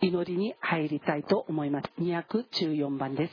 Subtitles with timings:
[0.00, 1.90] 祈りに入りたいと思います。
[2.00, 3.32] 214番です。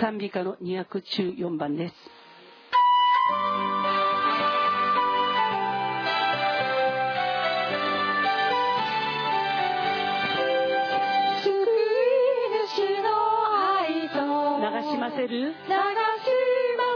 [0.00, 2.23] 賛美歌の214番です。
[15.28, 15.80] 流しま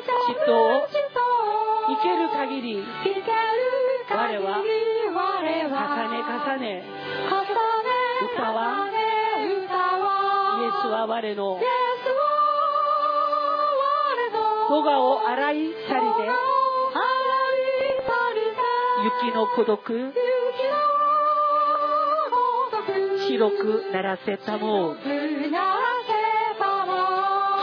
[0.05, 0.52] せる人。
[0.52, 0.87] を
[1.88, 2.84] 生ける限り
[4.09, 4.60] 我は
[5.68, 6.84] 重ね重ね。
[8.34, 8.88] 歌は。
[10.60, 11.60] イエスは我の。
[14.68, 16.29] 戸川を洗い去りで。
[19.24, 20.12] 雪の孤独。
[23.29, 24.96] 白くならせたもう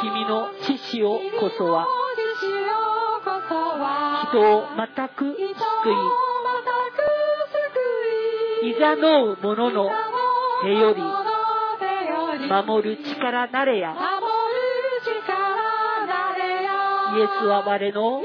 [0.06, 1.88] 君の知識をこそは。
[4.30, 5.40] 人を全く救
[8.64, 9.90] いいざのう者の
[10.62, 11.02] 手より
[12.48, 13.96] 守る力なれや。
[17.16, 18.22] イエスは我の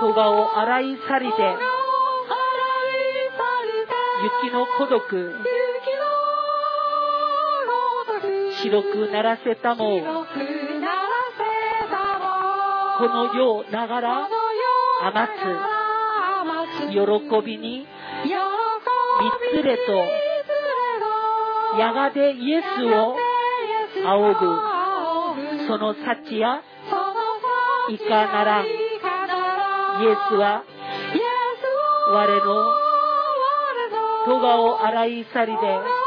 [0.00, 1.34] 戸川を洗い去りで
[4.42, 5.53] 雪の孤独
[8.64, 10.00] 白くならせたも
[12.98, 14.28] この世ながら
[15.02, 16.96] 余つ喜
[17.44, 17.86] びにみ
[19.52, 19.92] つれと
[21.78, 23.16] やがてイエスを
[24.06, 24.74] 仰ぐ。
[25.66, 26.62] その幸や
[27.90, 30.62] いかならイエスは
[32.10, 32.84] 我の
[34.26, 36.03] 戸川を洗い去りで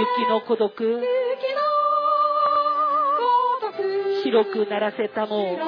[0.00, 0.72] 雪の孤独。
[4.24, 5.58] 白くならせたも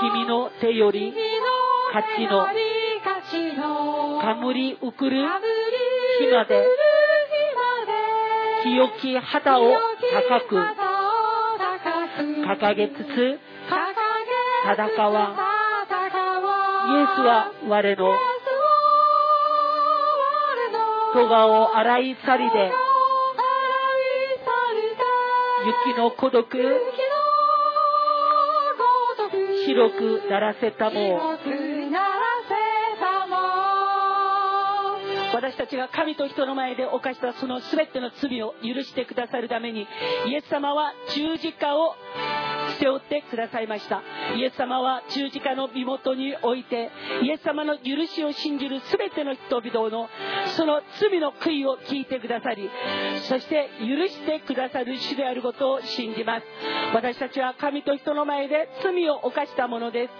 [0.00, 1.12] 君の手より
[1.92, 2.46] 勝ちの
[4.20, 5.24] かむりうくる
[6.20, 6.66] 日まで。
[8.62, 10.56] 清き旗を高く。
[12.18, 13.38] 掲げつつ
[14.64, 15.34] 戦わ
[16.86, 18.29] イエスは我の
[21.12, 22.72] 戸川を洗い去りで
[25.88, 26.46] 雪の孤独
[29.66, 31.20] 白くならせたも
[35.32, 39.86] 私たちが神と人の前で犯したその全ての罪を許してくださるために
[40.26, 41.94] イエス様は十字架を
[42.78, 44.02] 背負ってくださいました。
[44.36, 46.90] イエス様は十字架の身元において
[47.22, 50.08] イエス様の許しを信じる全ての人々の
[50.60, 52.68] その罪の悔いを聞いてくださり
[53.30, 56.46] そして許してくださる主であることを信じます。
[56.94, 60.10] 私たちは神と人の前で罪を犯したものです。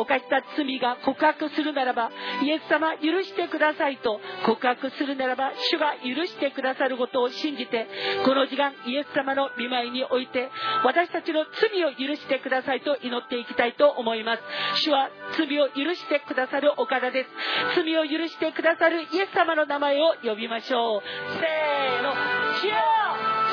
[0.00, 2.10] 犯した罪が告白するならば
[2.42, 7.86] イエス様許してくださいと告白するならば主が許してくださることを信じて
[8.24, 10.50] この時間イエス様の見舞いにおいて
[10.84, 14.42] 私たちの罪を許してくださいと祈っていきたいと思います。
[14.82, 17.30] 主は罪を許してくださるお方です。
[17.76, 21.02] 罪を許してくださるイエス様の名前を呼びましょう。
[21.02, 22.12] せーの。
[22.60, 22.74] 主よ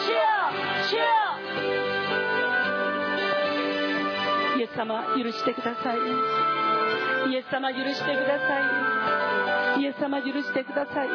[0.05, 0.17] 主よ
[0.89, 1.20] 主よ。
[4.73, 5.97] ス様許してください。
[7.31, 9.81] イエス様許してください。
[9.81, 11.07] イエス様許してください。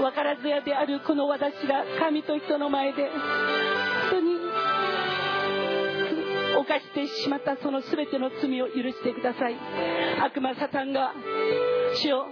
[0.00, 3.20] 分からずやであるこの私が神と人の前で本
[4.10, 4.36] 当に
[6.56, 9.56] 犯してしまったその全ての罪を許してください。
[10.24, 11.12] 悪魔サタンが
[11.96, 12.26] 主よ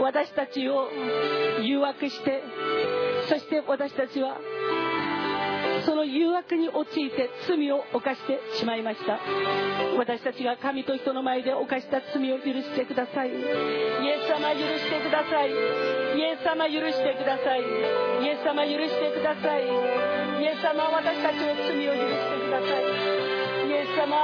[0.00, 0.88] 私たちを
[1.62, 2.42] 誘惑して
[3.28, 4.38] そして私たちは
[5.84, 9.18] その誘惑に陥って罪を犯してしまいました。
[9.96, 13.30] 私たちが神と人の前で犯した罪を許してください。
[13.30, 13.38] イエ
[14.26, 15.50] ス様許してください。
[15.50, 15.54] イ
[16.22, 17.60] エス様許してください。
[17.60, 17.64] イ
[18.28, 19.64] エス様許してください。
[19.64, 22.84] イエス様私たちの罪を許してください。
[23.68, 24.16] イエス様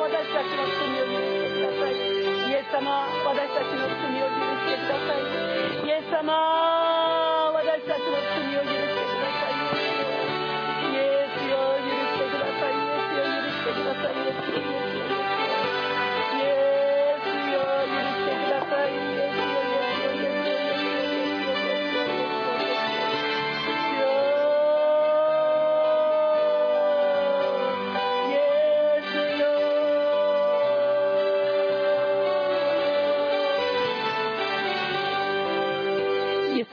[0.00, 1.94] 私たちの罪を許してください。
[1.94, 2.90] イエス様
[3.24, 5.28] 私たちの罪を許してください。
[5.84, 6.32] イエス様
[7.52, 8.33] 私たちの罪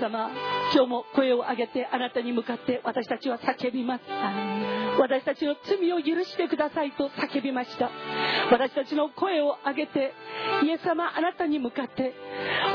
[0.01, 0.31] 様
[0.73, 4.01] 今日も声を上げてあなたに向かって私たちは叫びます。
[4.99, 7.89] 私たちの罪を許してくださいと叫びました。
[8.51, 10.13] 私たちの声を上げて
[10.63, 12.13] イエス様あなたに向かって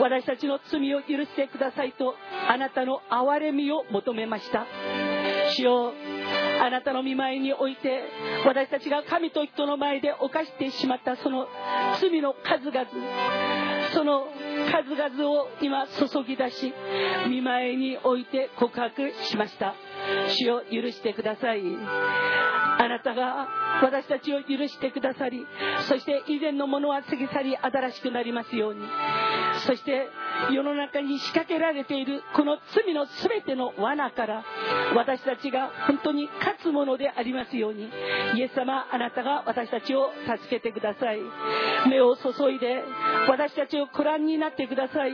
[0.00, 2.14] 私たちの罪を許してくださいと
[2.49, 4.64] あなたの憐れみを求めました。
[5.56, 5.93] 主よ
[6.62, 8.02] あなたの見舞いにおいて
[8.44, 11.46] 私たちが神と人の前で犯してしまったその
[12.00, 12.87] 罪の数々
[13.96, 14.26] その
[14.70, 16.75] 数々を今注ぎ出し
[17.31, 19.75] 見舞いにおいて告白しました。
[20.28, 21.62] 主を許してください。
[22.78, 23.48] あなたが
[23.82, 25.46] 私たちを許してくださり
[25.88, 28.81] そして以前のものは過ぎ去り新しくなりますように。
[29.66, 30.08] そして
[30.52, 34.44] 世の中に仕掛けられているこの罪の全ての罠から
[34.94, 37.88] 私たちが本当に勝つものでありますように
[38.34, 41.18] イエス様あなたが私たちを助けてください。
[41.88, 42.82] 目を注いで
[43.28, 45.12] 私たちをご覧になってください。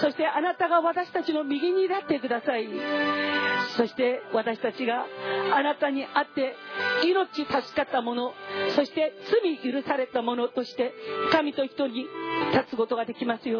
[0.00, 2.68] そしてあなたが私たちの右になってください。
[3.76, 5.06] そして私たちが
[5.54, 6.56] あなたに会って
[7.04, 8.32] 命助かったもの
[8.74, 9.12] そして
[9.62, 10.92] 罪許されたものとして
[11.30, 12.06] 神と人に
[12.52, 13.59] 立つことができますよ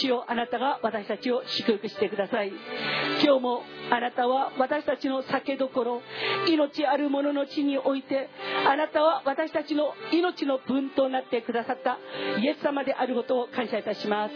[0.00, 2.52] 主よあなたが私たちを祝福してください。
[3.22, 6.02] 今日もあなたは私たちの酒どころ
[6.48, 8.28] 命ある者の地において
[8.66, 11.98] あなたは私たちの命の分となってくださった
[12.40, 14.34] イエス様であることを感謝いたします。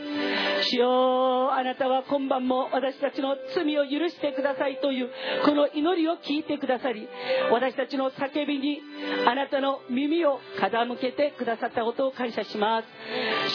[0.71, 5.11] 主よあなたは今晩も私たちの罪を許してくださいという
[5.45, 7.09] この祈りを聞いてくださり
[7.51, 8.81] 私たちの叫びに
[9.27, 12.89] あなたの耳を傾けてくださったことを感謝します。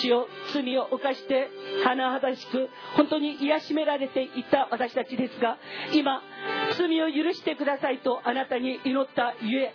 [0.02, 1.50] 主よ罪を犯してで
[1.86, 5.58] 甚だしく本当に癒しめられていた私たちですが
[5.94, 6.22] 今
[6.80, 9.74] 罪を許してくださいとあなたに祈ったゆえ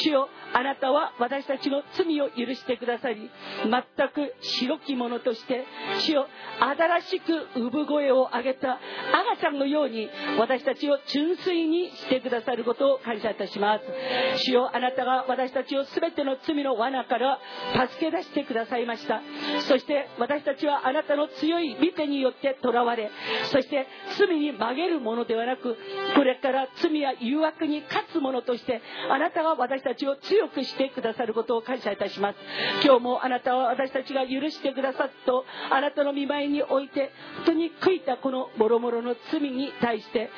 [0.00, 3.30] 主よあなたは私たちの罪を許してくださり
[3.64, 5.64] 全く白きものとして
[6.00, 6.26] 主よ
[6.58, 10.08] 新しく産声を上げた赤ちゃんのように
[10.38, 13.84] 私たちを純粋にしてくださることを感謝いたします。
[14.44, 17.38] 主よあなたが私たちを全ての罪の罠から
[17.88, 19.20] 助け出してくださいました。
[19.68, 23.10] そして私たちはあなたの強い見てによって囚われ
[23.50, 23.86] そして
[24.18, 25.76] 罪に曲げるものではなく
[26.14, 32.38] これからから罪や誘惑に勝つものとしてあなたが私たちを強くしてくださることを感謝いたします。
[32.84, 40.30] 今日もあなたは私たちが許してくださっとあなたの見舞いにおいて本当に悔いたこのもろもろの罪に対して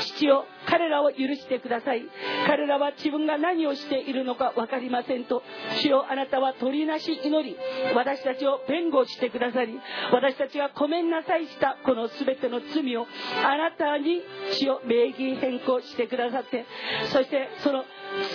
[0.00, 2.02] 父を彼らを許してください。
[2.46, 5.42] 彼らは自分が何をしているのか分かりませんと。
[5.82, 7.56] 主よあなたは取りなし祈り。
[7.94, 9.78] 私たちを弁護してくださり。
[10.12, 13.06] 私たちがごめんなさいしたこの全ての罪を。
[13.44, 14.22] あなたに
[14.52, 16.64] 主を名義変更してくださって。
[17.12, 17.84] そしてその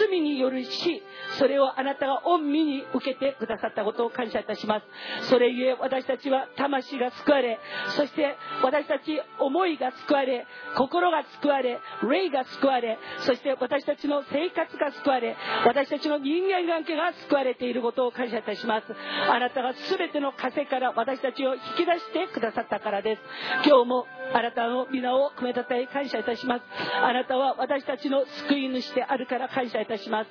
[0.10, 1.02] 罪による死。
[1.40, 5.30] それをあなたが御身に受けてくださったことを感謝いたします。
[5.30, 7.60] それゆえ私たちは魂が救われ。
[7.96, 10.46] そして私たち思いが救われ。
[10.76, 11.80] 心が救われ。
[12.04, 15.36] 霊が救われそして私たちの生活が救われ
[15.66, 18.86] 私たちの人間関係が救われていることを感謝いたします。
[19.30, 23.22] あなたが全ての枷から私たちを引き出してくださったからです。
[23.66, 26.64] 今日もあなたの皆を込めたたえ感謝いたします。
[27.02, 30.30] あなたは私たちの救い主であるから感謝いたします。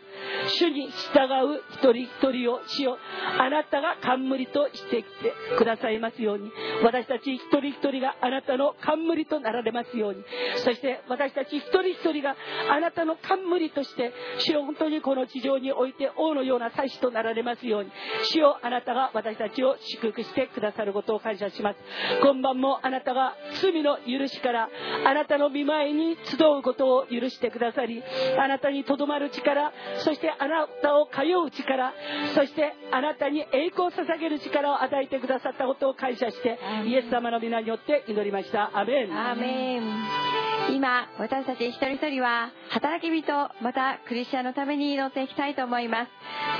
[0.58, 2.98] 主に従う一人一人を主よう。
[3.40, 6.50] あなたが冠としてきてくださいますように。
[6.82, 10.22] 私たち一人一人があなたの冠となられますように。
[10.64, 12.36] そして私たち一人一人が
[12.70, 17.90] あなたの冠として主よ本当にこの地上において王のような祭司となられますように
[18.30, 21.76] 主よあなたが私たちを祝福してくださることを感謝します。
[22.22, 24.68] 今晩もあなたが罪の許しから
[25.06, 28.02] あなたの見舞いに集うことを許してくださり
[28.38, 31.92] あなたにとどまる力そしてあなたを通う力
[32.34, 38.70] そしてあなたに栄光を捧げる力を与えてくださったことを感謝してイエス様の皆によって祈りました。
[38.78, 39.16] アメン。
[39.16, 40.33] アーメン
[40.72, 46.10] 今私たち一人一人は働き人またクリスチャンのために祈っていきたいと思います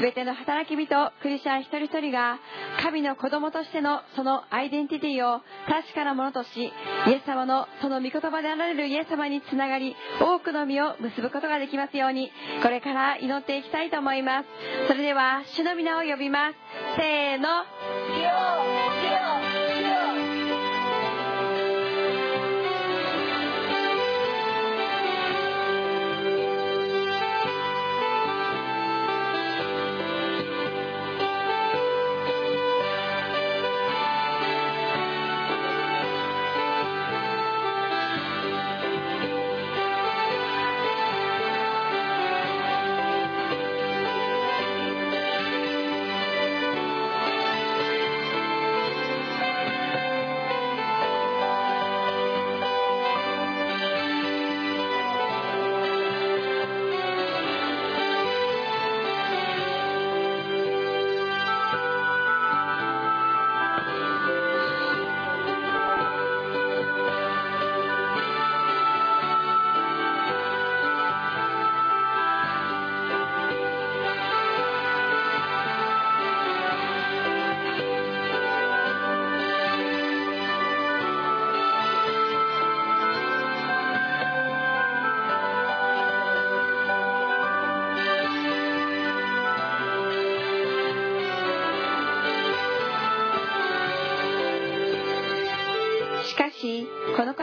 [0.00, 2.38] 全ての働き人クリスチャン一人一人が
[2.82, 6.72] 神の子供としてのそのアイデンティティを確かなものとし
[7.06, 12.30] イエス様のその御言葉であられるイエス様につながり多くの実を結ぶことができますように
[12.62, 14.48] これから祈っていきたいと思います。
[14.88, 16.04] それでは主の皆を。
[16.04, 16.56] 呼びます
[16.96, 17.48] せーの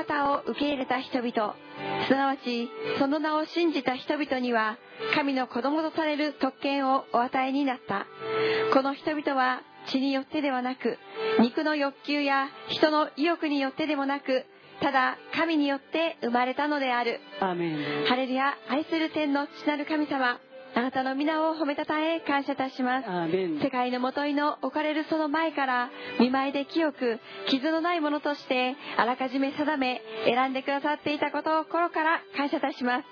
[0.04, 1.56] 方を受け入れた人々。
[2.08, 4.78] すなわちその名を信じた人々には
[5.16, 8.06] 神の子供とされる特権をお与えになった。
[8.74, 10.98] この人々は血によってではなく
[11.40, 14.46] 肉の欲求や人の意欲によってでもなく
[14.82, 17.20] ただ神によって生まれたのである。
[17.40, 18.06] アーメン。
[18.06, 20.40] ハレルヤ愛する天の父なる神様
[20.82, 23.08] あなたの皆を褒めたたえ感謝いたします。
[23.62, 27.20] 世界のもといの置かれるその前から見舞いで清く
[27.50, 33.06] 傷のないものとしてあらかじめ定め選んでくださっていたことを心から感謝いたします。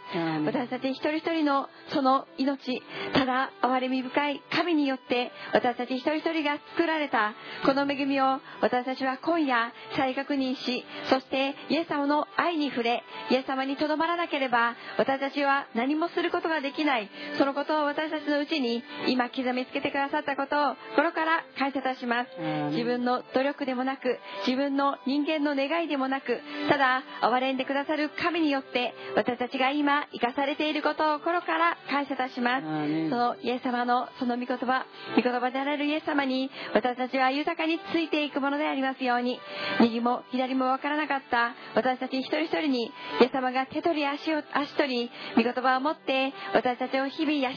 [0.47, 2.81] 私たち一人一人のその命
[3.13, 7.35] ただ憐れみ深い神によって私たち一人一人が作られた
[7.67, 17.07] この恵みを私たちは今夜再確認しそしてイエス様の愛に触れイエス様にとどまらなければ私たちは何もすることができない
[17.37, 22.29] そのことを私たちのうちに今刻みつけてくださったことを心から感謝いたします。
[22.71, 26.39] 自分の努力でもなく自分の人間の願いでもなく
[26.69, 32.63] ただ憐れんでくださる神によって私たちが今生かされていることを心から感謝いたします。
[33.09, 34.85] そのイエス様のその御言葉
[35.17, 39.39] 御言葉であられるイエス様に私たちは豊かについていくものでありますように
[39.81, 47.55] 右も左も分からなかった私たち一人一人にイエス様が手取り足を足取り御言葉を持って私たちを日々養い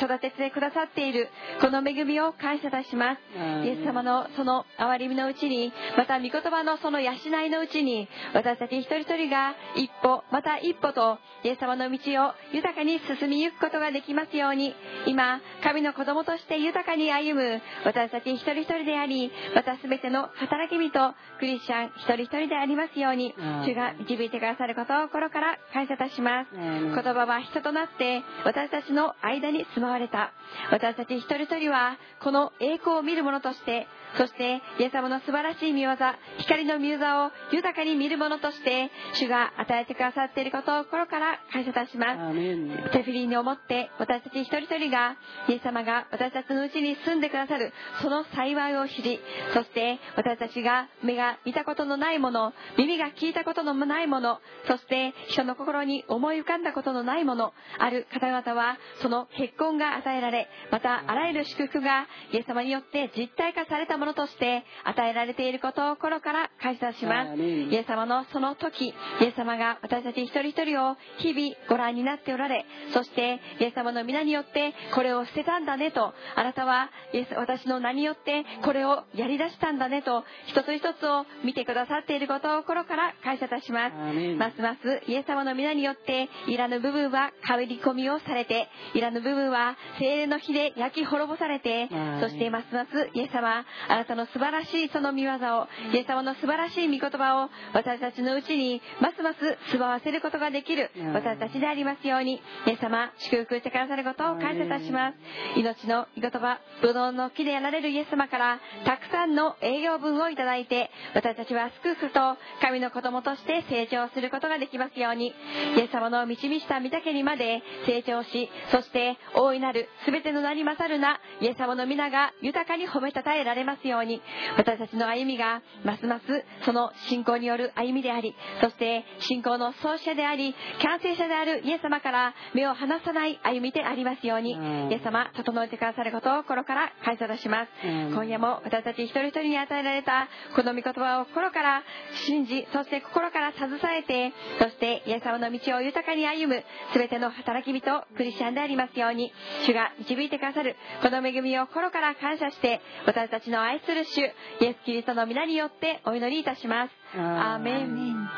[0.00, 1.28] 育ててくださっている
[1.60, 3.20] この恵みを感謝いたします。
[3.64, 11.98] イエス様のその憐れみのうちにまた御言葉のその養いのうちに私たち一人一人が一歩また一歩とイエス様の道
[12.28, 14.74] を豊かに進みゆくことができますように
[15.06, 23.64] 今神の子供として豊かに歩む私たち一人一人でありまた全ての働き人クリスチャン一人一人でありますようにうん。
[23.66, 26.48] 主が導いてくださることを心から感謝いたします。
[26.54, 26.94] うん。
[26.94, 30.32] 言葉は人となって私たちの間に住まわれた。
[30.70, 35.92] 私たち一人一人はこの栄光を見る者としてそしてイエス様の素晴らしい見業
[36.38, 42.20] 光の見業を豊かに見るものとして主が与えてくださっていることを心から感謝いたします。
[42.20, 42.90] アーメン。
[42.92, 45.16] テフィリーに思って私たち一人一人が
[45.48, 49.20] イエス様が私たちのうちに住んでくださるその幸いを知り
[49.54, 67.40] そして私たちが目が見たことのないもの耳が聞いたことのないものそして人の心に思い浮かんだことのないものある方々はその結婚が与えられまたあらゆる祝福がイエス様によって実体化されたものとして与えられていることを心から感謝します。
[67.40, 68.94] イエス様のその時イ
[69.24, 83.94] エス様が私たち一人一人を日々ご覧になっておられそしてイエス様の皆によってこれを捨てたんだねとあなたはイエス私の名によってこれをやり出したんだねと一つ一つを見てくださっていることを心から感謝いたします。
[84.36, 91.88] ますますイエス様の皆によっていらぬ部分は帰り込みをされていらぬ部分は精霊の火で焼き滅ぼされて
[92.20, 99.38] そしてますますイエス様あなたの素晴らしいその見業をイエス様の素晴らしい御言葉を私たちのうちにますます
[99.70, 101.12] 住まわせることができるうん。
[101.12, 105.16] 私たちでありますようにイエス様祝福してくださることを感謝いたします。
[105.58, 115.34] 命の御言葉ブドウの木でやられるイエス様からたくさんの栄養分をいただいて私たちはすくすくと神の子供として成長することができますように
[115.76, 124.20] イエス様の導した御岳にまで成長しそして大いなる全ての名に勝るなイエス様の皆が豊かに褒めたたえられますように。
[124.56, 126.24] 私たちの歩みがますます
[126.64, 134.90] その信仰による歩みでありそして信仰の創始者であり完成者であるイエス様から目を離さない歩みでありますようにうん。
[134.90, 137.86] イエス様整えてくださることを心から感謝いたします。
[137.86, 138.12] うん。
[138.14, 141.82] 今夜も私たち一人一人に与えられたこの御言葉を心から
[142.26, 149.32] 信じそして心から携えてそしてイエス様の道を豊かに歩む全ての働き人クリスチャンでありますように
[149.66, 156.90] 主が導いてくださるこの恵みを心から感謝して私たちの愛する主イエス・キリストの皆によってお祈りいたします。
[157.14, 158.28] アーメン。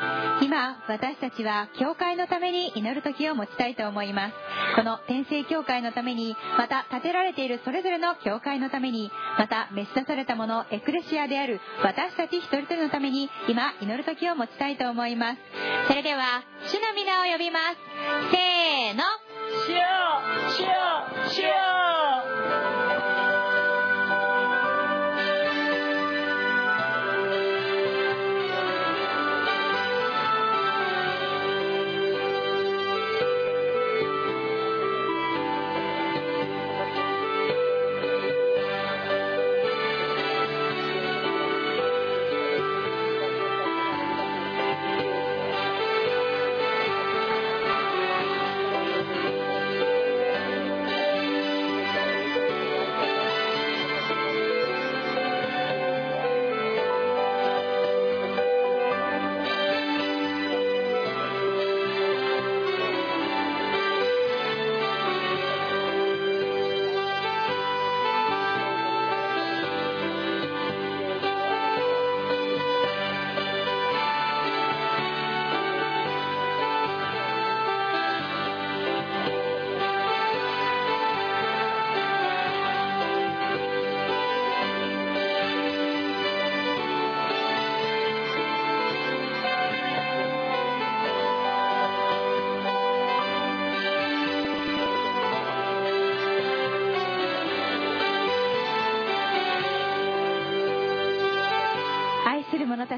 [0.43, 4.33] 今私たちは教会のために祈る時を持ちたいと思います。
[4.75, 15.39] この天聖教会のためにまた建てられているそれぞれの教会のためにまた召し出されたものエクレシアである私たち一人一人のために今祈る時を持ちたいと思います。
[15.87, 17.77] それでは主の皆を呼びます。
[18.31, 19.03] せーの。
[19.65, 19.81] 主よ
[20.49, 20.67] 主よ
[21.29, 21.84] 主よ「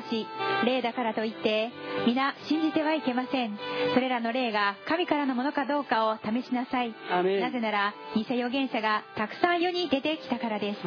[0.09, 0.27] し
[0.65, 1.71] 霊だからといって
[2.07, 3.59] 皆信じてはいけません。
[3.93, 6.95] それらの霊が神からのものかどうかを試しなさい。
[7.11, 10.79] なぜなら偽預言者がたくさん世に出てきたからです。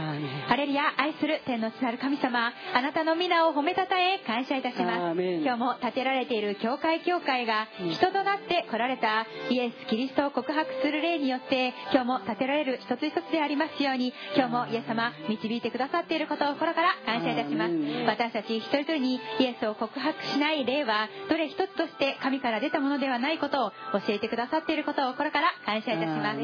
[0.49, 17.75] ハレルヤ愛する天の父なる神様あなたの皆を褒めたたえ感謝いたしアます今日も建てられている教会教会が人となって来られたイエス・キリストを告白する例によって今日も建てられる一つ一つでありますように今日もイエス様導いてくださっていることを心から感謝いたします
[18.07, 23.70] 私たち一人一人にイエスを告白しない例はどれ一つとして神から出たものではないことを
[24.00, 26.40] 教えてくださっていることを心から感謝いたします。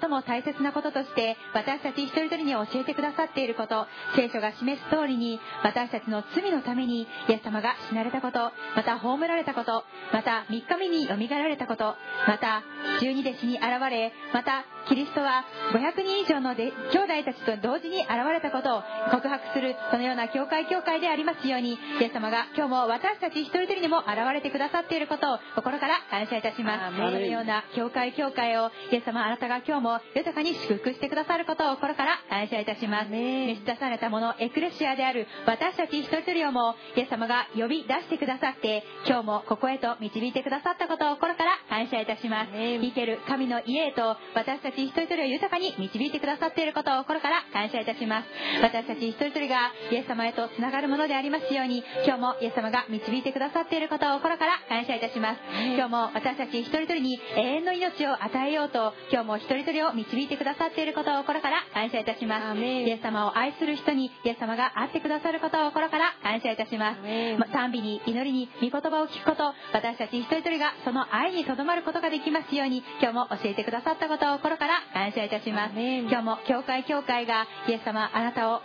[0.00, 11.94] 最も大切なこととして私たち一人一人に教えてくださっていること聖書が示す通りに私たちの罪のためにイエス様が死なれたことまた葬られたことまた3日目によみがえられたこと
[12.26, 12.62] また
[13.00, 26.96] 十二弟子に現れまたキリストは500人以上ので兄弟たちと同時に現れたことを告白するそのような教会教会でありますようにイエス様が今日も私たち一人一人にも現れてくださっていることを心から感謝いたします。
[26.96, 33.10] そのような教会教会をイエス様あなたが今日も豊かに祝福してくださることを心から感謝いたします。
[33.10, 42.50] 召し出されたものエクレシアである私たち一人一人をもイエス様が呼び出してくださって今日もここへと導いてくださったことを心から感謝いたします。
[42.52, 48.28] 生ける神の家へと私たち一人一人を豊かに導いてくださっていることを心から感謝いたします。
[48.62, 55.40] 私たち一人一人がイエス様へとつながるものでありますように今日もイエス様が導いてくださっていることを心から感謝いたします。
[55.74, 62.58] 今日も私たち一人一人に永遠の命を与えようと今日も一人一人を導いてくださっていることを心から感謝いたします。
[62.60, 67.00] イエス様を愛する人にイエス様が会ってくださることを心から感謝いたします。
[67.38, 74.59] ま賛美に祈りに御言葉を聞くこと私たち一人一人がその愛にとどまることができますように今日も教えてくださったことを心から
[74.92, 75.74] 感謝いたします。
[75.74, 78.60] 今日も教会教会がイエス様あなたを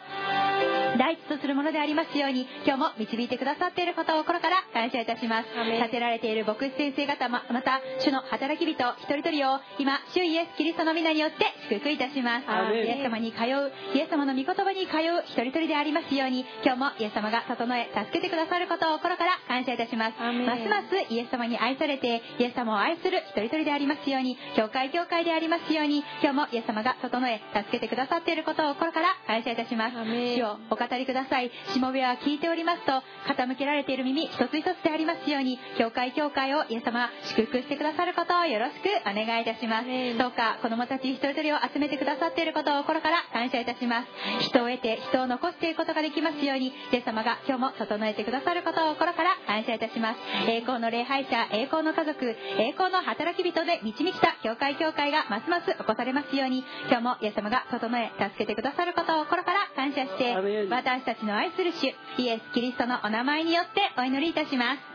[0.97, 5.47] 第一とするものでありますように今日も導いてくださっていることを心から感謝いたします。
[5.79, 12.45] 立てられている牧師先生方ままた主の働き人一人一人を今主イエスキリストの皆によって祝福いたします。
[12.45, 20.19] イエス様に通うイエス様の御言葉に通う一人一人でありますように今日もイエス様が整え助けてくださることを心から感謝いたします。
[20.19, 29.95] ますますイエス様に愛されてイエス様を愛する一人一人でありますように教会教会でありますように今日もイエス様が整え助けてくださっていることを心から感謝いたします。
[29.95, 31.52] 主をお語りください。
[31.74, 39.88] しもべは聞いておりますと傾けられている耳一つ一つでありますように教会教会をイエス様祝福してくださることをよろしくお願いいたします。
[40.17, 44.08] どうか子供たち一人一人を集めてくださっていることを心から感謝いたします。
[44.48, 50.19] 人を得て人を残していくことができますようにイエス様が今日も整えてくださることを心から感謝いたします。
[50.48, 60.36] 栄光の礼拝者栄光の家族栄光の働き人で導きた教会教会がますます起こされますように今日もイエス様が整え助けてくださることを心から感謝して
[60.76, 61.88] 私たちの愛する主
[62.22, 64.94] イエス・キリストのお名前によってお祈りいたします。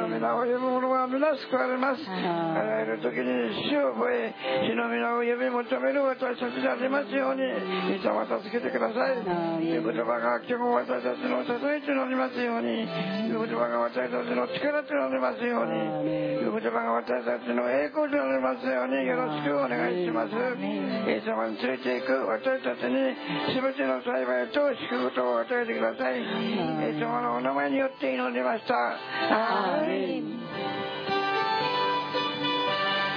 [0.00, 2.00] の皆を呼ぶ者は皆救われます。
[2.08, 4.32] あらゆる時に死を覚え
[4.64, 7.44] 死の皆を呼び求める私たちでありますように
[7.92, 9.20] イエス様助けてください。
[9.60, 12.88] 言葉が今日も私たちの支えとなりますように
[13.28, 20.32] 御言葉が私たちの力となりますように御言葉が私たちの栄光となりますようによろしくお願いします。
[20.32, 23.12] イエス様についていく私たちに
[23.52, 26.20] 全ての幸いと祝福とを与えてください。
[26.20, 26.24] イ
[26.88, 28.74] エス様のお名前によって祈りました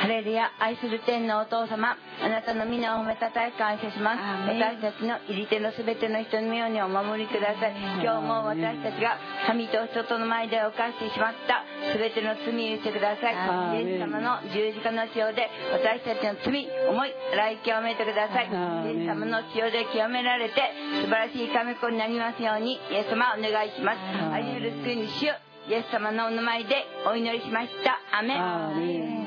[0.04, 4.20] ハレルヤ愛する天のお父様あなたの皆を褒めたたえ感謝します。
[4.52, 8.04] 私たちの入り手のすべての人のようにお守りください。
[8.04, 9.16] 今日も私たちが
[9.48, 11.64] 神と人との前で犯してしまった。
[11.96, 13.80] すべての罪を許してください。
[13.80, 18.52] イエス様の十字架の塩で私たちの罪思い来清めてください。
[18.52, 20.60] イエス様の塩で清められて
[21.00, 24.04] 素晴らしい神子になりますようにイエス様お願いします。
[24.36, 27.97] 愛する救い主よイエス様のお名前でお祈りしました。
[28.17, 28.38] アメン。
[28.38, 29.23] アーメン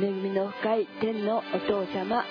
[0.00, 2.24] 恵みの深い天のお父様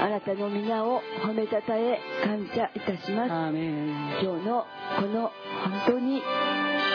[0.00, 3.32] あなたの皆を褒めたたえ感謝いたします。
[3.32, 3.88] アーメン。
[4.22, 4.66] 今日の
[4.98, 5.30] この
[5.62, 6.22] 本当に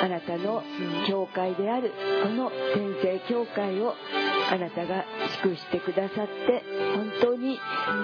[0.01, 0.63] あなたの
[1.07, 1.91] 教会である
[2.23, 3.93] この天聖教会を
[4.51, 5.05] あなたが
[5.43, 6.63] 祝してくださって
[6.95, 7.59] 本当に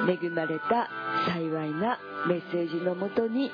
[0.07, 0.89] 恵まれた
[1.25, 3.51] 幸いなメッセージのもとに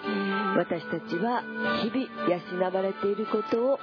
[0.57, 1.41] 私たちは
[1.83, 3.79] 日々養われていることを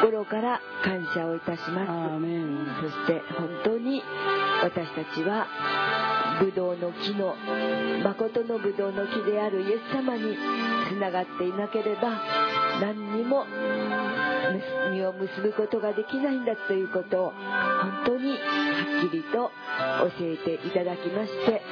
[0.00, 1.88] 心から感謝をいたします
[2.82, 4.02] そして本当に
[4.62, 5.46] 私たちは
[6.40, 7.34] ブドウの木の
[8.04, 10.36] 誠のブドウの木であるイエス様に
[10.88, 12.20] つながっていなければ
[12.80, 13.44] 何にも
[14.90, 18.36] 実を結ぶことができないんだということを本当には
[19.06, 19.50] っきりと
[20.18, 21.62] 教えていただきまして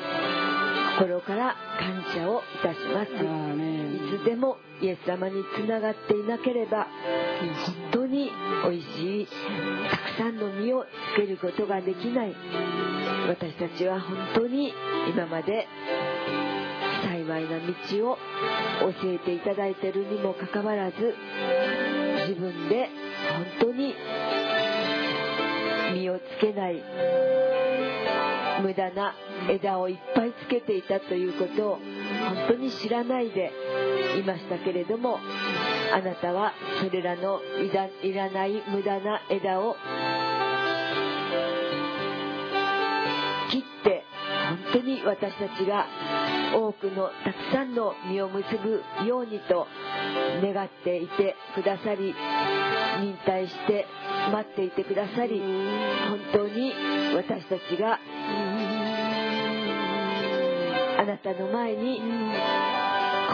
[0.98, 3.10] 心から感謝をいたします。
[3.12, 6.86] いつでもイエス様につながっていなければ
[7.90, 8.30] 本当に
[8.64, 9.28] 美味しい
[9.90, 12.34] たくさんの実をつけることができない。
[13.28, 14.72] 私たちは本当に
[15.08, 15.66] 今まで
[17.04, 18.18] 幸いな道を
[18.80, 20.96] 教えていただいているにもかかわらず
[22.28, 22.88] 自分で
[23.60, 23.94] 本当に
[25.94, 26.82] 実をつけない
[28.62, 29.14] 無駄な
[29.50, 33.52] 枝をいっぱいつけていたということを本当に知らないで
[34.18, 35.18] いましたけれども
[35.92, 37.40] あなたはそれらの
[38.02, 39.76] いらない無駄な枝を
[44.72, 45.86] 当に私たちが
[46.54, 49.66] 多くのたくさんの実を結ぶようにと
[50.42, 52.14] 願っていてくださり
[53.00, 53.86] 忍耐して
[54.32, 55.40] 待っていてくださり
[56.08, 56.72] 本当に
[57.14, 57.98] 私たちが
[60.98, 62.00] あなたの前に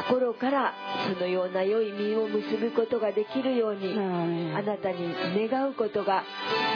[0.09, 0.75] 心から
[1.15, 5.15] そのような良い実を結ぶことができるようにあなたに
[5.49, 6.25] 願うことが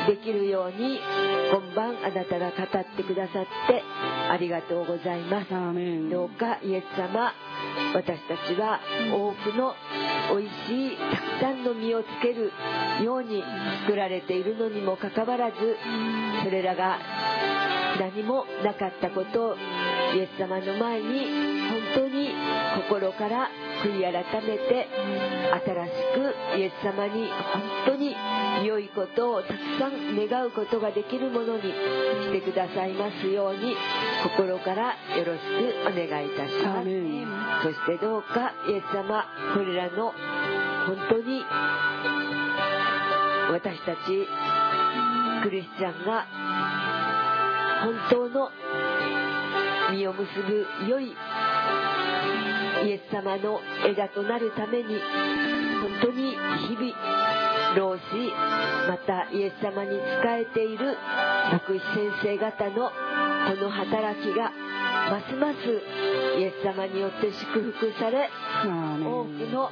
[0.07, 0.99] できるように
[1.51, 3.83] 今晩あなたが語ってくださって
[4.31, 5.51] ありがとうございます。
[6.11, 7.33] どうかイエス様
[7.95, 8.81] 私たちは
[9.13, 9.75] 多くの
[10.31, 12.53] 美味しいたくさんの実をつける
[13.05, 13.43] ように
[13.83, 15.57] 作られているのにもかかわらず
[16.45, 16.99] それらが
[17.99, 19.57] 何もなかったことを
[20.15, 21.27] イエス様の前に
[21.71, 22.29] 本当に
[22.77, 23.49] 心から
[23.83, 24.89] 悔い改めて
[25.65, 28.15] 新しくイエス様に本当に
[28.67, 33.75] 良いことをたくさん願うことができるものにしてくださいますように
[34.37, 35.45] 心からよろしく
[35.83, 36.87] お願いいたします。
[37.63, 40.13] そしてどうかイエス様これらの
[40.87, 41.45] 本当に
[43.53, 44.29] 私たち
[45.43, 46.27] クリスチャンが
[47.85, 48.51] 本当の
[49.93, 51.15] 実を結ぶ良い
[52.85, 55.01] イエス様の枝となるために
[55.81, 56.93] 本当に日々
[57.77, 58.01] 老子
[58.89, 60.97] またイエス様に仕えている
[61.53, 62.91] 牧師先生方の
[63.49, 64.51] この働きが
[65.11, 65.57] ますます
[66.39, 68.29] イエス様によって祝福され
[68.65, 69.71] 多くの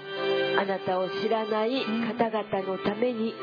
[0.58, 3.34] あなたを知らない方々のために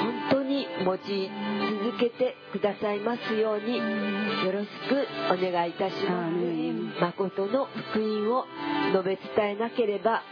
[0.00, 0.21] 本当
[0.52, 7.00] に用い続けてくださいますようによろしくお願いいたします。
[7.00, 8.44] 誠の福音を
[8.92, 10.22] 述べ伝えなければ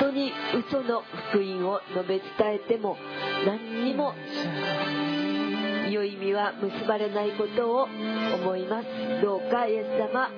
[0.00, 0.32] 本当に
[0.68, 2.96] 嘘の福音を述べ伝えても
[3.46, 4.12] 何にも
[5.90, 8.86] 良い意味は結ばれないことを思います。
[9.22, 10.30] どうかイエス様。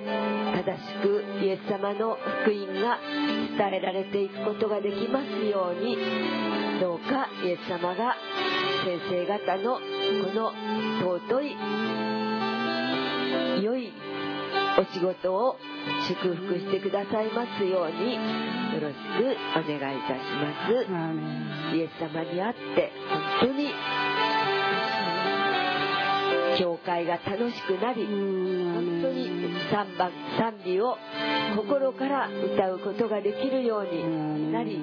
[0.55, 2.99] 正しくイエス様の福音が
[3.57, 5.97] 伝えられていくことができますように。
[6.79, 8.15] どうかイエス様が
[8.83, 9.81] 先生方のこ
[10.33, 10.53] の
[11.27, 11.55] 尊い
[13.63, 13.91] 良い
[14.77, 15.57] お仕事を
[16.07, 18.19] 祝福してくださいますようによ
[18.79, 21.75] ろしくお願いいたします。
[21.75, 22.91] イエス様にあって
[23.41, 23.73] 本当に
[26.59, 29.29] 教会が楽しくなり本当に
[29.71, 30.97] 3番賛美を
[31.55, 34.75] 心から歌うことができるようになり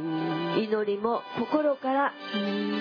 [0.64, 2.12] 祈りも心から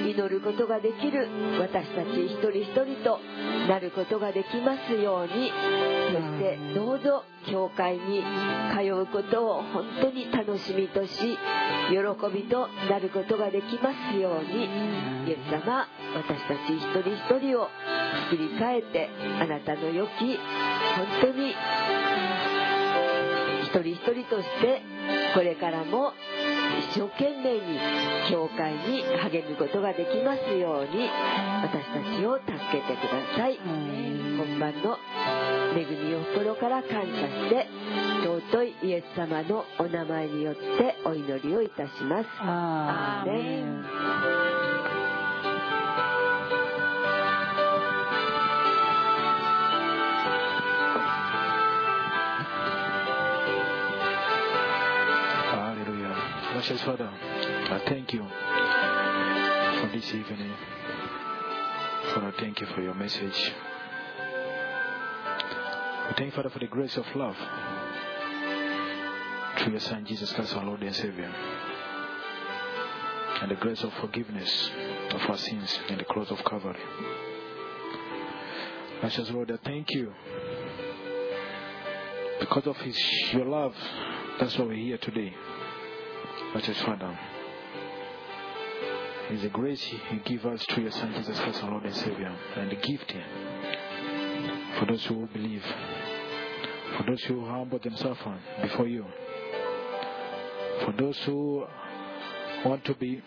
[0.05, 1.27] 祈ることができる
[1.59, 3.19] 私たち一人一人と
[3.67, 5.51] なることができますように
[6.11, 8.23] そしてどうぞ教会に
[8.73, 11.11] 通うことを本当に楽しみとし
[11.89, 11.97] 喜
[12.33, 14.65] びとなることができますように
[15.27, 17.69] イエス様私たち一人一人を
[18.29, 19.09] 作り変えて
[19.41, 20.37] あなたの良き
[20.95, 21.53] 本当に
[23.63, 24.81] 一人一人として
[25.33, 26.13] これからも
[26.93, 27.79] 一生懸命に
[28.29, 31.09] 教会に励むことができますように
[31.63, 33.57] 私たちを助けてください。
[33.57, 34.97] 本番の
[35.75, 37.67] 恵みを心から感謝して
[38.23, 40.61] 尊いイエス様のお名前によって
[41.05, 42.27] お祈りをいたします
[56.63, 60.53] Precious Father, I thank you for this evening.
[62.13, 63.51] Father, thank you for your message.
[66.07, 67.35] We thank you, Father, for the grace of love
[69.57, 71.35] through your Son, Jesus Christ, our Lord and Savior,
[73.41, 74.71] and the grace of forgiveness
[75.11, 76.79] of our sins in the cross of Calvary.
[79.01, 80.13] Precious Lord, I thank you.
[82.39, 82.97] Because of his,
[83.33, 83.75] your love,
[84.39, 85.35] that's why we're here today.
[86.51, 87.17] Precious Father,
[89.31, 92.35] it's the grace you give us through your Son, Jesus Christ, our Lord and Savior,
[92.55, 93.13] and the gift
[94.77, 95.63] for those who believe,
[96.97, 98.19] for those who humble themselves
[98.61, 99.05] before you,
[100.85, 101.65] for those who
[102.65, 103.23] want to be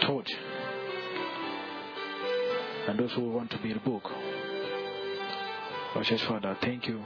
[0.00, 0.28] taught,
[2.88, 4.10] and those who want to be the book.
[5.92, 7.02] Precious Father, thank you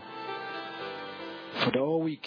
[1.65, 2.27] for the whole week.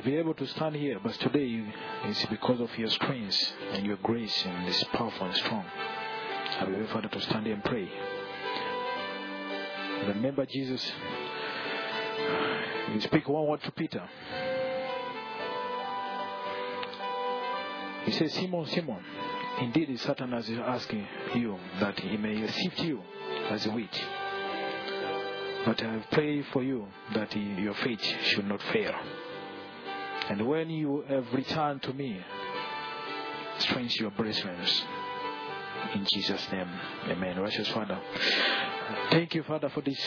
[0.00, 1.62] Be able to stand here, but today
[2.04, 5.64] it's because of your strength and your grace and it's powerful and strong.
[6.60, 7.90] I'll be able, Father, to stand here and pray.
[10.08, 10.90] Remember, Jesus,
[12.94, 14.02] you speak one word to Peter.
[18.04, 18.98] He says, Simon, Simon,
[19.60, 23.00] indeed Satan is asking you that he may sift you
[23.50, 24.04] as a wheat.
[25.66, 28.94] But I pray for you that your faith should not fail.
[30.32, 32.18] And when you have returned to me,
[33.58, 34.56] strengthen your brethren.
[35.94, 36.70] In Jesus' name,
[37.10, 37.38] amen.
[37.38, 38.00] Righteous Father,
[39.10, 40.00] thank you, Father, for this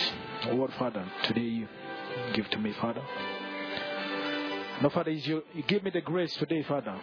[0.51, 1.05] word, Father.
[1.25, 1.67] Today you
[2.33, 3.03] give to me, Father.
[4.81, 6.99] No, Father, is you, you give me the grace today, Father,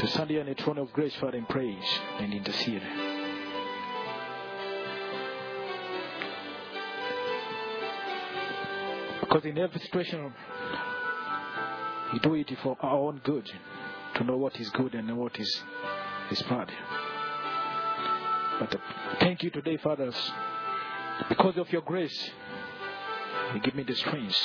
[0.00, 2.82] to stand here on the throne of grace, Father, in praise and intercede.
[9.32, 10.30] Because in every situation,
[12.12, 13.50] we do it for our own good,
[14.16, 15.62] to know what is good and what is,
[16.30, 16.70] is bad.
[18.60, 18.78] But uh,
[19.20, 20.14] thank you today, fathers,
[21.30, 22.30] because of your grace,
[23.54, 24.36] you give me the strength,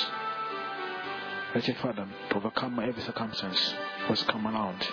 [1.54, 3.74] wretched Father, to overcome every circumstance
[4.06, 4.88] what's come around.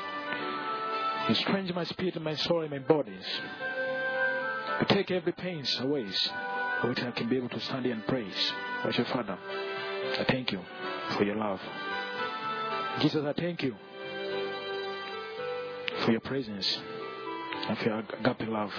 [1.30, 3.26] You strengthen my spirit, my soul, and my bodies.
[4.82, 6.32] You take every pain away, so
[6.90, 8.52] which I can be able to stand and praise.
[8.84, 9.38] Wretched Father,
[10.20, 10.62] I thank you
[11.18, 11.60] for your love.
[13.02, 13.76] Jesus, I thank you
[16.06, 16.80] for your presence
[17.68, 18.72] and for your agape love.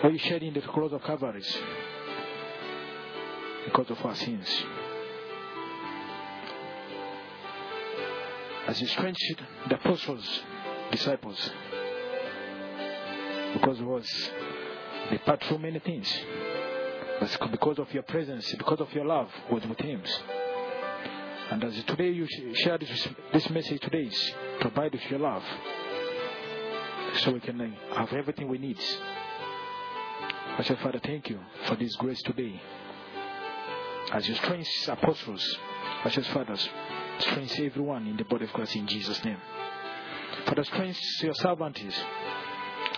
[0.00, 1.42] For you shed in the cross of Calvary
[3.64, 4.64] because of our sins.
[8.66, 10.40] As you strengthened the apostles,
[10.90, 11.50] disciples,
[13.54, 14.30] because it was
[15.10, 16.06] they passed through many things.
[17.20, 20.02] Because of your presence, because of your love with, with him.
[21.50, 24.10] And as today you share this, this message today
[24.60, 25.42] provide with your love.
[27.20, 28.78] So we can uh, have everything we need.
[30.58, 32.60] I said, Father, thank you for this grace today.
[34.12, 35.58] As you strengthen apostles,
[36.04, 36.56] I said, Father,
[37.18, 39.38] strengthen everyone in the body of Christ in Jesus' name.
[40.46, 41.80] Father, strengthen your servants.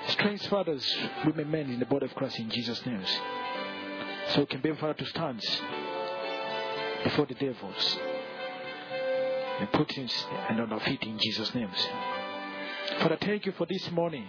[0.09, 3.04] Strengthen fathers, women, men in the body of Christ in Jesus' name.
[4.34, 5.40] So we can be able to stand
[7.02, 7.98] before the devils
[9.58, 10.08] and put him
[10.48, 11.70] and on our feet in Jesus' name.
[13.00, 14.28] Father, thank you for this morning.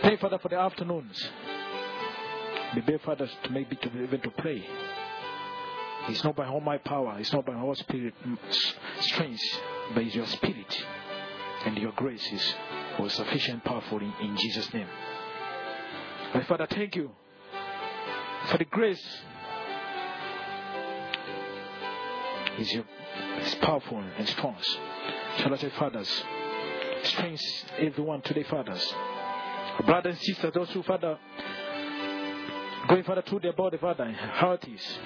[0.00, 1.28] Thank you, Father, for the afternoons.
[2.74, 4.64] Be Father, to make me to be able to pray.
[6.08, 8.36] It's not by all my power, it's not by our spirit mm,
[9.00, 9.42] strength,
[9.94, 10.84] but it's your spirit
[11.66, 12.54] and your grace is
[12.98, 14.88] was sufficient powerful in, in Jesus' name.
[16.34, 17.12] My Father, thank you
[18.46, 19.04] for the grace
[22.58, 22.74] is
[23.40, 24.56] is powerful and strong.
[25.38, 26.24] Shall I say, fathers,
[27.04, 27.42] strength
[27.78, 28.94] everyone today, fathers,
[29.86, 31.18] brothers and sisters, those who, Father,
[32.88, 34.98] going, Father, through their body, Father, heart is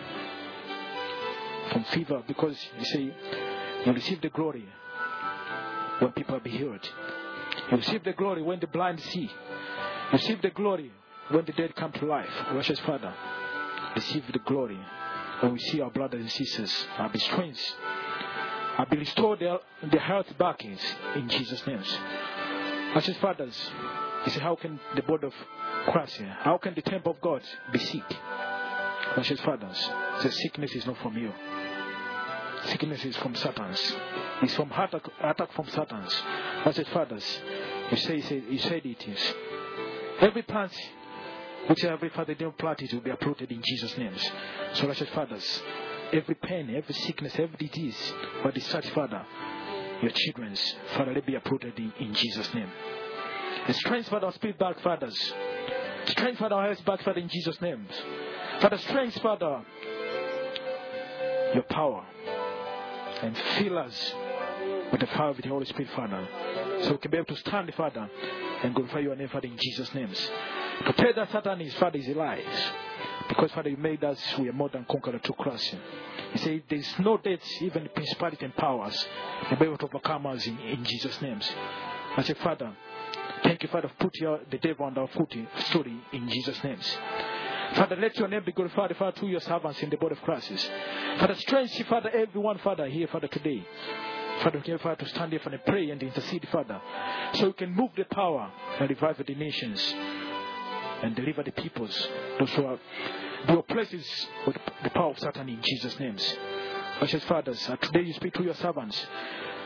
[1.73, 3.15] from fever because you say
[3.85, 4.67] you receive the glory
[6.01, 6.89] when people are healed.
[7.71, 9.23] You receive the glory when the blind see.
[9.23, 10.91] You receive the glory
[11.31, 12.31] when the dead come to life.
[12.49, 13.13] Precious Father,
[13.95, 14.79] receive the glory
[15.41, 17.61] when we see our brothers and sisters are be strength,
[18.79, 19.59] are be restored their,
[19.91, 20.79] their health back in,
[21.15, 21.83] in Jesus' name.
[22.93, 23.71] Precious fathers,
[24.25, 25.35] you say, how can the body of
[25.89, 28.05] Christ, how can the temple of God be sick?
[29.15, 29.91] Precious fathers,
[30.23, 31.33] the sickness is not from you.
[32.67, 33.81] Sickness is from Satan's.
[34.43, 36.23] It's from attack, attack from Satan's.
[36.63, 37.41] Precious fathers,
[37.91, 39.35] you say, you said it is.
[40.21, 40.73] Every plant
[41.69, 44.15] which every father didn't plant it will be uprooted in Jesus' name.
[44.75, 45.63] So, precious fathers,
[46.13, 49.25] every pain, every sickness, every disease, what discharge, Father,
[50.03, 52.71] your children's, Father, let be uprooted in, in Jesus' name.
[53.67, 55.17] And strength, Father, our spirit back, fathers.
[56.07, 57.87] Strength, Father, our back, Father, in Jesus' name.
[58.61, 59.65] Father, strength, Father,
[61.55, 62.05] your power.
[63.23, 64.15] And fill us
[64.93, 66.29] with the power of the Holy Spirit, Father.
[66.83, 68.09] So we can be able to stand, Father,
[68.63, 70.31] and glorify your name, Father, in Jesus' names.
[70.85, 72.73] To tell that Satan is, Father, is a lies.
[73.29, 75.75] Because, Father, you made us, we are more than conquerors through Christ.
[76.33, 79.07] He said, there's no death, even principality and powers,
[79.49, 81.51] to be able to overcome us in, in Jesus' names.
[82.17, 82.73] I say, Father,
[83.43, 86.63] thank you, Father, for put your, the devil under our foot in, story in Jesus'
[86.63, 86.87] names.
[87.75, 90.71] Father, let your name be glorified, Father, through your servants in the body of Christ.
[91.19, 93.67] Father, strengthen, Father, everyone, Father, here, Father, today.
[94.43, 96.81] Father, we Father, to stand here and pray and intercede, Father,
[97.35, 99.95] so we can move the power and revive the nations
[101.03, 102.79] and deliver the peoples, those who are
[103.47, 104.07] the places
[104.47, 106.37] with the power of Satan in Jesus' names.
[106.99, 109.07] Precious fathers, uh, today you speak to your servants.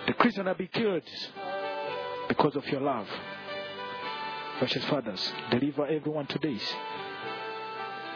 [0.06, 1.02] The Christians are being killed
[2.28, 3.06] because of your love.
[4.58, 6.58] Precious fathers, deliver everyone today.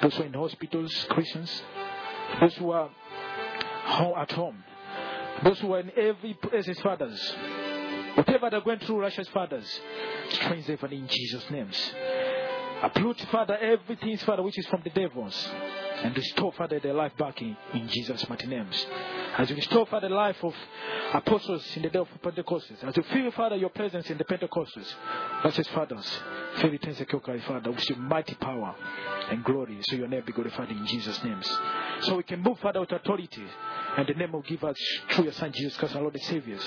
[0.03, 1.62] Those who are in hospitals, Christians,
[2.40, 2.90] those who are
[3.85, 4.64] home, at home,
[5.42, 7.35] those who are in every place, fathers,
[8.14, 9.81] whatever they're going through, righteous fathers,
[10.31, 11.92] strengthen them in Jesus' names.
[12.85, 15.49] Uproot, Father, everything, Father, which is from the devils.
[16.03, 18.87] And restore, Father, their life back in, in Jesus' mighty names.
[19.38, 20.55] As you restore, Father, the life of
[21.14, 22.85] apostles in the day of Pentecostals.
[22.85, 24.92] As you feel, Father, your presence in the Pentecostals.
[25.42, 26.20] Righteous fathers,
[26.57, 28.75] fill it in Sekokai, Father, with your mighty power
[29.31, 29.79] and glory.
[29.88, 31.49] So your name be glorified in Jesus' names.
[32.03, 33.44] So we can move, Father, with authority.
[33.97, 34.77] And the name will give us
[35.12, 36.59] through your Son, Jesus Christ, our Lord and Savior.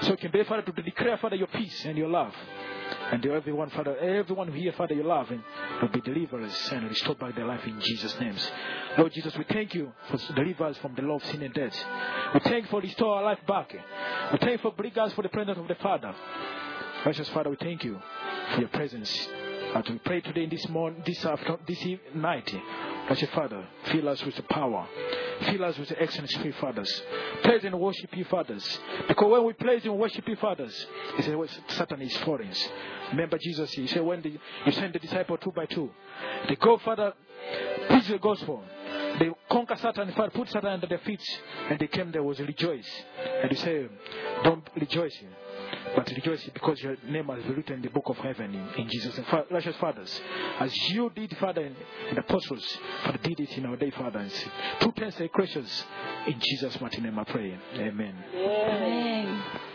[0.00, 2.34] So we can be, Father, to declare, Father, your peace and your love.
[3.12, 5.42] And to everyone, Father, everyone here, Father, you love, and
[5.80, 8.50] will be delivered and restored by their life in Jesus' names.
[8.96, 11.76] Lord Jesus, we thank you for deliver us from the law of sin and death.
[12.32, 13.72] We thank you for restore our life back.
[14.32, 16.14] We thank you for bring us for the presence of the Father.
[17.02, 18.00] Precious Father, we thank you
[18.54, 19.28] for your presence.
[19.74, 22.50] As we pray today in this morning, this afternoon, this night,
[23.06, 24.88] Precious Father, fill us with the power.
[25.42, 27.02] Fill us with excellent spirit, fathers.
[27.42, 28.78] Praise and worship you, fathers.
[29.08, 31.36] Because when we praise and worship you, fathers, he said,
[31.68, 32.52] Satan is foreign.
[33.10, 35.90] Remember Jesus, he said, when the, you send the disciple two by two,
[36.48, 37.12] they go, Father,
[37.88, 38.62] preach the gospel.
[39.18, 41.22] They conquer Satan, put Satan under their feet,
[41.70, 42.88] and they came there was rejoice.
[43.42, 43.90] And he said,
[44.42, 45.16] don't rejoice
[45.94, 48.88] but rejoice because your name has been written in the book of heaven in, in
[48.90, 49.26] Jesus' name.
[49.30, 49.46] Fa-
[49.76, 50.20] fathers,
[50.60, 51.70] as you did, Father,
[52.12, 54.18] the apostles, Father, did it in our day, Father.
[54.18, 54.30] And
[54.80, 55.84] two are Christians.
[56.26, 57.58] In Jesus' mighty name I pray.
[57.76, 58.14] Amen.
[58.34, 59.42] Amen.
[59.44, 59.73] 救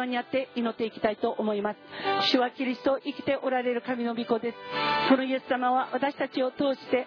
[0.00, 1.78] 様にあって祈っていきたいと思います。
[2.32, 4.56] 主はキリスト生きておられる神の御子です。
[5.08, 7.06] このイエス様は私たちを通して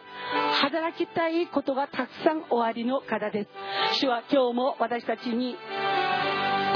[0.62, 3.50] 働きたいことがたくさんおありの方です。
[4.00, 5.56] 主は今日も私たちに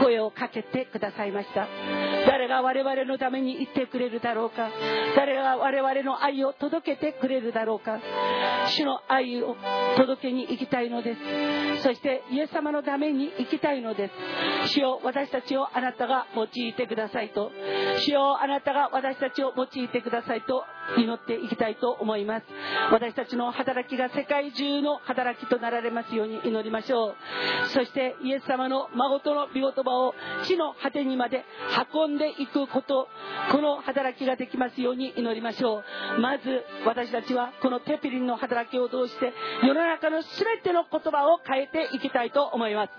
[0.01, 1.67] 声をかけてくださいました。
[2.27, 4.69] 誰が我々のために言ってくれるだろうか。
[5.15, 7.99] 誰が我々の愛を届けてくれるだろうか。
[8.69, 9.55] 主の愛を
[9.97, 11.83] 届けに行きたいのです。
[11.83, 14.09] そしてイエス様のために生きたいので
[14.65, 14.73] す。
[14.73, 17.51] 主よ私たちをあなたが用いてくださいと。
[18.05, 20.63] 主よあなたが私たちを用いてくださいと。
[20.97, 22.45] 祈っていきたいと思います。
[22.91, 27.15] 私たちの働きが世界中の働きとなられますように祈りましょう。
[27.73, 30.15] そしてイエス様の孫との御言葉を
[30.45, 31.43] 地の果てにまで
[31.93, 33.07] 運んでいくこと。
[33.51, 35.83] この働きができますように祈りましょ
[36.17, 36.21] う。
[36.21, 39.33] まず私たちはこのテピリンの働きを通して
[39.63, 42.91] 世の中の全ての言葉を変えていきたいと思います。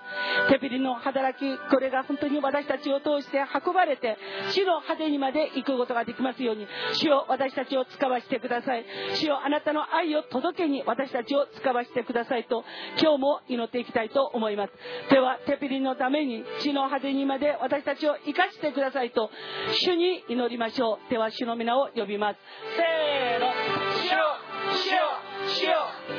[0.50, 4.16] テピリンの働きこれが本当に私たちを通して運ばれて
[4.52, 6.66] 地の果てにまで行くことができますように。
[6.92, 8.84] 主を私たちを使わせてください。
[9.14, 12.64] 主よあなたの愛を届けに私たちを使わせてくださいと
[13.00, 14.72] 今日も祈っていきたいと思います。
[15.10, 19.30] ではテピリンのために地の果てにまで私たちを生かしてくださいと
[19.80, 21.10] 主に祈りましょう。
[21.10, 22.38] では主の皆を呼びます。
[22.76, 23.52] せーの。
[23.94, 24.98] 主よ主よ
[25.48, 26.17] 主よ。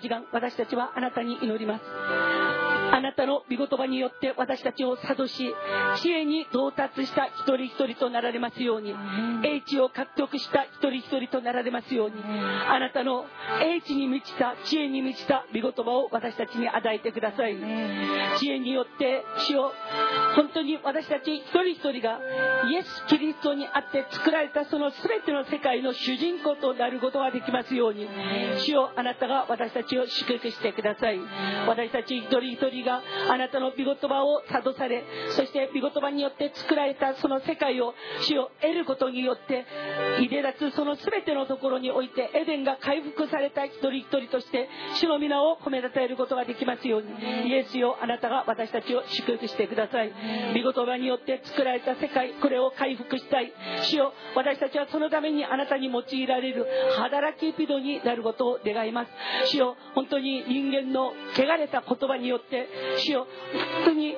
[0.00, 2.37] 時間私たちはあなたに祈ります。
[2.92, 5.54] あなたの御言葉によって私たちを諭し
[5.96, 8.94] 知恵に到達した一人一人となられますように
[9.44, 13.24] 英知を獲得した一人一人となられますようにあなたの
[13.62, 17.56] 英知に満ちた知恵に満ちた御言葉を私たちに与えてください。
[18.38, 19.72] 知恵によって主を
[20.36, 22.18] 本当に私たち一人一人が
[22.70, 28.08] イエス・キリストにあって作られたその全ての世界の主人公となることができますように
[28.64, 31.18] 主よあなたが私たちを祝福してください。
[31.66, 35.04] 私たち一人一人があなたの御言葉を諭され
[35.36, 39.66] そして御言葉によって作られたその世界を主を得ることによって
[40.22, 50.12] いで立つその全てのところにおいてエデンが回復された一人一人として主の皆を褒めたたえることができますようにイエスよあなたが私たちを祝福してください。
[50.54, 53.52] 御言葉によって作られた世界これを回復したい。
[53.82, 56.66] 主よ私たちはそのためにあなたに用いられる
[56.96, 59.10] 働き人になることを願います。
[59.52, 62.67] 主よ本当に人間の汚れた言葉によって
[62.98, 63.26] 主よ
[63.84, 64.16] 本当に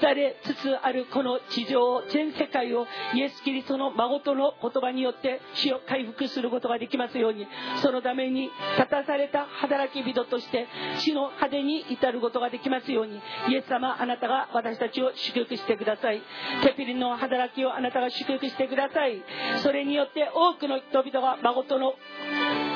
[0.00, 7.46] 廃れつつあるこの地上を全世界をイエス・キリストの孫との言葉によって主を回復することができますように
[7.82, 10.66] そのために立たされた働き人として
[10.98, 16.22] 死の果てに至ることができますようにイエス様あなたが私たちを祝福してください。
[16.64, 19.22] テピリの働きをあなたが祝福してください。
[19.62, 21.94] それによって多くの人々が孫との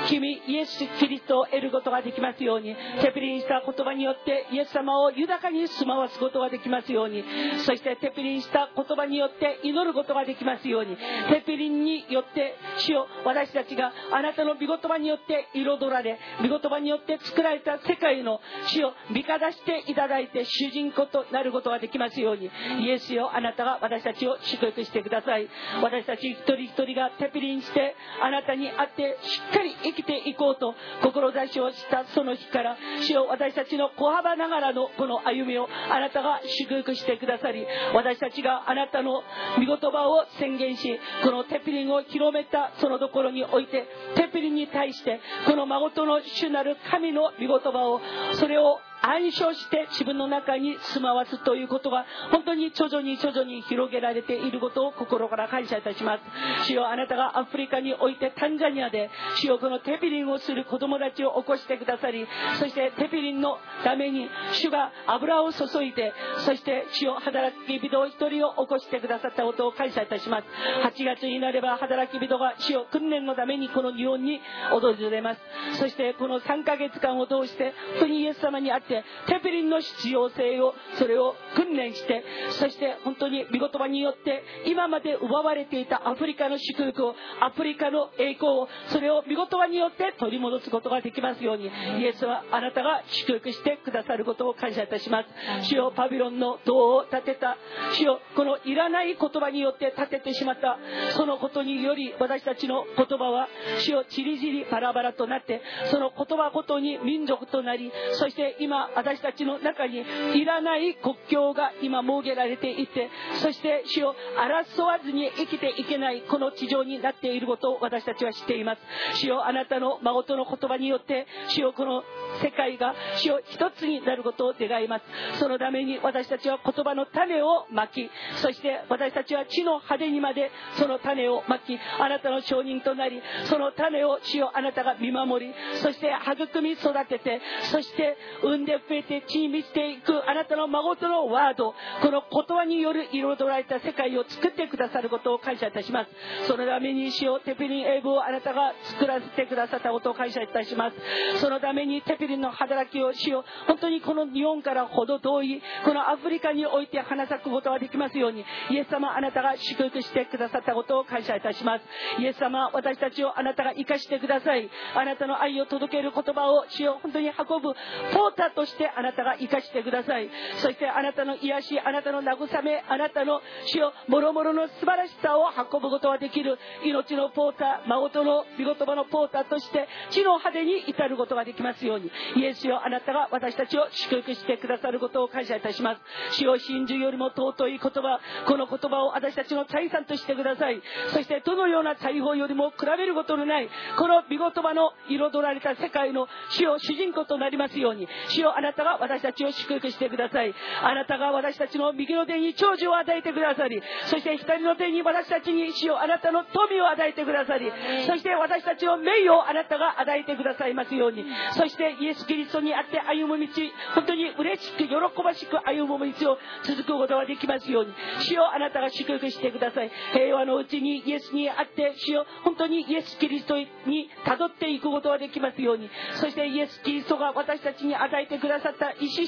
[0.08, 7.24] 君イエス・キリストを得ることができますようにテピリンした言葉によってイエス様を豊かに住まわすことができますように
[7.66, 22.50] そしてテピリンした言葉によって祈ることができますようにテピリンによって主を私たちがあなたの御言葉によって彩られ御言葉によって作られた世界の主を見かだしていただいて主人公となることができますように
[22.80, 25.48] イエスよあなたが私たちを祝福してください。
[25.82, 32.76] 私たち一人一人がテピリンしてあなたに会ってしっかり生ききていこうと志をしたその日から
[33.06, 39.22] 主よ私たちの小幅ながらのこの歩みをあなたが祝福してくださり私たちがあなたの
[39.58, 43.86] 御言葉を宣言しこのテピリンを広めたそのところにおいて
[44.16, 48.00] テピリンに対してこの孫との主なる神の御言葉を
[48.34, 56.22] それを暗唱して自分の中に住まわすということが本当に徐々に徐々に広げられていることを心から感謝いたします。
[56.66, 62.26] 主よあなたがアフリカにおいてタンザニアで主よこのテピリンをする子供たちを起こしてくださり
[62.58, 66.12] そしてテピリンのために主が油を注いで
[66.44, 70.46] そして主よ働き人を一人を起こしてくださったことを感謝いたします。
[70.84, 74.40] 8月になれば働き人が主よ訓練のためにこの日本に
[74.70, 75.40] 訪れます。
[75.78, 78.95] そしてこの3ヶ月間を通して本当にイエス様にあって
[79.26, 82.24] テピリンの必要性をそれを訓練して
[82.58, 95.22] そして本当に御言葉によって今まで奪われていたアフリカの祝福をアフリカの栄光をそれを御言葉によって取り戻すことができますようにイエスはあなたが祝福してくださることを感謝いたしま
[95.62, 95.68] す。
[95.68, 97.56] 主よパビロンの塔を建てた。
[97.94, 100.78] 主よこのいらない言葉によって建ててしまった。
[101.16, 103.48] そのことにより私たちの言葉は
[103.80, 113.10] 主よちりぢりバラバラとなってその言葉ごとに民族となりそして今私たちの中にいらない国境が今設けられていて
[113.42, 118.80] そして主を争わずに生きていけないこの地上になっていることを私たちは知っています。
[119.20, 122.02] 主よあなたの孫との言葉によって主よこの
[122.42, 125.04] 世界が主を一つになることを願います。
[125.38, 128.10] そのために私たちは言葉の種をまき
[128.42, 141.74] そして私たちは地の果てにまでその種をまきあなたの証人となりその種を主よあなたが見守りそして育み育ててそして産んで増えて地に満ちていくあなたの孫とのワード。
[142.02, 146.10] この言葉による彩られた世界を作ってくださることを感謝いたします。
[146.46, 151.40] そのために主よテピリン英語をあなたが作らせてくださったことを感謝いたします。
[151.40, 153.44] そのためにテピリンの働きをしよう。
[153.68, 161.84] 本当にこの日本からほど遠いこのアフリカにおいて花咲くことができますようにイエス様あなたが祝福してくださったことを感謝いたします。
[162.20, 164.68] イエス様私たちをあなたが生かしてください。
[164.94, 167.74] あなたの愛を届ける言葉をしよ本当に運ぶ
[168.12, 170.30] ポータとしてあなたが生かしてください。
[170.62, 176.58] そしてあなたの癒しあなたの慰めあなたの主よもろもろの素晴らしさを運ぶことができる。
[176.84, 182.10] 命のポーター孫との御言葉のポーターとして地の果てに至ることができますように。
[182.36, 186.00] イエスよあなたが私たちを祝福してくださることを感謝いたします。
[186.38, 190.80] 主を真珠よりも尊い言葉この言葉を私たちの財産としてください。
[191.12, 198.08] そしてどのような財宝よりも比べることのないこの御言葉の彩られた世界の主を主人公となりますように。
[198.28, 200.54] 主よあなたが私たちを祝福してください。
[200.82, 207.70] あなたが私たちの右の手に長寿を与えてくださりそして左の手に私たちに主よあなたの富を与えてくださり
[208.06, 211.24] そして私たちの名誉をあなたが与えてくださいますように。
[211.52, 213.46] そしてイエス・キリストにあって歩む道
[213.94, 217.94] 本当に嬉しく喜ばしく歩む道を続くことができますように。
[218.20, 219.90] 主よあなたが祝福してください。
[220.12, 225.90] 平和のうちにイエスにあって主よ本当にイエス・キリストにたどっていくことができますように。
[226.14, 229.26] そしてイエス・キリストが私たちに与えてくださった石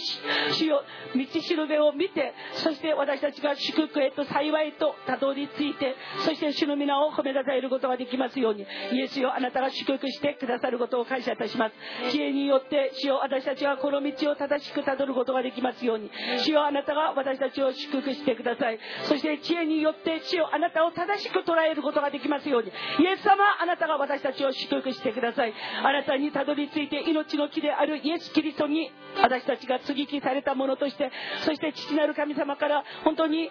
[0.59, 0.83] 主よ
[1.15, 5.95] 道しるべを見てそして私たちが祝福へと幸いとたどり着いて
[6.25, 11.75] そして主の皆を褒めたたえることができますようにイエスよあなたが祝福してくださることを感謝いたします。
[12.13, 16.11] 知恵によって主よ私たちはこの道を正しくたどることができますように
[16.45, 18.79] 主よあなたが私たちを祝福してください。
[19.05, 25.55] そして知恵によって主よあなたを正しく捉えることができますようにイエス様あなたが私たちを祝福してください。
[25.85, 28.91] あなたにたどり着いて命の木であるイエス・キリストに
[29.23, 31.11] 私たちが接ぎ木されたものとして
[31.45, 33.51] そして父なる神様から本当に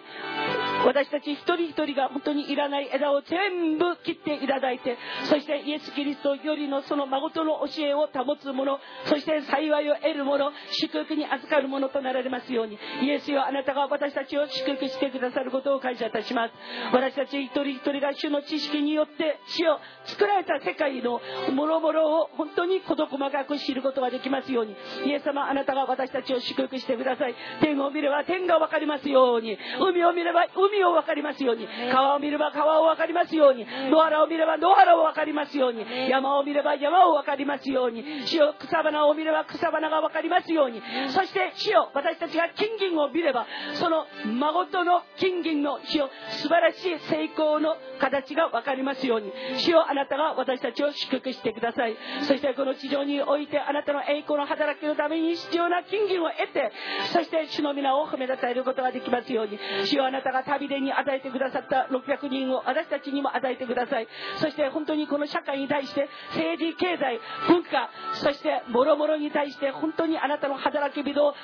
[0.86, 4.96] 私たち一人一人が本当にいらない枝を全部切っていただいて
[5.28, 12.78] そしてイエス・キリストよりのその孫との教えを保つ者そして幸いを得る者祝福に預かる者となられますように。
[13.02, 16.54] イエスよあなたが私たちを祝福してくださることを感謝いたします。
[16.92, 21.20] 私たち一人一人が主の知識によって主を作られた世界の
[21.54, 24.76] もろもろを本当に事細かく知ることができますように。
[25.06, 27.34] イエス様あなたが私たちを祝福してください。
[27.60, 29.58] 天を見れば天が分かりますように。
[29.80, 31.66] 海を見れば海を分かりますように。
[31.92, 33.66] 川を見れば川を分かりますように。
[33.90, 35.84] 野原を見れば野原を分かりますように。
[36.08, 38.04] 山を見れば山を分かりますように。
[38.26, 40.82] 主よ草花を見れば草花が分かりますように。
[41.10, 44.06] そして主よ私たちが金銀を見ればその
[44.38, 46.10] 孫との金銀の主よ
[46.42, 49.32] 素晴らしい成功の形が分かりますように。
[49.58, 51.96] 主よあなたが私たちを祝福してください。
[52.22, 56.72] そしてこの地上においてあなたの栄光の働きのためにに必要な金銀を得て
[57.12, 59.58] そして主の皆を褒めたたえることができますように。
[59.86, 64.08] 主よあなたがダビデに与えてくださった600人を私たちにも与えてください。
[64.38, 71.34] そして本当にこの社会に対して政治経済文化そしてもろもろに対して本当にあなたの働き人を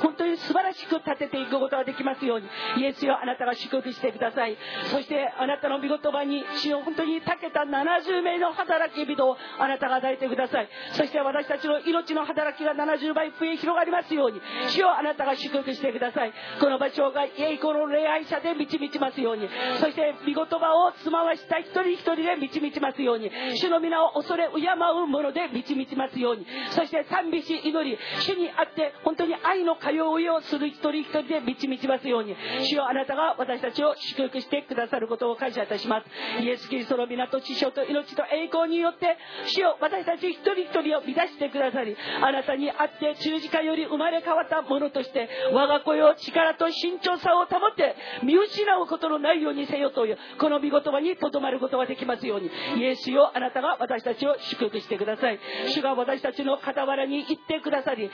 [0.00, 2.48] 本当に素晴らしく立てていくことができますように。
[2.78, 4.56] イエスよあなたが祝福してください。
[4.90, 10.68] そしてあなたの御言葉に主を本当に長けた70名の働き人をあなたが与えてください。
[10.92, 19.48] そして私たちの命の働きが70倍増え広がりますように主をあなたが祝福してくださいこの場所が栄光の礼拝者で導きますように。
[19.80, 23.30] そして御言葉を住まわした一人一人で導きますように。
[23.56, 26.46] 主の皆を恐れ敬うもので導きますように。
[26.70, 32.36] そして賛美し祈り主にあって本当に愛の通いをする一人一人で導きますように。
[32.64, 36.42] 主よあなたが私たちを祝福してくださることを感謝いたします。
[36.42, 39.16] イエス・キリストの皆と知性と命と栄光によって
[39.46, 47.94] 主よ私たち一人一人を満たしてくださりあなたにあって十字架より生まれ変わったものとして我が子よ力と慎重さを保って
[48.24, 52.50] 見失うことのないようにせよというこの御言葉にとどまることができますように。
[52.78, 55.38] イエスよあなたが私たちを祝福してください。
[55.74, 58.08] 主が私たちの傍らに行ってくださりい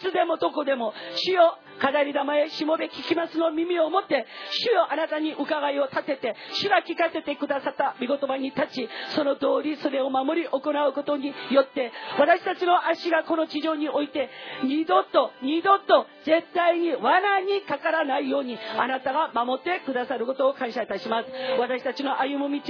[0.00, 14.30] つでもどこでも主よ飾り玉へしもべ聞きますの耳を持って主よあなたに伺いを立てて主が聞かせてくださった御言葉に立ちその通りそれを守り行うことによって私たちの足がこの地上に置いて
[14.64, 21.28] 二度と二度と絶対に罠にかからないようにあなたが守ってくださることを感謝いたします。
[21.58, 22.62] 私たちの歩む道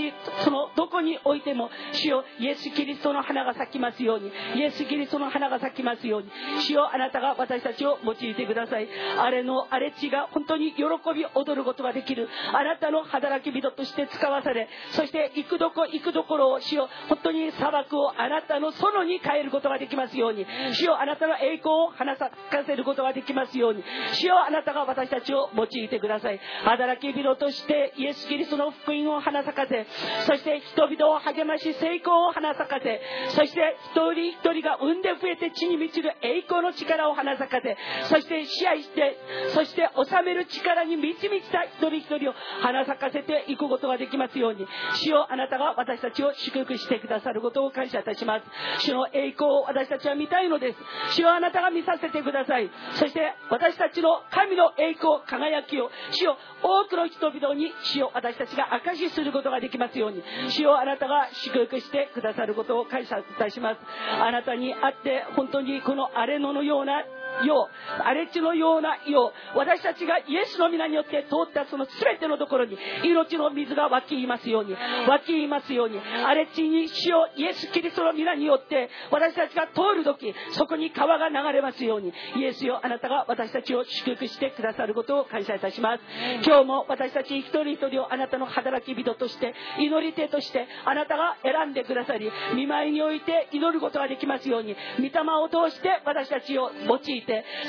[0.45, 6.31] そのどこにおいても主よイエス・キリストの花が咲きますようにイエス・キリストの花が咲きますように
[6.63, 8.89] 主よあなたが私たちを用いてください。
[9.19, 10.83] あれの荒れ地が本当に喜
[11.15, 12.29] び踊ることができる。
[12.53, 20.47] あなたの働き人として使わされそして行くどこ行くどころを主よ本当に砂漠をあなたの園に変えることができますように。
[20.75, 23.83] 主よあなたの栄光を花咲かせることができますように。
[24.15, 26.41] 主よあなたが私たちを用いてください。
[26.65, 29.87] 働き人としてイエス・キリストの福音を花咲かせ
[30.27, 37.77] そして人々を励まし成功を花咲かせそして一人一人が産んで増えて地に満ちる栄光の力を花咲かせ
[38.09, 39.17] そして支配して
[39.55, 44.67] そして治める力に満ち満ちた一人一人を花咲かせていくことができますように。
[44.97, 48.45] 主よあなたが私たちを祝福してくださることを感謝いたします。
[48.81, 50.79] 主の栄光を私たちは見たいのです。
[51.17, 52.71] 主よあなたが見させてください。
[52.95, 60.23] そして私たちの神の栄光輝きを主よ多くの人々に主を私たちが証しすることができますように。
[60.51, 63.81] 主よあなたが祝福してくださることを感謝いたします。
[64.21, 67.05] あなたにあって本当にこの荒れ野のような
[67.47, 67.69] よ。
[67.99, 69.33] う荒れ地のようなよ。
[69.55, 86.03] う私たちがイエスの皆によって通ったその全てのところに命の水が湧きますように湧きますように荒れ地に主をイエス・キリストの皆によって私たちが通る時そこに川が流れますようにイエスよあなたが私たちを祝福してくださることを感謝いたします。
[86.45, 95.11] 今日も私たち一人一人をあなたの働き人として祈り手としてあなたが選んでくださり見舞いにおいて祈ることができますように御霊
[95.43, 97.22] を通して私たちを用いて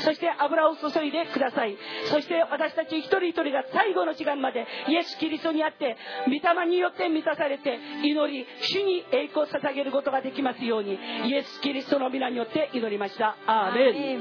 [0.03, 1.77] そして油を注いでください。
[2.05, 13.35] そして私たち一人一人が最後の時間までイエス・キリストにあって御霊によって満たされて祈り主に栄光を捧げることができますようにイエス・キリストの皆によって祈りました。
[13.47, 14.19] アーメン。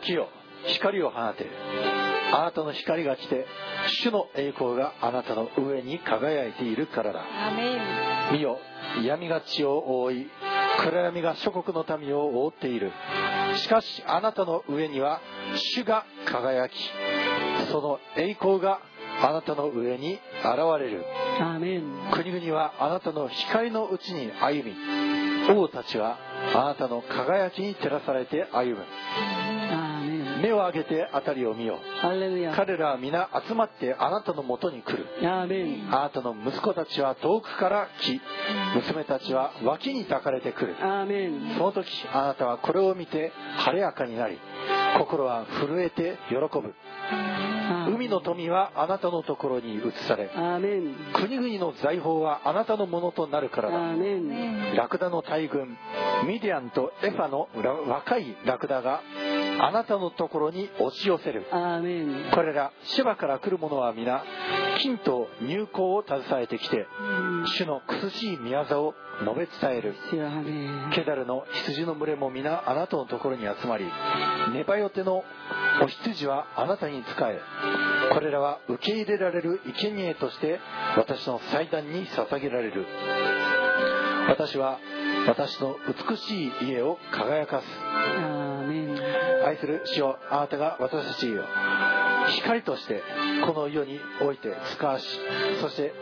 [0.00, 0.28] 起きよ。
[0.66, 1.46] 光を放て。
[2.32, 3.46] あなたの光が来て
[4.02, 7.24] 主の栄光があなたの上に輝いているからだ。
[8.32, 8.58] 見よ。
[9.04, 10.26] 闇が地を覆い
[10.78, 12.92] 暗闇が諸国の民を覆っている。
[13.56, 15.20] しかしあなたの上には
[15.74, 16.74] 主が輝き
[17.70, 18.80] その栄光が
[19.22, 20.20] あなたの上に現
[20.78, 21.04] れる。
[22.12, 24.76] 国々はあなたの光のうちに歩み
[25.48, 26.18] 王たちは
[26.54, 28.84] あなたの輝きに照らされて歩む
[30.46, 35.06] 目を上げて辺りを見よハレルヤ彼らは皆集まってあなたのもとに来る。
[35.90, 38.20] あなたの息子たちは遠くから来
[38.76, 40.76] 娘たちは脇に抱かれてくる。
[41.58, 44.38] その時あなたはこれを見て晴れやかになり
[44.98, 46.74] 心は震えて喜ぶ。
[47.88, 50.28] 海の富はあなたのところに移され
[51.14, 53.78] 国々の財宝はあなたのものとなるからだ。
[54.74, 55.76] ラクダの大群
[56.26, 59.02] ミディアンとエファのら若いラクダが
[59.60, 61.46] あなたのところに押し寄せる。
[61.50, 62.30] アーメン。
[62.32, 64.22] これらシバから来る者は皆
[64.78, 66.86] 金と入香を携えてきて
[67.56, 69.94] 主の苦しい宮沢を述べ伝える。
[70.92, 73.84] ケダルの羊の群れも皆あなたのところに集まり
[74.52, 75.24] ネバヨテの
[75.82, 77.40] お羊はあなたに仕え
[78.12, 80.60] これらは受け入れられる生贄として
[80.96, 82.86] 私の祭壇に捧げられる。
[84.28, 84.80] 私は
[85.28, 85.76] 私の
[86.10, 87.66] 美しい家を輝かす
[89.46, 91.42] 愛する主よあなたが私たちを
[92.42, 93.02] 光として
[93.46, 95.06] この世において使わし
[95.60, 95.92] そして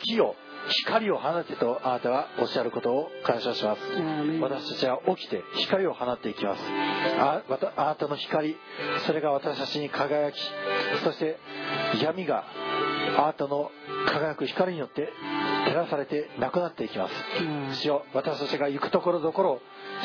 [0.00, 0.34] 起きよ
[0.68, 3.80] 光を放てとあなたがおっしゃることを感謝します。
[4.40, 6.62] 私たちは起きて光を放っていきます。
[7.18, 8.56] あまたあなたの光
[9.06, 10.38] それが私たちに輝き
[11.04, 11.38] そして
[12.02, 12.44] 闇が
[13.16, 13.70] あなたの
[14.06, 15.08] 輝く光によって
[15.66, 17.14] 照らされてなくなっていきます。
[17.80, 19.60] 主よ私たちが行くところどころ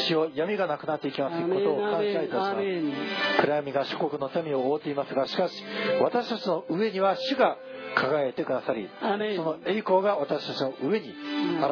[0.08, 1.36] 主よ闇がなくなっていきます。
[1.36, 3.42] ということを感謝いたします。
[3.42, 5.64] 暗闇が諸国の民を覆っていますがしかし
[6.02, 7.58] 私たちの上には主が
[7.96, 8.88] 輝いてくださり
[9.36, 11.16] その栄光が私たちの上に現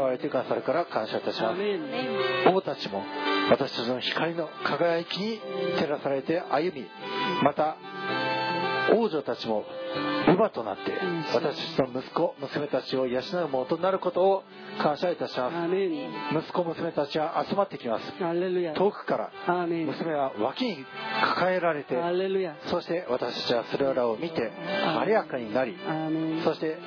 [0.10, 1.62] れてくださるから感謝いたします。
[2.50, 3.04] 王たちも
[3.50, 5.40] 私たちの光の輝きに
[5.78, 6.88] 照らされて歩み
[7.44, 7.78] また
[8.94, 9.66] 王女たちも
[10.28, 10.92] 馬となって
[11.34, 14.44] 私たちの息子娘たちを養うものとなることを
[14.82, 15.56] 感謝いたします。
[16.38, 18.14] 息子娘たちは集まってきます。
[18.74, 19.32] 遠くから
[19.86, 20.86] 娘は脇に
[21.22, 21.96] 抱えられて
[22.68, 24.52] そして私たちはそれらを見て
[25.00, 25.76] 晴れやかになり
[26.44, 26.78] そして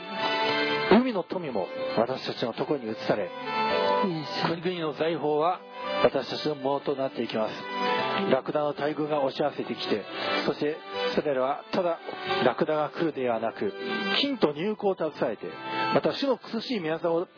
[0.92, 3.30] 海の富も私たちのところに移され
[4.62, 5.61] 国々の財宝は
[6.03, 7.55] 私たちのものとなっていきます
[8.31, 10.05] ラクダの大群が押し合わせてきて
[10.47, 10.77] そして
[11.14, 11.99] それらはただ
[12.45, 13.73] ラクダが来るではなく
[14.21, 15.47] 金と入港を携えて
[15.95, 17.31] また主の苦しい宮沢を述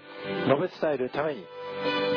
[0.60, 1.44] べ伝えるために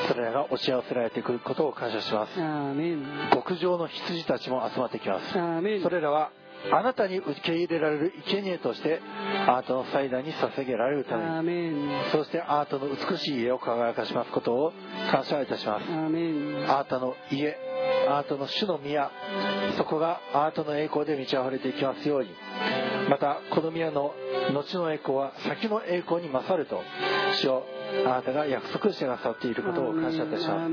[0.07, 2.39] それらが押し合わせられてくることを感謝します。
[2.39, 5.39] アメン極上の羊たちも集まってきます。
[5.39, 6.32] アメンそれらは
[6.72, 9.01] あなたに受け入れられる生贄として
[9.47, 14.74] あなたの祭壇に捧げられるためにアメンそしてあなたの美しい家を輝かしますことを
[15.11, 15.91] 感謝いたします。
[15.91, 17.55] アメンあなたの家
[18.07, 19.11] あなたの主の宮。
[19.77, 22.29] そこがあなたの栄光で満ち溢れていきますように。
[23.09, 24.13] またこの宮の
[24.53, 26.81] 後の栄光は先の栄光に勝ると
[27.41, 27.63] 主を
[28.05, 30.71] あなたが約束してくださっていることを感謝いたします。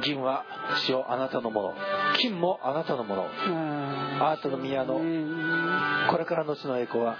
[0.00, 0.44] 銀は
[0.86, 1.74] 主をあなたのもの。
[2.18, 3.26] 金もあなたのもの。
[4.20, 5.00] あなたの宮の
[6.10, 7.16] これから後の栄光は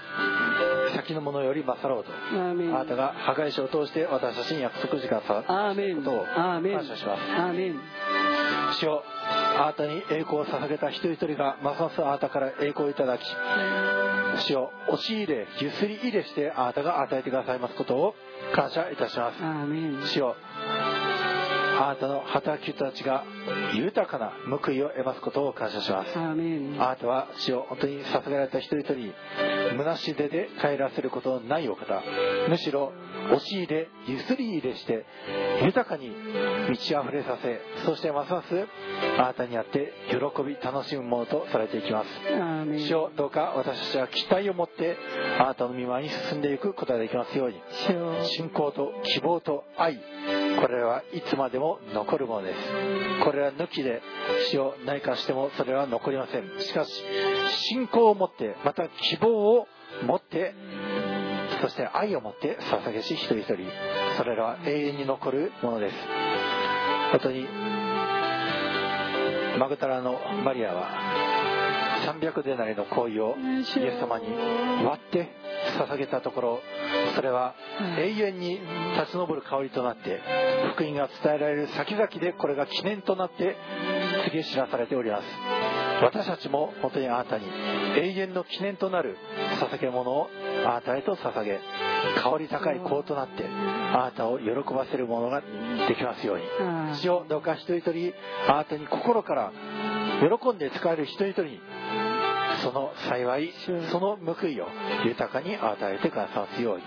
[0.93, 2.11] 先のものより勝ろうと。
[2.11, 7.21] あなたが破壊者を通して私たちに約束してくださアーメンことをアーメン感謝します。
[7.31, 7.79] アーメン
[8.79, 9.03] 主よ
[9.55, 13.21] あなたに栄光を捧げた一人一人がますますあなたから栄光をいただき
[14.47, 18.15] 主よ押し入れゆすり入れしてあなたが与えてくださいますことを
[18.55, 19.39] 感謝いたします。
[20.13, 20.35] 主よ
[21.79, 23.23] あなたの働き人たちが
[23.73, 26.17] 豊かな報いを得ますことを感謝します。
[26.17, 26.35] あ
[26.89, 29.13] なたは主を本当に捧げられた一人一人に
[29.77, 32.01] 虚し出で帰らせることのないお方。
[32.49, 32.93] むしろ
[33.31, 35.05] 押し入れゆすり入れして
[35.63, 36.09] 豊かに
[36.69, 38.67] 満ち溢れさせそしてますます
[39.17, 42.07] あなたにあって喜び楽しむものとされていきます。
[42.87, 44.97] 主をどうか私たちは期待を持って
[45.39, 47.61] あなたの見舞いに進んでいくことができますように。
[48.27, 49.99] 信仰と希望と愛
[50.61, 52.59] これはいつまでも残るものです。
[53.23, 54.01] これら抜きで
[54.49, 56.59] 死を何かしてもそれは残りません。
[56.59, 56.91] しかし
[57.69, 59.67] 信仰を持ってまた希望を
[60.05, 60.53] 持って
[61.61, 63.57] そして愛を持って捧げし一人一人。
[64.17, 65.95] それらは永遠に残るものです。
[67.11, 67.45] 本当に
[69.59, 70.89] マグダラのマリアは
[72.19, 74.25] 300デナリの行為をイエス様に
[74.83, 75.29] 割って
[75.77, 76.61] 捧げたところ
[77.15, 77.55] それは
[77.99, 78.59] 永遠に
[78.97, 80.21] 立ち上る香りとなって
[80.75, 83.55] 福音が伝えられる先々でこれが記念となって
[84.25, 85.23] 告げ知らされております。
[86.01, 87.45] 私たちも本当にあなたに
[87.97, 89.17] 永遠の記念となる
[89.59, 90.27] 捧げ物を
[90.65, 91.61] あなたへと捧げ
[92.21, 95.41] 香り高い香となってあなたを喜ばせるものが
[95.87, 96.43] できますように。
[97.01, 98.13] 主をどうか一人一人
[98.49, 99.51] あなたに心から
[100.19, 101.61] 喜んで使える一人一人に
[102.63, 103.53] その幸い
[103.91, 104.67] その報いを
[105.05, 106.83] 豊かに与えてくださますように。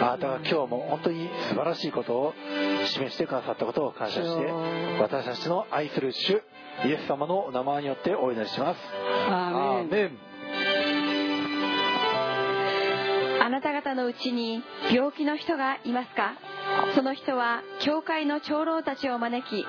[0.00, 2.34] あなたが今日も本当に素晴らしいことを
[2.86, 4.46] 示してくださったことを感謝して
[5.00, 6.42] 私たちの愛する主
[6.84, 8.80] イエス様のお名前によってお祈りします。
[9.28, 9.56] アーメン。
[9.56, 10.18] アーメン。
[13.44, 14.62] あなた方のうちに
[14.92, 16.34] 病気の人がいますか？
[16.94, 19.64] その人は教会の長老たちを招き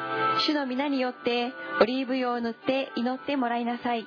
[0.46, 4.06] 主の皆によってオリーブ油を塗って祈ってもらいなさい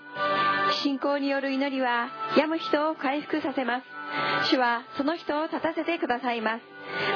[0.73, 3.85] 信仰による祈りは病む人を回復させます。
[4.51, 6.62] 主はその人を立たせてくださいます。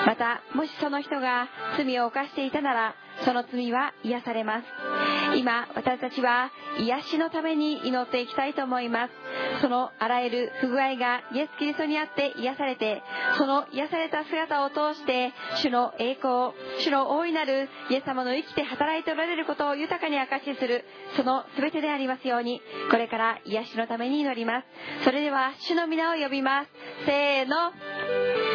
[0.06, 2.94] またもしその人が罪を犯していたなら
[3.24, 4.66] その罪は癒されます。
[5.36, 9.12] 今私たちは癒しのために祈っていきたいと思います。
[9.60, 13.02] そのあらゆる不具合がイエス・キリストにあって癒されて
[13.38, 20.84] その癒された姿を通して主の栄光主の大いなるイエス様の生きて働いておられることを豊かに証しする
[21.16, 22.60] その全てでありますように
[22.90, 25.04] これから癒しのために祈ります。
[25.04, 26.70] それでは主の皆を呼びます。
[27.06, 28.45] せーの。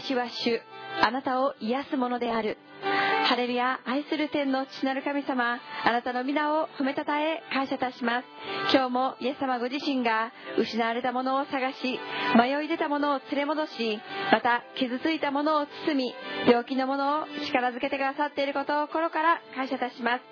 [0.00, 0.60] 私は主。
[1.02, 2.56] あなたを癒すものである。
[3.26, 5.58] ハレルヤ愛する天の父なる神様。
[5.84, 8.24] あなたの皆を褒めたたえ感謝いたします。
[8.72, 11.98] 今日もイエス様ご自身が失われたものを探し
[12.36, 13.98] 迷い出たものを連れ戻し
[14.30, 16.14] また傷ついたものを包み
[16.46, 20.22] 病気のものを力づけてくださっていることを心から感謝いたします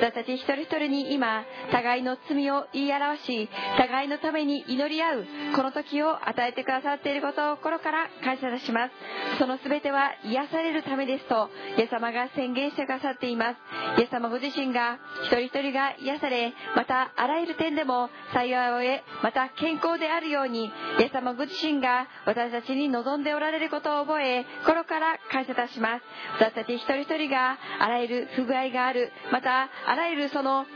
[0.00, 3.48] 私たち一人一人に今互いの罪を言い表し
[3.78, 8.92] 互いのために祈り合うこの時を与えてくださっていることを心から感謝いたします。
[9.38, 14.00] その全ては癒されるためですとイエス様が宣言してくださっています。
[14.00, 20.66] イエス様ご自身が一人一人が癒されまたあらゆる点でも幸いを得また健康であるように
[20.98, 26.04] イエス様ご自身が私たちに望んでおられることを覚え心から感謝たします。
[26.38, 30.66] 私たち一人一人があらゆる不具合があるまたあらゆるその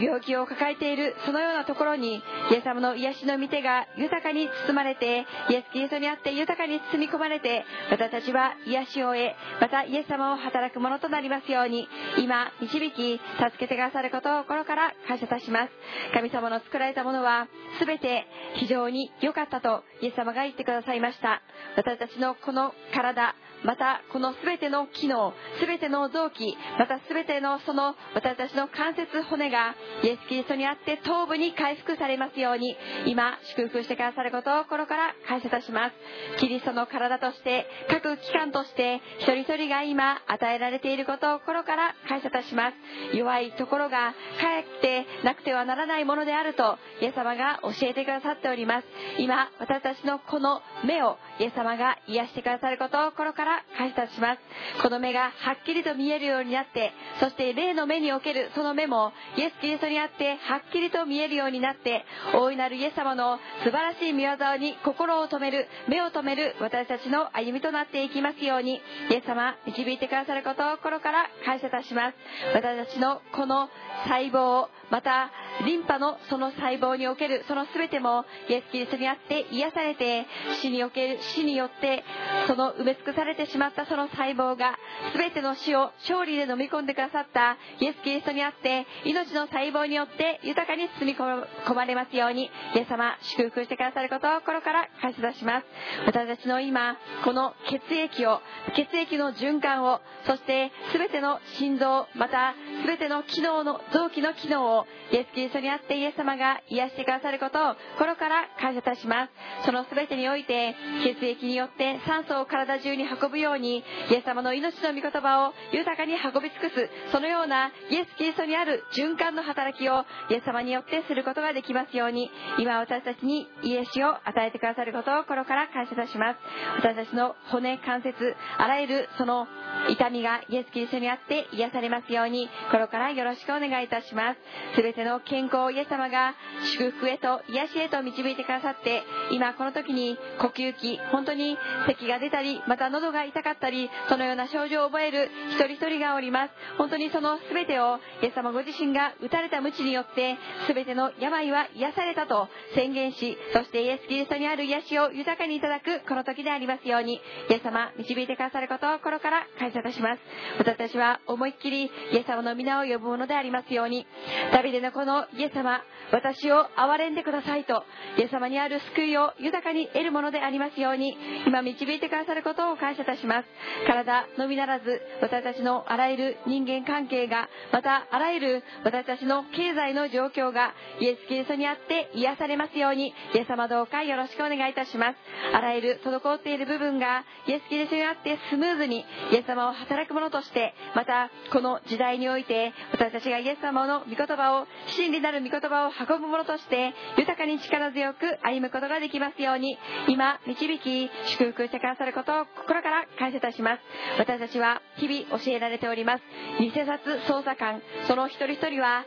[0.00, 11.86] 病気を抱えているそのようなところにイエス様の癒しの御手が豊かに包まれてイエス・キリストにあって豊かに包み込まれて私たちは癒しを得またイエス様を働くものとなりますように
[12.18, 15.70] 今導き助けてくださることを心から感謝いたします。
[16.14, 17.48] 神様の作られたものは
[17.84, 21.42] 全て非常に良かったとイエス様が言ってくださいました。
[21.76, 23.34] 私たちのこの体
[23.64, 32.76] またこの全ての機能全ての臓器また全てのその私たちの関節骨がイエス・キリストにあって頭部に回復されますように
[33.06, 35.94] 今祝福してくださることを心から感謝いたします。
[36.38, 43.16] キリストの体として各機関として一人一人が今与えられていることを心から感謝いたします。
[43.16, 48.86] 弱いところがかえってなくてはならないものであるとイエス様が教えてくださっております。
[49.18, 54.40] 今私たちのこの目をイエス様が癒してくださることを心から感謝いたします。
[54.82, 62.04] この目がはっきりと見えるようになってそして霊の目におけるその目もイエス・キリストにあってはっきりと見えるようになって
[62.34, 72.16] 大いなるイエス様の素晴らしい見業に心を止める目を止める私たちの歩みとなっていきますようにイエス様導いてくださることを心から感謝いたします。
[72.54, 73.68] 私たちのこの
[74.04, 75.30] 細胞また
[75.64, 80.26] リンパのその細胞におけるその全てもイエス・キリストにあって癒されて
[80.60, 82.02] 死における死によって
[82.46, 84.76] その埋め尽くされてしまったその細胞が
[85.16, 95.66] 全ての死を勝利で飲み込んでくださったイエス・キリストにあって命の細胞によって豊かに包み込まれますようにイエス様祝福してくださることを心から感謝いたします。
[96.06, 98.40] 私たちの今この血液を
[98.74, 102.54] 血液の循環をそして全ての心臓また
[102.86, 109.32] 全ての機能の臓器の機能をイエス・キリストにあってイエス様が癒してくださることを心から感謝いたします。
[109.66, 113.78] その全てにおいて血液によって酸素を体中に運ぶように
[114.10, 126.38] イエス様の命の御言葉を豊かに運び尽くすそのようなイエス・キリストにある循環の働きをイエス様によってすることができますように今私たちに癒しを与えてくださることを心から感謝いたします。
[126.78, 128.14] 私たちの骨関節
[128.58, 129.46] あらゆるその
[129.88, 134.40] 痛みがイエス・キリストにあって癒されますように心からよろしくお願いいたします。
[134.76, 136.34] 全ての健康をイエス様が
[136.76, 146.52] 祝福へと癒しへと導いてくださって今この時に呼吸器本当に咳が出たりまた喉が痛かったりそのような症状を覚える一人一人がおります。
[146.78, 150.36] 本当にその全てをイエス様ご自身が打たれた鞭によって
[150.68, 160.20] 全ての病は癒されたと宣言しそしてイエス・キリストにある癒しを豊かにいただくこの時でありますようにイエス様導いてくださることを心から感謝いたします。
[160.58, 164.06] 私たちは思いっきりイエス様の皆を呼ぶものでありますように
[164.52, 165.80] ダビデのこのイエス様
[166.12, 167.84] 私を憐れんでくださいと
[168.18, 171.16] イエス様にある救いを豊かに得るものでありますように
[171.46, 173.48] 今導いてくださることを感謝いたします。
[173.86, 185.16] 体のみならず私たちのあらゆる人間関係がまたあらゆる私たちのの経済の状況がイエス・キリストにあって癒されますようにイエス様どうかよろしくお願いいたします。
[185.54, 194.66] あらゆる滞っている部分がイエス・キリストにあってスムーズにイエス様を働くものとしてまたこの時代において私たちがイエス様の御言葉を
[194.98, 199.78] 真理なる御言葉を運ぶものとして豊かに力強く歩むことができますように
[200.08, 203.82] 今導き祝福してくださることを心から感謝いたします。
[204.18, 206.24] 私たちは日々教えられております。
[206.58, 207.00] 偽札
[207.30, 209.04] 捜査官その一人一人は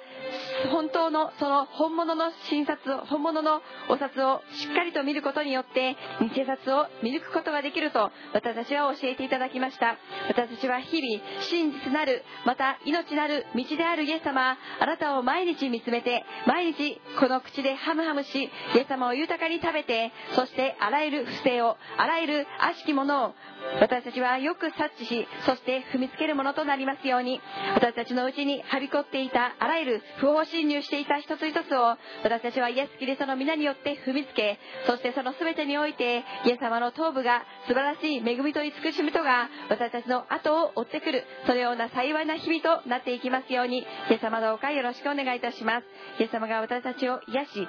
[0.72, 9.98] 本当のその本物の診察を本物のお札をしっかりと見ることによって偽札を見抜くことができると私たちは教えていただきました。
[10.28, 23.34] 私たちは日々真実なるまた命なる道であるイエス様あなたを毎日見つめて毎日この口でハムハムしイエス様を豊かに食べてそしてあらゆる不正をあらゆる悪しきものを
[23.80, 27.42] 私たちはよく察知しそして踏みつけるものとなりますように
[27.76, 45.86] 私たちのうちにはびこっていたあらゆる不法侵入していた一つ一つを私たちはイエス・キリストの皆によって踏みつけそしてその全てにおいてイエス様の頭部が素晴らしい恵みと慈しみとが私たちの後を追ってくるそのような幸いな日々となっていきますようにイエス様どうかよろしくお願いいたします。
[46.20, 47.68] イエス様が私たちを癒し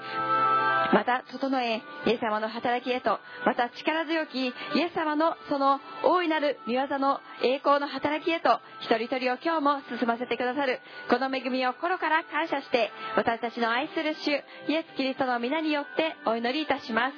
[0.93, 10.81] また整えイエス様の働きへとまた力強きイエス様のその大いなる御業の栄光の働きへと一人一人を今日も進ませてくださる。
[11.09, 14.31] この恵みを心から感謝して私たちの愛する主
[14.69, 17.15] イエス・キリストの皆によってお祈りいたします。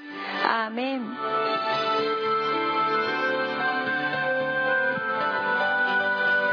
[0.47, 2.46] アーメン。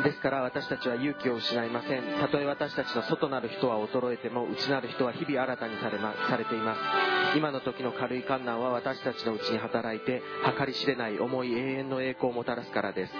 [0.04, 2.04] ですから私たちは勇気を失いません。
[2.20, 7.38] たとえ私たちの外なる人は衰えても内なる人は日々新たにされ,、ま、されています。
[7.38, 10.22] 今の時の軽い観難は私たちのうちに働いて
[10.58, 13.14] 計り知れない重い永遠の栄光をもたらすからです。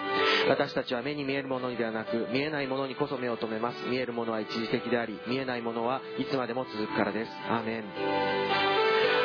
[0.50, 3.88] 私たちは目に見えるものにではなく見えないものにこそ目を留めます。
[3.88, 7.32] 見えるものは一時的であり見えないものはいつまでも続くからです。
[7.50, 8.63] アーメン。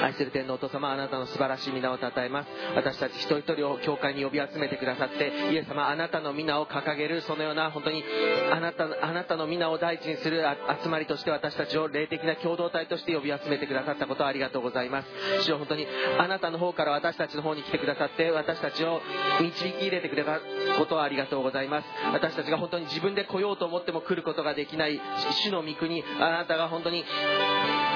[0.03, 2.49] 愛する天のお父様あなたの素晴らしい皆を称えます。
[2.75, 8.05] 私たち一人一人を教会に呼び集めてくださってイエス様あなたの皆を掲げるそのような本当に
[8.53, 10.43] あなたあなたの皆を第一にする
[10.83, 15.09] 集まりとして私たちを霊的な共同体として呼び集めてくださったことをありがとうございます。
[15.45, 15.87] 主よ本当に
[16.19, 19.01] あなたの方から私たちの方に来てくださって私たちを
[19.41, 20.41] 導き入れてくれた
[20.79, 21.89] ことをありがとうございます。
[22.13, 25.01] 私たちが本当に自分で来ようと思っても来ることができない
[25.45, 27.05] 主の御国あなたが本当に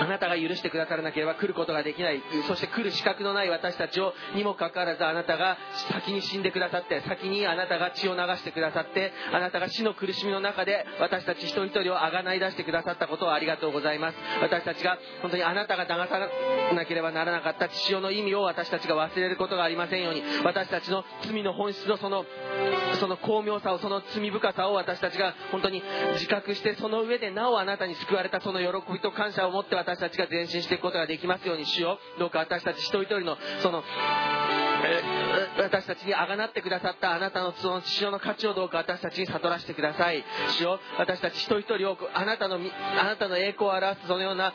[0.01, 2.23] あなたが許してくださらなければ来ることができない。
[2.49, 5.59] そして来る資格のない私たちをにもかかわらずあなたが
[5.93, 14.17] 先に死んでくださって先にあなたが血を流してくださってあなたが死の苦しみの中で私たち一人一人をあがない出してくださったことをありがとうございます。
[14.41, 16.29] 私たちが本当にあなたが流さ
[16.75, 20.23] なければならなかった血潮の意味を私たちが忘れることがありませんように。
[20.45, 22.25] 私たちの罪の本質のその
[23.01, 25.83] その巧妙さをその罪深さを私たちが本当に
[26.15, 32.21] 自覚してその上でなおあなたに救われたその喜びと感謝を持って私たちが前進していくことができますようにしよう。
[32.21, 33.83] どうか私たち一人一人のその
[35.59, 40.25] 私たちにあがなってくださったあなたのその父親の価値をどうか私たちに悟らせてください。
[40.59, 44.53] 主よ私たち一人一人をあなたのあなたの栄光を表すそのような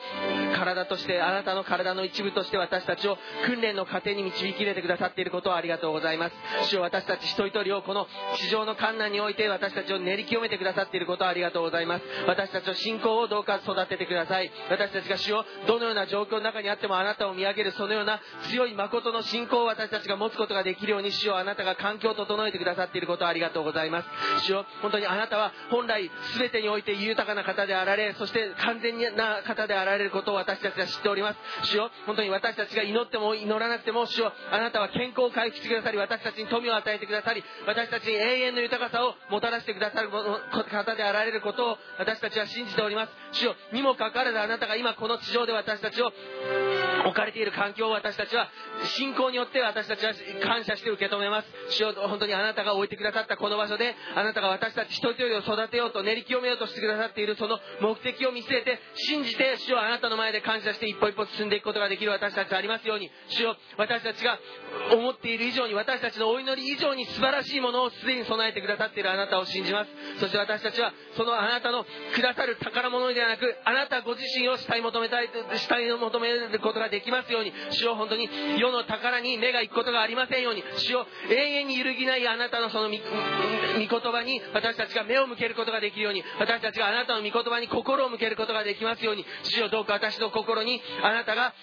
[0.55, 6.35] 体としてあなたの体の一部として私たちを訓練の過程に導き入れてくださっていることをありがとうございます。
[6.69, 8.07] 主よ私たち一人一人をこの
[8.37, 12.05] 地上の観難において私たちを練り清めてくださっていることをありがとうございます。
[12.27, 14.51] 私たちの信仰をどうか育ててください。
[14.69, 18.19] 私たちが主をどのような状況の中にあってもあなたを見上げるそのような
[18.49, 24.07] 強い誠の信仰を私たちが持つことができるように主よあなたが環境を整えてくださっていることをありがとうございます。
[24.45, 31.39] 主よ本当にあなたは本来全てにおいて豊かな方であられそして完全な方であられることを私たちは知っております。
[31.69, 43.11] 主よ本当に私たちが祈っても祈らなくても主よあなたは健康を回復してくださり私たちに富を与えてくださり私たちに永遠の豊かさをもたらしてくださる方であられることを私たちは信じております。
[43.31, 46.11] 主よにもかかわらずあなたが今この地上で私たちを
[47.05, 48.49] 置かれている環境を私たちは
[48.97, 50.13] 信仰によって私たちは
[50.43, 51.47] 感謝して受け止めます。
[51.69, 63.11] 主よ本当にあなたが置いてくださったこの場所であなたが私たち一人一人を育てようと練り清めようとしてくださっているその目的を見据えて信じて主よあなたの前で感謝して一歩一歩進んでいくことができる私たちありますように。
[63.29, 64.39] 主よ私たちが
[64.93, 69.91] 思っている以上に私たちのお祈り以上に素晴らしいものをすでに備えてくださっているあなたを信じます。
[70.19, 91.53] そして私たちはそのあなたのくださる宝物ではなくあなたご自身を慕い求めたい慕い求めることができますように主を本当に世の宝に目が行くことがありませんように主を永遠に揺るぎないあなたのその御言葉に私たちが目を向けることができるように私たちがあなたの御言葉に心を向けることができますように主をどうか私の心にあなたが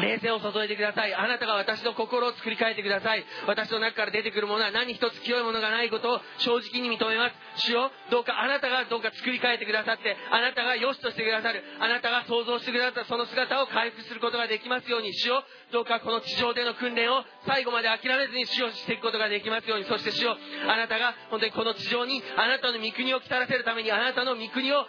[0.00, 1.14] 冷静を注いでください。
[1.14, 3.24] あなたが私の心を作り変えてください。
[3.46, 7.66] 私の中から出てくるものは何一つ清いものがないことを正直に認めます。
[7.66, 11.62] 主よどうかあなたがどうか作り変えてくださってあなたが良しとしてくださる。
[11.80, 15.12] あなたが想像してくださったその姿を回復することができますように。
[15.14, 19.84] 主よどうかこの地上での訓練を最後まで諦めずに主をしていくことができますように。
[19.84, 20.36] そして主よ
[20.68, 24.86] あなたが本当にこの地上にあなたの御国を来たらせるためにあなたの御国を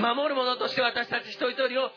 [0.00, 1.90] 守る者として私たち一人一人を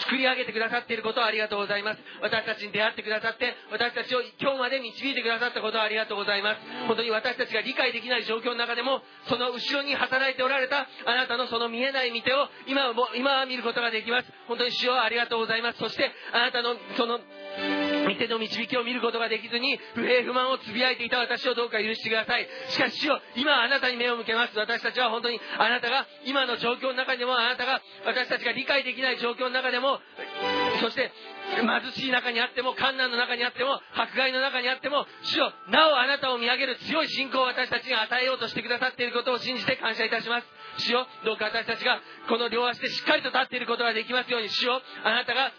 [0.00, 2.00] 作り上げてくださっていることをありがとうございます。
[2.20, 6.60] 私たちに出会ってくださって私たちを今日まで導いてくださったことをありがとうございます。
[6.86, 14.28] 本当に私たちが理解できない状況の中でもその後ろに働いておられたあなたのその見えない見手を今も今は見ることができます。
[14.48, 15.78] 本当に主よありがとうございます。
[15.78, 17.20] そしてあなたのその
[18.12, 22.46] 見ての導きを見ることができずに不平不満をつぶやいていた私をどうか許してください。
[22.68, 24.58] しかし主よ今あなたに目を向けます。
[24.58, 29.98] 私たちは本当にあなたが今の状況の中でもあなたが私たちが理解できない状況の中でも
[30.80, 31.10] そして
[31.56, 40.46] 貧しい中にあっても困難の中にあっても迫害の中にあっても主よなおあなたを見上げる強い信仰を私たちに与えようとしてくださっていることを信じて感謝いたします。
[40.78, 45.52] 主よどうか私たちがこの両足でしっかりと立っていることができますように主よあなたが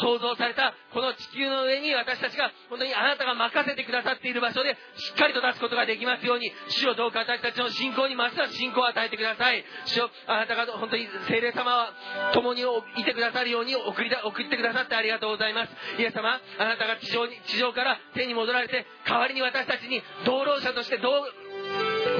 [0.00, 9.64] 創造されたこの地球の上に私たちが本当にあなたが任せてくださっている場所でしっかりと立つことができますように主よどうか私たちの信仰にますます信仰を与えてください。
[9.86, 11.92] 主よあなたが本当に聖霊様は
[12.32, 12.62] 共に
[12.96, 15.72] いてくださるように送りだ送ってくださってありがとうございます。
[15.98, 21.10] イエス様あなたが地上に地上から天に戻られて代わりに私たちに道路者として道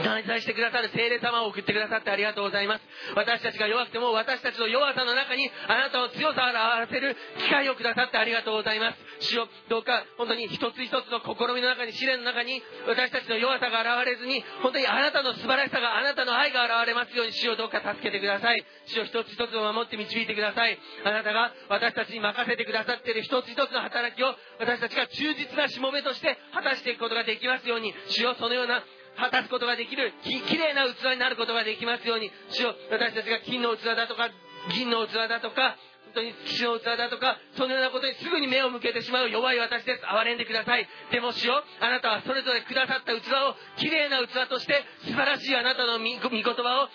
[0.04, 2.84] 内在してくださる聖霊様を送ってくださってありがとうございます。
[3.14, 8.98] 私たちが弱くても私たちの弱さの中にあなたの強さを表せる機会をくださってありがとうございます。
[9.26, 18.64] 主よどうか本当に一つ一つの試みの中に試練の中に私たちの弱さが現れずに本当にあなたの素晴らしさがあなたの愛が現れますように主よどうか助けてください。
[18.86, 20.78] 主よ一つ一つを守って導いてください。
[21.04, 27.94] あなたが私たちに任せてくださっている一つ一つの働きを私たちが忠実なしもべとして果たしていくことができますように。
[28.08, 28.82] 主よそのような
[29.16, 34.30] 果たすことができるききれいな器になることができますように主よ私たちが金の器だとか
[34.74, 35.76] 銀の器だとか
[36.10, 40.02] 本当に土の器だとかそのようなことにすぐに目を向けてしまう弱い私です。
[40.02, 40.88] 憐れんでください。
[41.12, 46.88] でも主よあなたはそれぞれくださった器をきれいな器として素晴らしいあなたの御言葉を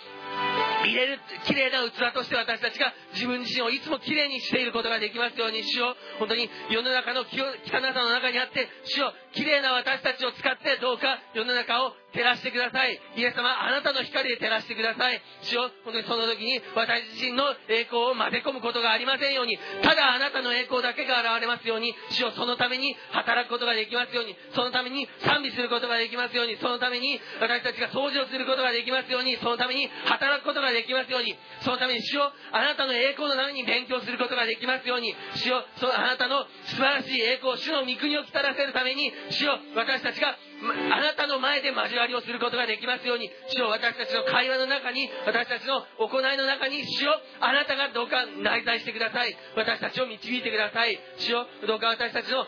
[0.84, 5.96] 入れる綺麗な器として私たちが自分自身をいつも綺麗にしていることができますように主よ。
[6.20, 13.00] 本当に世の中の汚さの中にあって主よ綺麗な私たちを使ってどうか世の中を照らしてください。
[13.18, 15.22] イエス様あなたの光で照らしてください。
[15.44, 19.60] 主よ本当にその時に私自身の栄光を混ぜ込むことがありませんように。
[19.84, 21.94] ただあなたの栄光だけが現れますように。
[22.16, 24.36] 主よそのために働くことができますように。
[24.56, 26.56] そのために賛美することができますように。
[26.58, 29.36] そのために私たちが掃除をすることができますように。
[29.38, 31.36] そのために働くことができますように。
[31.62, 35.14] そのために主よあなたの栄光のために勉強することができますように。
[35.36, 39.12] 主よそのあなたの素晴らしい栄光主の御国を来たらせるために。
[39.30, 47.12] 主よ私たちがあなたの前で交わりをすることができますように主よ私たちの会話の中に私たちの行いの中に主よ
[47.42, 49.36] あなたがどうか内在してください。
[49.56, 51.00] 私たちを導いてください。
[51.18, 52.46] 主よどうか私たちの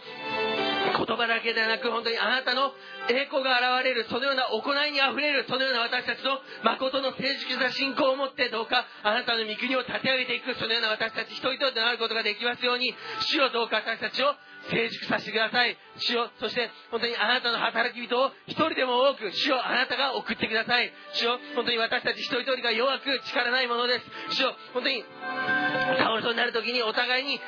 [0.98, 2.72] 言葉だけではなく本当にあなたの
[3.10, 12.96] 栄光が現れるそのような行いにあふれるそのような私たちの誠の成熟な信仰を持ってどうかあなたの御国を立て上げていくそのような私たち一人一人となることができますように
[13.28, 14.34] 主よどうか私たちを
[14.70, 15.78] 成熟させてください。
[15.98, 16.30] 主よ。
[16.40, 20.92] そして本当にあなたの働き人を一人でも多く主よあなたが送ってください。
[21.14, 24.36] 主よ本当に私たち一人一人が弱く力ないものです。
[24.36, 25.04] 主よ本当に
[25.98, 27.44] 倒れそうになる時にお互いに助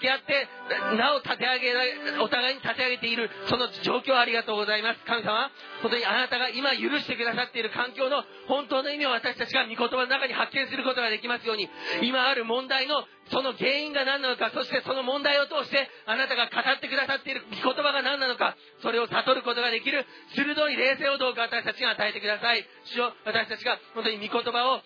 [0.00, 0.48] け合って
[0.96, 5.00] なお立て上げお互いに立て上げているその状況ありがとうございます。
[5.06, 5.50] 神様
[5.82, 11.68] 本当にあなたが今許してくださっている環境の本当の意味を私たちが御言葉の中に発見することができますように
[12.02, 20.04] 今ある問題のその原因が何なのかそしてその問題を通してあなたが語ってくださっている御言葉が何なのかそれを悟ることができる
[20.34, 22.66] 鋭い冷静をどうか私たちが与えてください。
[22.92, 24.82] 主よ私たちが本当に御言葉を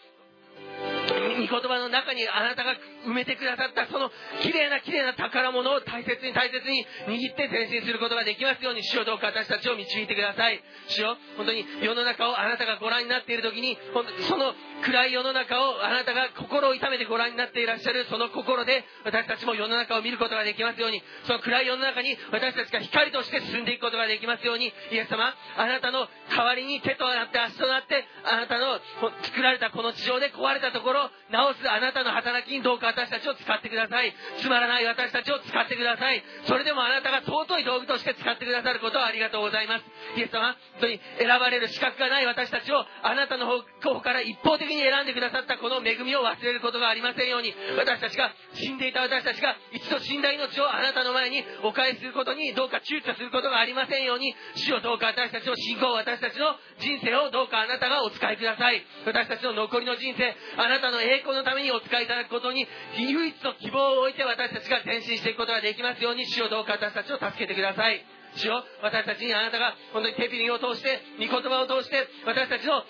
[1.05, 2.75] 御言葉の中にあなたが
[3.07, 4.11] 埋めてくださったその
[4.43, 28.81] 綺麗な綺麗な宝物を大切に大切に握って前進することができますように主よどうか私たちを導いてください主よ本当に世の中をあなたがご覧になっている時に本当その暗い世の中をあなたが心を痛めてご覧になっていらっしゃるその心で私たちも世の中を見ることができますようにその暗い世の中に私たちが光として進んでいくことができますようにイエス様あなたの代わりに手となって足となってあなたの
[29.23, 34.15] 作られたこの地上で壊れたところを直すあなたの働きにどうか私たちを使ってください。
[34.41, 36.23] つまらない私たちを使ってください。
[36.47, 39.85] それでもあなたが尊い道具として使ってくださることをありがとうございます。
[40.17, 47.55] イエス様本当に選ばれる資格がない私たちをあなたの方から一方的に選んでくださったこの恵みを忘れることがありませんように。
[47.77, 54.35] 私たちが死んでいた私たちが一度死んだ命をあなたの前にお返しすることにどうか躊躇することがありませんように。
[54.57, 58.85] 主をどうか私たちの信仰私たちの人生をどうかあなたがお使いください。
[59.07, 62.67] 私たちの残りの人生あなたの栄光のためにお使いいただくことに
[62.97, 68.05] 唯一の希望を置いて私たちが前進していくことができますように主をどうか私たちを助けてください。
[68.37, 72.83] 主よ私たちにあなたが本当にテピリを通して御言葉を通して私たちの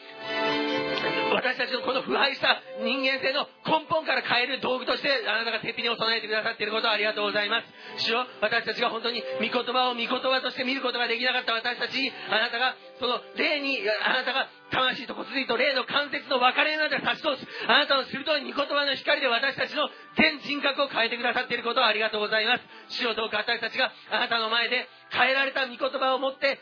[1.37, 8.05] 私たちのこの腐敗した人間性の根本から変える道具としてあなたがテピリを備えてくださっていることをありがとうございます。
[8.09, 17.47] 主よ私たちが本当に御言葉を御言葉として見ることができなかった私たちにあなたがその霊にあなたが魂と骨髄と霊の関節の分かれ目まで差し通す。
[17.71, 19.87] あなたの鋭い御言葉の光で私たちの
[20.19, 22.65] 全人格を変えてくださっていることをありがとうございます。
[22.99, 26.59] 主よどうか私たちがあなたの前で変えられた御言葉を持って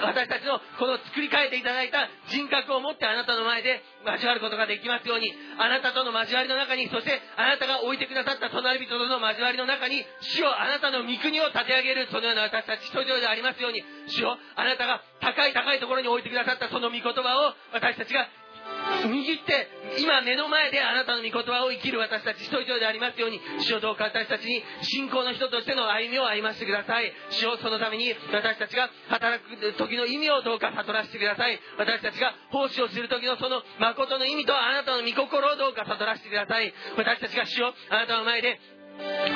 [0.00, 5.28] 私たちのこの作り変えていただいた人格を持ってあなたの前で交わることができますように。
[5.58, 13.84] あなたとの交わりの中にそしてあなたが置いてくださった隣人との交わりの中に主よあなたの御国を立て上げるそのような私たち一人でありますように。
[14.08, 18.28] 主よあなたが高い高いところに置いてくださったその御言葉を私たちが
[18.76, 27.12] 握って今目の前であなたの御言葉を生きる私たち一人一人でありますように主よどうか私たちに信仰の人としての歩みを歩ませてください。
[27.30, 31.58] 主よそのために私たちが働く時の意味をどうか悟らせてください。
[31.78, 36.72] 私たちが奉仕をする時のその誠の意味とあなたの御心をどうか悟らせてください。
[36.96, 38.58] 私たちが主よあなたの前で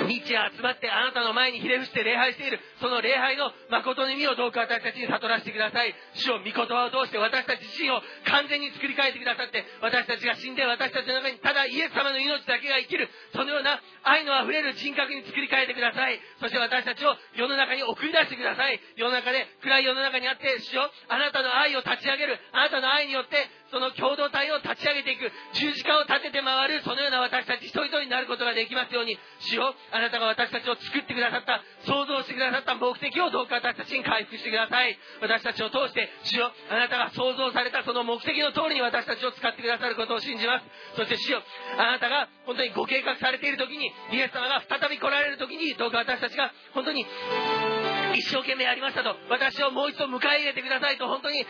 [0.09, 2.61] 日夜集まってあなたの前にひれ伏して礼拝している。
[2.81, 5.95] その礼拝の誠の意味をどうか私たちに悟らせてください。
[6.15, 13.09] 主を御言葉を通して私たち自身を完全に作り変えてくださって私たちが死んで私たちの中にただイエス様の命だけが生きる。
[13.33, 16.21] そのような愛のあふれる人格に作り変えてください。
[16.41, 18.81] そして私たちを世の中に送り出してください。
[18.97, 22.39] 世の中で暗い世の中にあって主よあなたの愛を立ち上げる。
[22.53, 23.37] あなたの愛によって
[23.71, 25.31] その共同体を立ち上げていく。
[25.55, 26.83] 十字架を立てて回る。
[26.83, 29.19] そのような私たち一人一人になることができますように。
[29.41, 31.63] 主よあなたが私たちを作ってくださった。
[31.87, 32.75] 創造してくださった。
[32.75, 34.99] 目的をどうか私たちに回復してください。
[35.21, 37.83] 私たちを通して主よあなたが創造された。
[37.85, 40.67] その目的の通りに私たちを使ってくださることを信じます。
[40.97, 41.43] そして主よ
[41.79, 47.07] あなたが本当にご計画されている時にイエス様が再び来られる時にどうか私たちが本当に
[48.17, 49.17] 一生懸命やりましたと。
[49.29, 51.07] 私をもう一度迎え入れてくださいと。
[51.07, 51.47] 本当に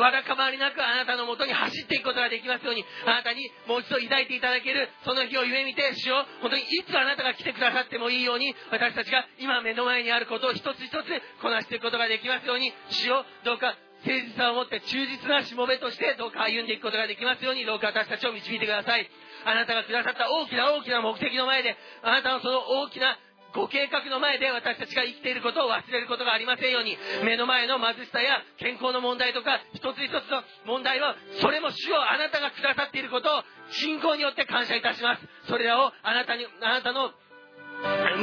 [0.00, 11.06] わだかまりなくあなたのもとに走っていくことができますようにあなたにもう一度抱いていただけるその日を夢見て主を本当にいつあなたが来てくださってもいいように私たちが今目の前にあることを一つ一つ
[11.42, 19.04] こなしていくことができますように主をどうか誠実さを持って忠実なしもべとしてどうか歩んでいくことができますようにどうか私たちを導いてください。
[19.44, 23.18] あなたがくださった大きな大きな目的の前であなたのその大きな
[23.54, 35.22] ご計画の前で私たちが生きていることを忘れることがありませんように目の前の貧しさや健康の問題とか一つ一つの問題はそれも主をあなたがくださっていることを信仰によって感謝いたします。
[35.48, 37.10] それらをあなたにあなたの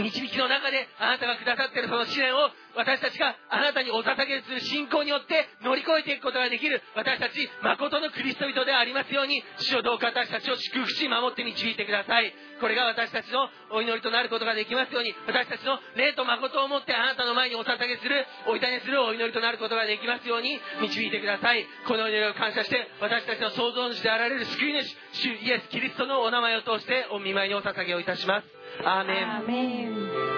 [0.03, 12.33] 導きの中であなたがくださっているその試練を私たちがあなたにお捧げする信仰によって乗り越えていくことができる私たち誠のクリスト人でありますように主をどうか私たちを祝福し守って導いてください。
[12.61, 21.65] これが私たちのお祈りとなることができますように私たちの霊と誠をもってあなたの前にお捧げするお委ねするお祈りとなることができますように導いてください。
[21.87, 28.57] この祈りを感謝して私たちの創造主であられる救い主主イエス・キリストのお名前を通してお見舞いにお捧げをいたします。
[28.83, 30.37] アーメンーメン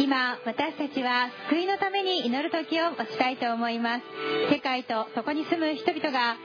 [0.00, 4.02] 今私たちは救いのために祈る時を持ちたいと思います。
[4.50, 6.36] 世界とそこに住む人々が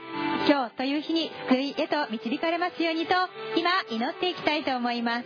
[0.46, 3.14] 今日という日に救いへと導かれますようにと
[3.56, 5.24] 今祈っていきたいと思います。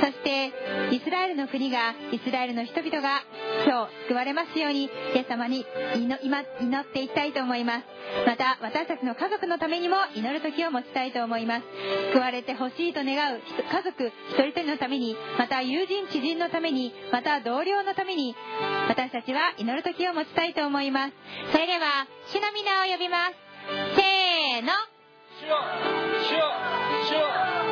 [0.00, 0.52] そして
[0.94, 3.22] イスラエルの国がイスラエルの人々が
[3.66, 5.64] 今日救われますようにイエス様に
[5.96, 7.84] 祈っていきたいと思います。
[8.26, 11.64] また私たちの家族のためにも祈る時を持ちたいと思います。
[12.12, 18.34] 救われてほしいと願う家族一人一人のためにまた友人知人のためにまた同僚のために
[18.88, 21.14] 私たちは祈る時を持ちたいと思います。
[21.52, 23.34] それでは主の皆を呼びます。
[23.96, 24.72] せーの。
[25.40, 25.56] 主よ。
[26.28, 26.40] 主よ。
[27.08, 27.12] 主
[27.60, 27.65] よ。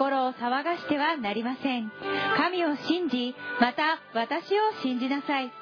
[0.00, 1.92] 心を騒がしてはなりません。
[2.38, 5.52] 神を信じまた私を信じなさい。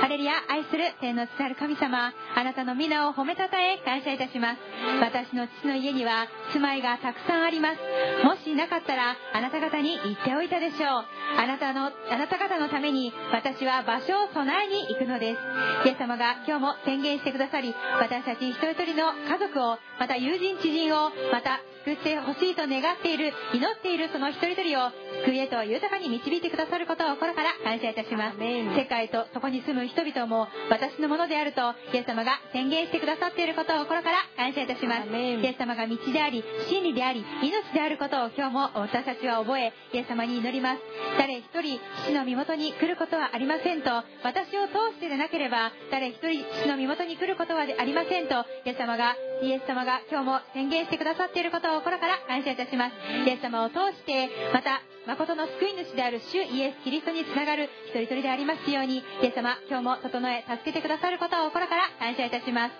[0.00, 4.60] ハレルヤ愛する天の父なる神様あなたの皆を褒めたたえ感謝いたします。
[5.00, 7.78] 私の父の家には住まいがたくさんあります。
[8.24, 11.04] もしなかったらあなた方に言っておいたでしょう。
[11.38, 15.88] あなたのあなた方のために私は場所を備えに行くのです。
[15.88, 24.90] イエス様が今日も宣言してくださり私たち一人一人の家族をまた友人知人をまた救ってほしいと願っている祈っているその一人一人を
[25.24, 28.38] 救いへと豊かに導いてくださることを心から感謝いたします。
[28.38, 31.60] 世界とそこに住む人々も私のものであると
[31.92, 35.08] イエス様が宣言してくださっていることを心から感謝いたします。
[35.08, 40.80] イエス様が道であり真理であり命であることを今日も私たちは覚えイエス様に祈ります。
[41.18, 43.90] 誰一人父の身元に来ることはありませんと
[44.22, 52.94] 私を通してでなければ誰一人父の身元に来ることはありませんとイエス様がイエス様が今日も宣言してくださっていることを心から感謝いたします。
[53.26, 62.72] イエス様を通してまた誠の救い主である主イエス・キリストにつながる一人一人でありますようにイエス様今日も整え助けてくださることを心から 感謝いたします。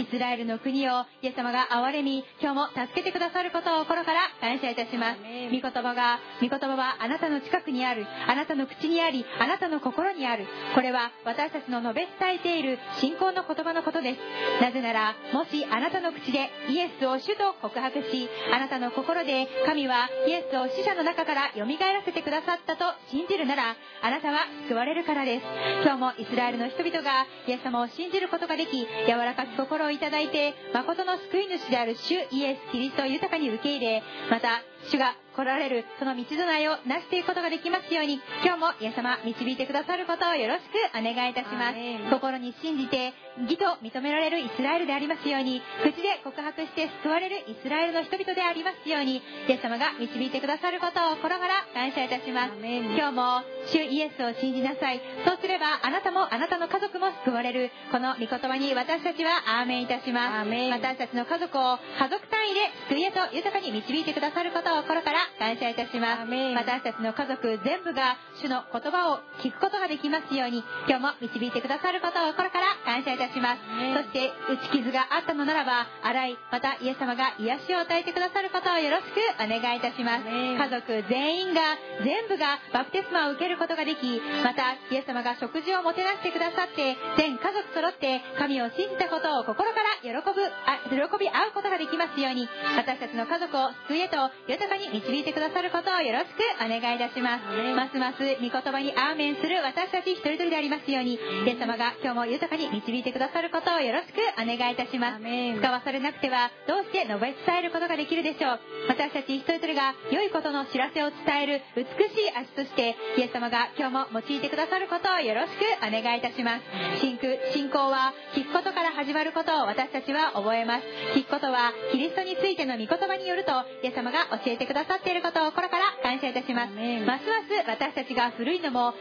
[0.00, 5.20] イスラエルの国をイエス様が憐れみ今日も助けてくださることを心から感謝いたします。
[5.52, 10.46] 御言葉が御言葉はあなたの近くにあるあなたの口にありあなたの心にある。
[10.74, 14.20] これは私たちの述べ伝えている信仰の言葉のことです。
[14.62, 25.44] なぜならもしあなたの口でイエスを主と告白しあなたの心で神はイエスを死者の中から蘇らせてくださったと信じるならあなたは救われるからです。
[25.82, 41.78] 今日もイスラエルの人々がイエス様を信じることができ柔らかく心をいただいて誠の救い主である主イエス・キリストを豊かに受け入れまた主が来られるその道備えをなしていくことができますように今日もイエス様導いてくださることをよろしくお願いいたします。
[42.10, 43.12] 心に信じて
[43.42, 52.54] 義と認められるイスラエルでありますように口で告白して救われるイスラエルの人々でありますようにイエス様が導いてくださることを心から感謝いたします。
[52.62, 55.02] 今日も主イエスを信じなさい。
[55.26, 57.70] そうすればあなたもあなたの家族も救われる。
[57.90, 60.48] この御言葉に私たちはアーメンいたします。
[60.48, 66.30] 私たちの家族を家族単位で救いへと豊かに導いてくださることを心から感謝いたします。
[66.30, 73.62] 私たちの家族全部が主の言葉を聞くことができますように今日も導いてくださることを心から感謝いたします。
[73.94, 80.24] そして打ち傷があったのならば洗いまたイエス様が癒しを与えてくださることをよろしくお願いいたします。
[80.24, 81.60] 家族全員が
[82.02, 94.16] 全部がバプテスマを受けることができまたイエス様が食事をもてなしてくださって全家族揃って神を信じたことを心から喜ぶあ喜び合うことができますように私たちの家族を救いへと
[94.48, 97.44] 豊かに導いてくださることをよろしくお願いいたします。
[97.74, 101.18] ますます御言葉にアーメンする私たち一人一人でありますようにイ
[101.48, 105.22] エス様が今日も豊かに導いてくださることをよろしくお願いいたします。
[105.22, 108.60] 使わされなくてはどうして述べ伝えることができるでしょう。
[108.88, 117.00] 私たち一人一人が良いことの知らせを伝える美しい足としてイエス様が今日も用いてくださることをよろしくお願いいたします。
[117.00, 117.18] 信
[117.52, 120.84] 信仰は聞くことから始まることを私たちは覚えます。
[121.14, 126.72] 聞くことはキリストについての御言葉によるとイエス様が教えてくださっていることを心から感謝いたします。
[126.72, 128.94] ますます私たちが古いのも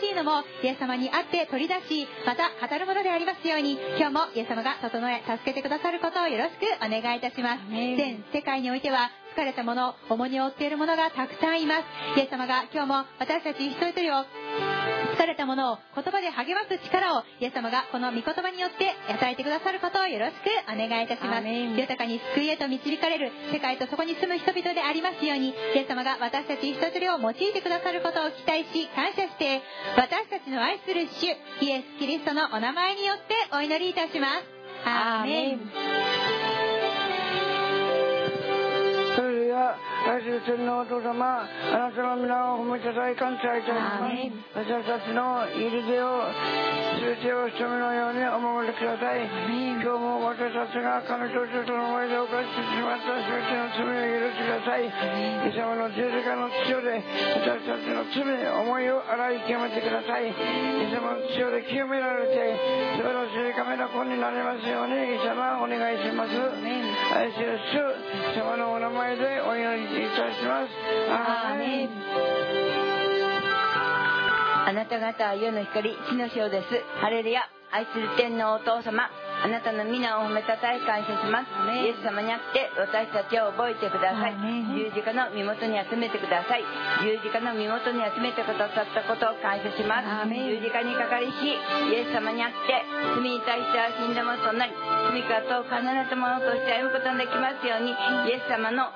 [0.00, 7.66] 新しいのもイエス様にあって取り出しまた語るものでありますように今日もイエス様が整え助けてくださることをよろしくお願いいたします。
[7.68, 12.18] 全世界においては疲れた者重荷を負っている者がたくさんいます。
[12.18, 14.26] イエス様が今日も私たち一人一人を
[15.14, 21.46] 疲れた者を言葉で励ます力をイエス様がこの御言葉によって与えてくださることをよろしくお願いいたします。
[21.46, 29.62] 豊かに救いへと導かれる世界とそこに住む人々でありますようにイエス様が私たち一人を用いてくださることを期待し感謝して
[29.94, 31.30] 私たちの愛する主
[31.62, 34.58] イエス・キリストのお名前によってお祈りいたします。
[34.84, 36.07] アーメン
[39.68, 39.76] それでは
[40.08, 46.24] 愛する天皇お父様あなたの皆を褒めたたえ感謝いたします私たちの入り手を
[46.98, 57.04] 全てを人目のようにお守りください今日も私たちが神と人との前で犯してしまった全ての罪を許してくださいイエス様の十字架の血で
[57.44, 66.32] 私たちの罪思いを洗い清めてくださいイエス様の血で清められて素晴らしい神の子になりますようにイエス様お願いします
[67.14, 70.70] 愛する主イエス様のお名前でお祈りいたします。
[71.10, 71.90] アーメン。
[74.68, 76.66] あなた方は世の光地の塩です。
[77.00, 77.42] ハレルヤ。
[77.70, 79.10] 愛する天皇お父様。
[79.38, 81.52] あなたの皆を褒めたたえ感謝します。
[81.70, 84.34] イエス様にあって私たちを覚えてください。
[84.74, 86.64] 十字架の身元に集めてください。
[87.06, 90.26] 十字架の身元に集めてくださったことを感謝します。
[90.26, 92.82] 十字架にかかりしイエス様にあって
[93.14, 94.74] 罪に対しては死んだものとなり
[95.14, 97.94] 罪からと必ずものとして歩むことができますように
[98.26, 98.90] イエス様の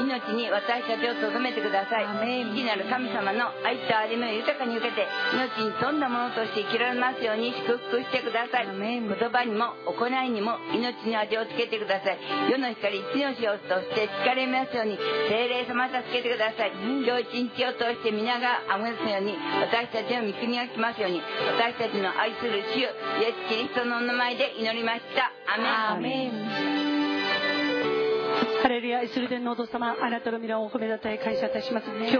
[0.00, 2.06] 命に私たちを留めてください。
[2.06, 8.68] 父なる神様の愛と歩みを豊かに受けて命に富んだものとして生きられますように祝福してください。
[8.70, 12.18] 言葉にも行いにも命に味をつけてください。
[12.50, 14.98] 世の光地の塩として疲れますように
[15.28, 16.72] 精霊様助けてください。
[16.80, 21.20] 今日一日を通して皆があぐすように私たちの御国が来ますように
[21.58, 22.88] 私たちの愛する主イエ
[23.46, 25.32] ス・キリストのお名前で祈りました。
[25.92, 26.79] アメン
[28.62, 32.18] ハレルヤ愛する天のお父様あなたの皆を褒めたたえ感謝いたします今日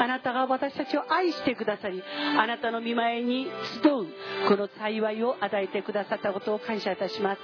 [0.00, 2.02] あなたが私たちを愛してくださり
[2.38, 3.48] あなたの見前に
[3.82, 4.06] 集う
[4.48, 7.40] この幸いを与えてくださったことを感謝いたします。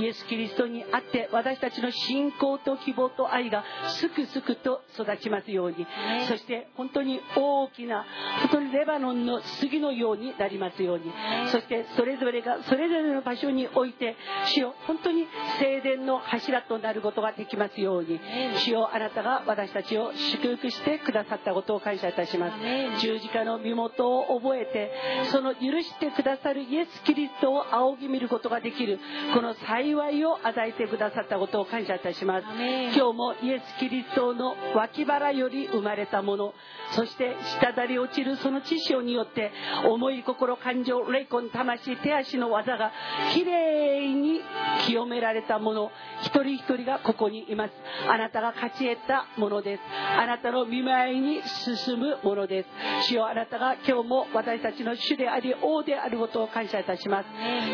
[0.00, 3.64] イエス・キリストにあって私たちの信仰と希望と愛が
[4.00, 5.86] すくすくと育ちますように。
[6.28, 8.04] そして本当に大きな
[8.40, 11.10] 本当にレバノンの杉のようになりますように。
[11.50, 14.16] そしてそれぞれがそれぞれの場所において
[14.46, 15.26] 主よ本当に
[15.58, 18.20] 聖殿の柱となることができますように
[18.64, 23.00] 主よあなたが私たちを祝福してくださったことを感謝いたします。
[23.00, 24.92] 十字架の身元を覚えて
[25.30, 28.98] その許してくださるイエス・キリストを仰ぎ見ることができる
[29.34, 32.44] この幸いを与えてくださったことを感謝いたします。
[32.44, 36.54] 今日もイエス・キリストの脇腹より生まれたもの
[36.92, 39.50] そして滴り落ちるその知識によって
[39.86, 42.92] 思い心感情霊魂魂手足の技が
[43.32, 44.40] きれいに
[44.86, 45.90] 清められたもの
[46.22, 47.72] 一人一人がここにいます。
[48.08, 49.82] あなたが勝ち得たものです。
[50.18, 52.68] あなたの見舞いに進むものです。
[53.08, 57.26] 主よあなたが今日も私たちの主であり王であることを感謝いたします。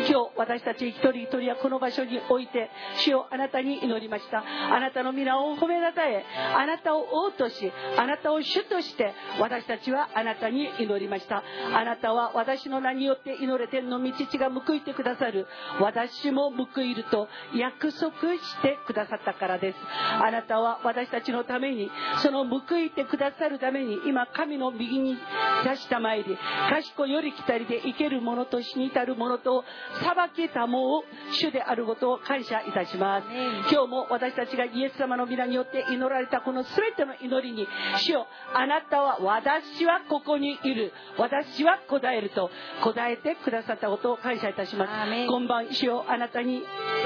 [0.09, 4.43] 今日私たち一人一人はこの場所において主よあなたに祈りました。
[4.71, 6.25] あなたの皆を褒めたたえ
[6.55, 11.43] あなたを王としあなたを主として私たちはあなたに祈りました。
[11.73, 13.99] あなたは私の名によって祈れ天の。
[13.99, 15.47] 道地が報いてくださる。
[15.79, 19.77] 私も報いると約束してくださったからです。
[20.21, 21.89] あなたは私たちのために
[22.21, 25.17] その報いてくださるために今神の右に
[25.63, 26.37] 立したまいり
[26.69, 29.63] 賢より来たりで生ける者と死に至る者と
[30.01, 33.27] 裁きたもを主であることを感謝いたします。
[33.71, 37.67] 今日も私たちがイエス様の皆によって祈られたこの全ての祈りに
[37.97, 40.91] 主よあなたは私はここにいる。
[41.17, 42.49] 私は答えると
[42.83, 44.91] 答えてくださったことを感謝いたします。
[45.27, 46.63] 今晩主よあなたに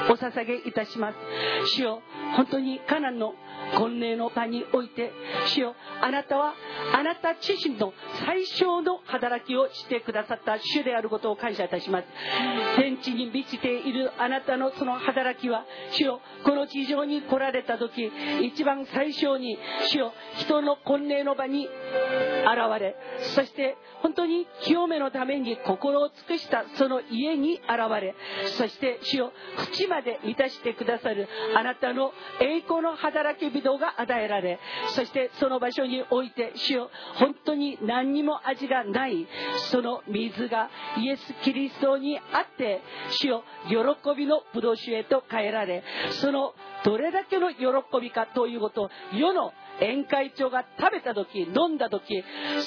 [0.10, 1.18] お捧げいたします。
[1.76, 2.02] 主よ
[2.36, 3.34] 本当にカナンの
[3.78, 5.12] 婚礼の場において
[5.48, 6.54] 主よあなたは
[6.94, 7.94] あなた自身の
[8.26, 12.06] 最小の働きをしてくださった主であることを感謝いたします。
[12.78, 19.58] 天地に満ちているあなたのその働きは主よこの地上に来られた時一番最小に
[19.90, 21.72] 主よ人の婚礼の場に現
[22.80, 22.96] れ
[23.36, 27.62] そして本当に清めのために心を尽くしたその家に現
[28.02, 28.16] れ
[28.58, 29.32] そして主よ
[29.80, 34.60] 縁まで満たしてくださるあなたの栄光の働き人が与えられ
[34.94, 39.28] そしてその場所において主よ本当に何にも味がない
[39.72, 42.82] その水がイエス・キリストにあって
[43.22, 43.76] 主よ喜
[44.16, 45.84] びのブドウ酒へと変えられ
[46.22, 46.54] その
[46.84, 47.66] どれだけの喜
[48.02, 52.24] びかということを世の宴会長が食べた時飲んだ時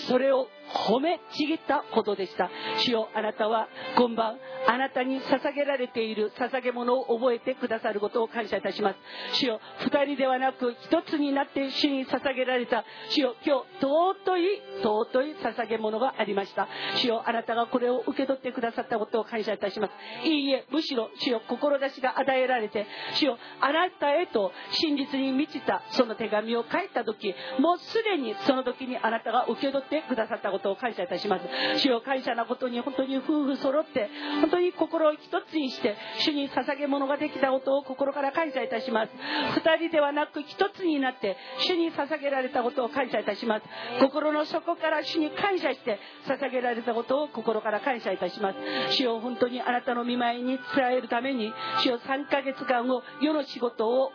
[0.08, 0.48] それを
[0.88, 2.50] 褒めちぎったことでした。
[2.78, 4.36] 主よあなたは今晩
[4.66, 8.96] あなたに捧げられている捧げ物を覚えてくださることを感謝いたします。
[9.34, 12.84] 主よ二人ではなく一つになって主に捧げられた。
[13.10, 16.68] 主よ今日尊い尊い捧げ物がありました。
[16.96, 20.28] 主よあなたがこれを受け取ってくださったことを感謝いたします。
[20.28, 22.86] いいえむしろ主よ志が与えられて。
[23.14, 31.44] 主よあなたへと真実に満ちたその手紙を書いた時もうすでにその時にあなたが受け取ってくださったことことを感謝いたします。
[31.82, 34.08] 主よ感謝なことに本当に夫婦揃って
[34.40, 39.12] 本当に心を一つにして主に捧げ物ができたことを心から感謝いたします。
[39.54, 43.64] 二人ではなく一つになって主に捧げられたことを感謝いたします。
[44.00, 48.58] 心の底から主に感謝して捧げられたことを心から感謝いたします。
[48.96, 51.52] 主よ本当にあなたの見舞いに伝えるために
[51.82, 54.12] 主よ3ヶ月間を世の仕事を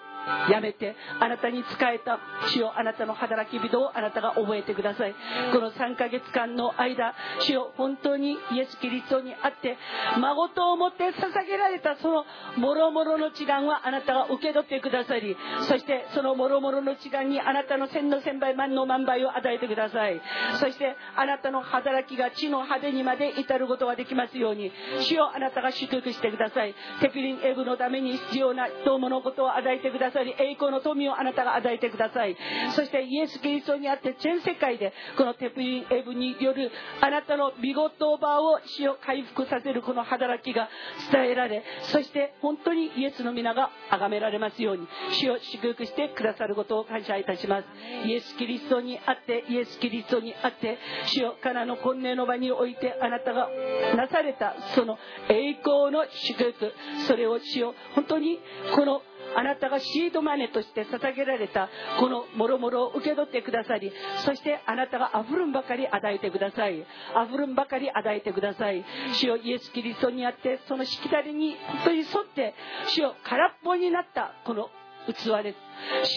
[0.49, 5.15] やめてあなたに仕えた主よあなたの働き人をあなたが覚えてください。
[5.53, 9.77] この3ヶ月間の間主よ本当にイエス・キリストにあって
[10.19, 12.26] 孫と思って捧げられたその
[12.57, 15.35] 諸々の治願はあなたが受け取ってくださり
[15.68, 20.22] そしてその諸々の治願にあなたの千の千倍万の万倍を与えてください。
[20.60, 24.72] そしてあなたの働きが地の果てにまで至ることができますように
[25.02, 26.76] 主よあなたが祝福してください。
[27.02, 30.11] テピリンエブのために必要などうものことを与えてください。
[30.12, 32.36] さり栄光の富をあなたが与えてください。
[32.76, 36.72] そしてイエス・キリストにあって全世界でこのテプリンエブによる
[37.02, 40.70] あなたの見事場を死を回復させるこの働きが
[41.12, 47.66] 伝えられそして本当にイエスの皆が崇められますように死を祝福してくださることを感謝いたします。
[48.06, 53.50] イエス・キリストにあってイエス・キリストにあって死をカナの婚礼の場においてあなたが
[53.96, 54.98] なされたその
[55.30, 56.74] 栄光の祝福
[57.08, 58.40] それを死を本当に
[58.76, 59.02] この
[59.36, 63.91] あなたがシードマネとして捧げられたこのもろもろを受け取ってくださり
[64.26, 66.86] そしてあなたがあふるんばかり与えてください。
[67.14, 68.84] あふるんばかり与えてください。
[69.14, 72.53] 主よイエス・キリストにあってそのしきたりに本当に沿って
[72.88, 74.70] 主よ空っぽになったこの
[75.07, 75.57] 器です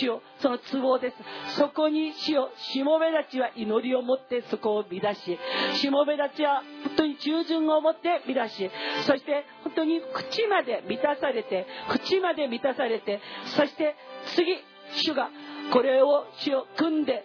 [0.01, 1.17] 主よその壺です。
[1.59, 5.39] そこに主よしもべたちは祈りを持ってそこを乱し
[5.75, 8.71] しもべたちは本当に従順を持って乱し
[9.07, 13.21] そして本当に口まで満たされて口まで満たされて
[13.57, 13.97] そして
[14.35, 14.57] 次
[15.03, 15.31] 主が
[15.73, 17.25] これを主を組んで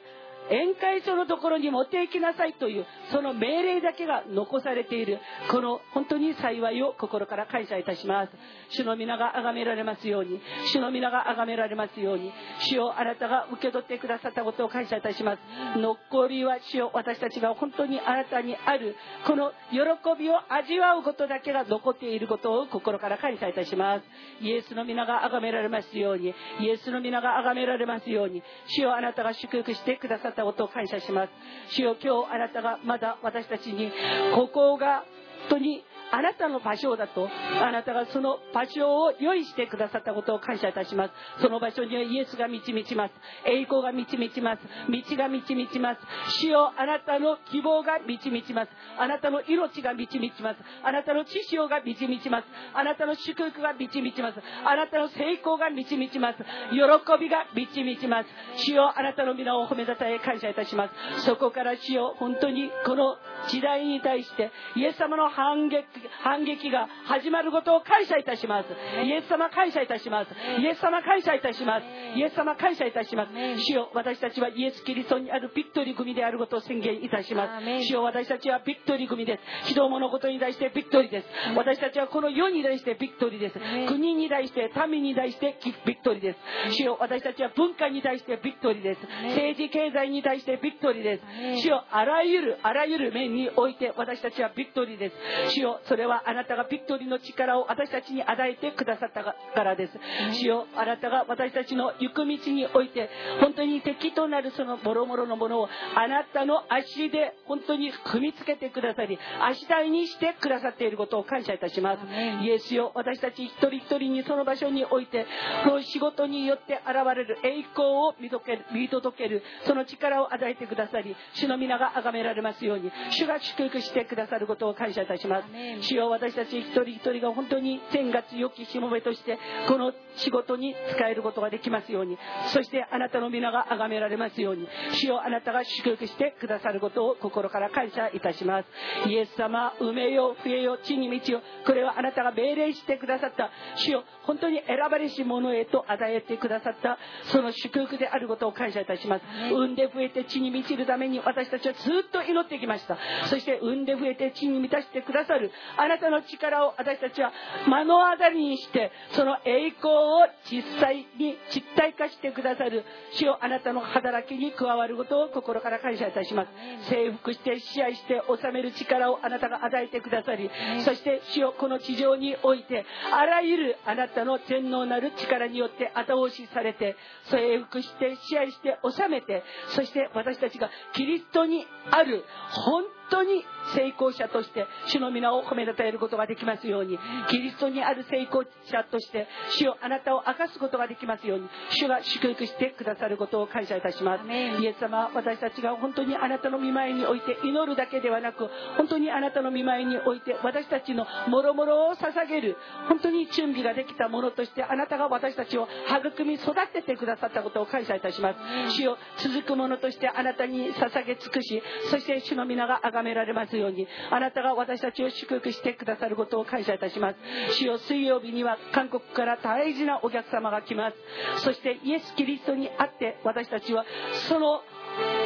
[0.49, 5.19] 宴会所のところに持って行きなさいというその命令だけが残されている
[5.49, 8.31] この本当に幸いを心から感謝いたします。
[8.69, 15.39] 主の皆が崇められますように主の皆が崇められますように主をあなたが受け取ってくださったことを感謝いたします。
[15.77, 18.95] 残りは主を私たちが本当にあなたにある
[19.25, 19.79] この喜
[20.17, 24.03] びを味わうことだけが残っていることを心から感謝いたします。
[24.41, 31.29] イエスの皆が崇められますようにイエスの皆が崇められますように主をあなたが祝福してくださったことを感謝します
[31.75, 33.91] 主よ今日あなたがまだ私たちに
[34.35, 35.03] ここが
[35.49, 37.29] 本当にあなたの場所だと
[37.61, 41.13] あなたがその場所を用意してくださったことを感謝いたします。
[41.41, 43.13] その場所にはイエスが導ちます。
[43.45, 44.61] 栄光が導ちます。
[44.89, 46.01] 道が導ちます。
[46.39, 48.71] 主よあなたの希望が導ちます。
[48.97, 50.57] あなたの命が導ちます。
[50.83, 52.45] あなたの知識が導ちます。
[52.73, 54.39] あなたの祝福が導ちます。
[54.65, 56.37] あなたの成功が導ちます。
[56.71, 56.83] 喜
[57.19, 58.29] びが導ちます。
[58.65, 61.25] 主よあなたの皆を褒めたたえ感謝いたします。
[61.25, 63.17] そこから主よ本当にこの
[63.47, 68.67] 時代に対してイエス様の反撃反撃が始まることを感謝いたします。
[69.03, 70.31] イエス様感謝いたします。
[70.59, 71.85] イエス様感謝いたします。
[72.15, 73.31] イエス様感謝いたします。
[73.65, 77.65] 主よ私たちはイエス・キリストにあるビクトリー組であることを宣言いたします。
[77.87, 79.71] 主よ私たちはビクトリー組です。
[79.71, 81.27] 人どものことに対してビクトリーです。
[81.55, 83.59] 私たちはこの世に対してビクトリーです。
[83.87, 86.75] 国に対して民に対してビクトリーです。
[86.75, 89.01] 主よ私たちは文化に対してビクトリーです。
[89.29, 91.23] 政治経済に対してビクトリーです。
[91.63, 95.15] 主よあらゆるあらゆる面において私たちはビクトリーです。
[95.55, 99.93] 主よそれはあなたがビクトリーの力を私たちに与えてくださったからです。
[100.39, 103.09] 主よあなたが私たちの行く道において
[103.41, 111.99] 本当に敵となるそのボロボロのものをあなたの足で本当に踏みつけてくださり足台にしてくださっていることを感謝いたします。
[112.43, 115.25] イエスよ私たち一人一人にその場所において
[115.63, 125.47] その仕事によって現れる栄光を見届ける見届けるその力を与えてくださり主の皆が崇められますように主が祝福してくださることを感謝いたします
[125.81, 129.37] 主よ私たち一人一人が本当に天月良きしもべとして
[129.67, 132.17] この仕事に使えることができますように。
[132.53, 134.67] そしてあなたの皆が崇められますように。
[134.93, 139.09] 主よあなたが祝福してくださることを心から感謝いたします。
[139.09, 143.51] イエス様埋めよ増えよ地に道よこれはあなたが命令してくださった。
[143.75, 146.97] 主よ本当に選ばれし者へと与えてくださった。
[147.25, 149.23] その祝福であることを感謝いたします。
[149.51, 152.97] 産んで増えて地に満ちるために私たちはずっと祈ってきました。
[153.27, 157.31] そして産んで増えて地に満たしてくださるあなたの力を私たちは
[157.67, 162.83] 目の当たりにしてその栄光を実際に実体化してくださる
[163.13, 166.49] 主よあなたの働きに加わることを心から感謝いたします。
[166.89, 170.49] 征服して支配して治める力をあなたが与えてくださり
[170.85, 176.95] そして主よこの地上においてあらゆるあなたの全能なる力によって後押しされて
[177.29, 179.43] 征服して支配して治めて
[179.75, 183.45] そして私たちがキリストにある本当に
[183.75, 186.97] 成功者として主の皆を褒めたたえることができますように
[187.29, 189.27] キリストにある成功者として
[189.57, 194.23] 主をあなたを明かすことができますように主が祝福してくださることを感謝いたします。
[194.27, 202.57] イエス様私たちが本当にあなたの見舞いにおいて祈るだけではなく本当にあなたの見舞いにおいて私たちのもろもろを捧げる
[202.87, 208.75] 本当に準備ができたものとしてあなたが私たちを育み育ててくださったことを感謝いたします。
[208.75, 217.17] 主を続くものとしてあなたに捧げ尽くしそして主の皆が崇められますようにあなたが私たちを祝福してくださることを感謝いたします。
[217.57, 220.97] 主よ水曜日には韓国から大事なお客様が来ます。
[221.43, 223.85] そしてイエス・キリストに会って私たちは
[224.27, 224.61] その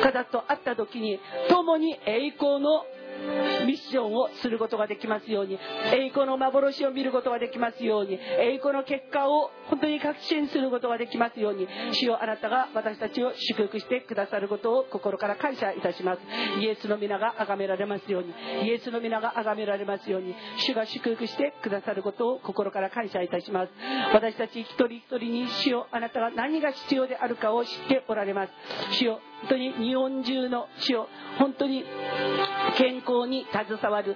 [0.04, 1.20] 方と会った時に
[1.50, 2.84] 共に栄光の
[3.66, 5.58] ミッションをすることができますように
[5.94, 16.22] 栄光の幻を見ることができますように栄光の結果を本当に確信することができますように主よあなたが私たちを祝福してくださることを心から感謝いたします。
[16.60, 18.34] イエスの皆が崇められますように
[18.68, 23.72] イエスの皆が崇められますように主が祝福してくださることを心から感謝いたします。
[24.14, 28.52] 私たち一人一人に主よあなたが何が必要であるかを知っておられます。
[28.92, 31.84] 主よ本当に日本中の主よ本当に
[32.78, 34.16] 健康に携わる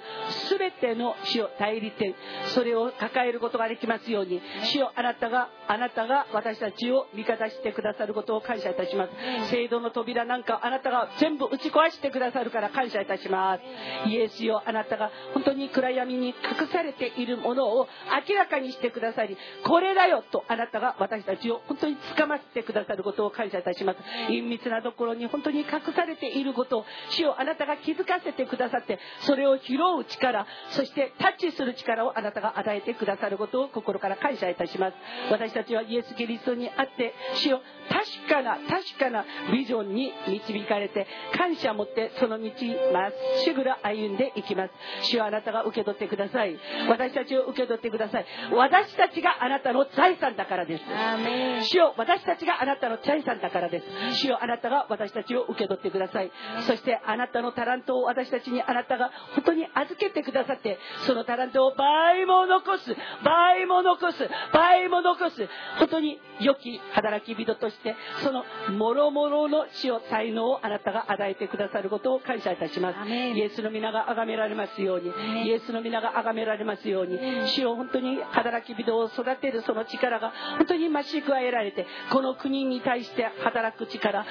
[0.49, 2.15] 全ての主よ代理店
[2.53, 9.49] それを抱えることができますように主よあなたがあなたが私たちを味方してくださることを感謝いたします。
[9.49, 14.09] 制度の扉なんかあなたが全部打ち壊してくださるから感謝いたします。
[14.09, 17.87] イエスよあなたが本当に暗闇に隠されているものを
[18.27, 23.99] 明らかにしてくださりこれだよとあなたが私たちを本当につかませてくださることを感謝いたします。
[24.31, 34.97] 隠密なところに本当に隠されていることを主をあなたが気づかせてくださってそれを拾う力そしてタッチする力をあなたが与えてくださることを心から感謝いたします。
[35.31, 41.07] 私たちはイエス・キリストにあって主よ確かな確かなビジョンに導かれて
[41.37, 42.51] 感謝を持ってその道
[42.93, 43.11] まっ
[43.43, 44.71] しぐら歩んでいきます。
[45.09, 46.57] 主よあなたが受け取ってください。
[46.89, 50.83] 私たちを受け取ってください私たちがあなたの財産だからです。
[51.69, 53.85] 主よ私たちがあなたの財産だからです。
[54.21, 56.31] 主よあなたが私たちを受け取ってください。
[56.67, 64.17] そしてあなたのタラントを私たちにあなたが本当に預けてくださってそのタラントを倍も残す倍も残す
[64.53, 65.47] 倍も残す
[65.79, 68.43] 本当に良き働き人としてその
[68.77, 73.09] 諸々の死を才能をあなたが与えてくださることを感謝いたします。
[73.09, 75.11] イエスの皆が崇められますように
[75.45, 77.17] イエスの皆が崇められますように
[77.55, 84.25] 主を本当に働き人を育てるその力が本当に増し加えられてこの国に対して働く力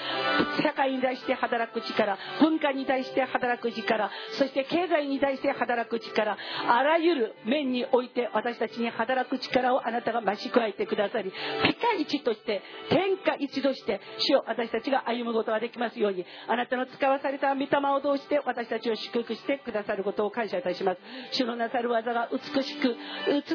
[0.63, 3.96] 社会に対して働く力文化に対して働く力
[4.33, 6.37] そして経済に対して働く力
[6.69, 20.99] あらゆる面において私たちに働く力をあなたが増し加えてくださりピカイチとして天下一として主を私たちが歩むことができますようにあなたの使わされた御霊を通して私たちを祝福してくださることを感謝いたします。
[21.33, 22.97] 主のなさる技が美しく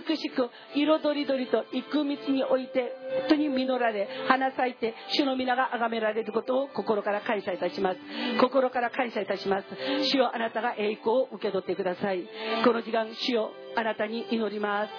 [0.07, 2.93] 美しく色とりどりと幾道において
[3.27, 7.99] 当に実られ花咲いて主の皆が崇められることを心から感謝いたします。
[8.39, 9.65] 心から感謝いたします。
[10.11, 12.27] 主よあなたが栄光を受け取ってください。
[12.63, 14.91] この時間主よあなたに祈ります。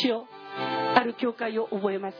[0.00, 0.26] 主よ
[0.94, 2.16] ある教会を覚えます。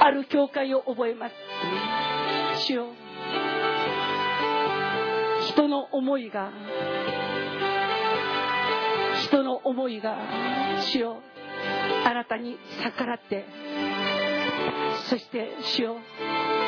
[0.00, 1.34] ある教会を覚えます。
[2.66, 2.86] 主よ。
[5.48, 6.50] 人の思いが
[9.22, 10.16] 人の思いが
[10.92, 11.22] 主よ
[12.06, 13.44] あなたに逆らって
[15.08, 16.02] そして主よ本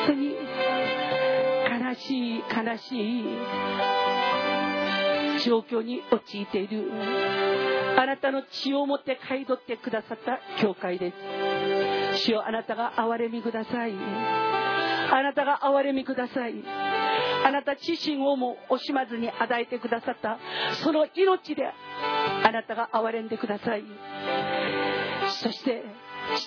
[0.07, 0.35] 当に
[1.85, 3.23] 悲しい悲しい
[5.45, 6.91] 状況に陥っている。
[7.97, 12.23] あなたの血をもって買い取ってくださった教会です。
[12.25, 13.93] 主よあなたが憐れみください。
[13.93, 16.55] あなたが憐れみください。
[17.45, 20.37] あなた自身をも惜しまずに与えてくださった。
[20.83, 23.83] その命であなたが憐れんでください。
[25.41, 25.83] そして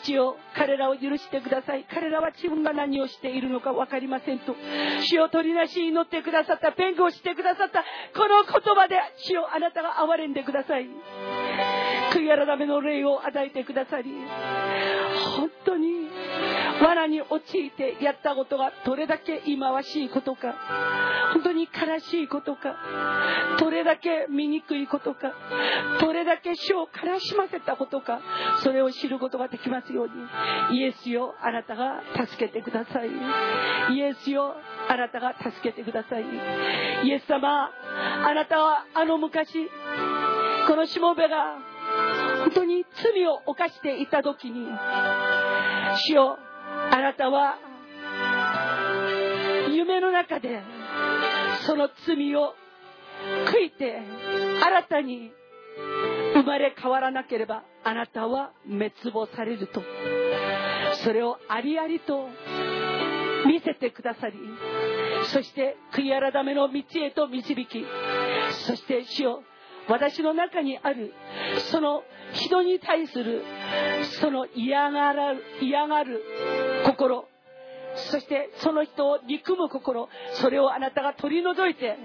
[0.03, 1.87] 父を彼らを許してください。
[1.93, 4.55] 彼らは自分が何をしているのか分かりませんと
[5.03, 7.83] 主を取りなしに祈ってくださった弁護をしてくださった
[8.15, 10.89] この言葉で主をあなたが憐れんでください。
[12.13, 14.13] 悔い改めの霊を与えてくださり
[15.37, 16.09] 本当に
[16.83, 20.55] 罠に陥ってやったことがどれだけ忌まわしいことか
[21.33, 22.77] 本当に悲しいことか
[23.59, 25.33] どれだけ醜いことか
[26.01, 28.21] どれだけ死を悲しませたことか
[28.63, 33.09] それを知ることができますようにイエスよあなたが助けてください。
[33.95, 34.55] イエスよ
[34.89, 36.25] あなたが助けてください。
[37.05, 37.71] イエス様
[38.27, 39.69] あなたはあの昔
[40.67, 41.59] このしもべが
[42.41, 44.67] 本当に罪を犯していた時に
[46.07, 46.39] 主よ
[46.91, 47.59] あなたは
[49.71, 50.61] 夢の中で
[51.67, 52.55] その罪を
[53.47, 54.01] 悔いて
[54.63, 55.31] 新たに
[56.35, 59.83] 生まれ変わらなければあなたは滅亡されると
[61.05, 62.29] それをありありと
[63.47, 64.35] 見せてくださり
[65.33, 67.85] そして悔い改めの道へと導き
[68.67, 69.43] そして主よ
[69.89, 71.13] 私の中にある
[71.71, 72.03] その
[72.35, 73.43] 人に対する
[74.21, 76.23] その嫌がら嫌がる
[76.85, 77.25] 心。
[78.11, 80.09] そしてその人を憎む心。
[80.35, 81.99] それをあなたが取り除いて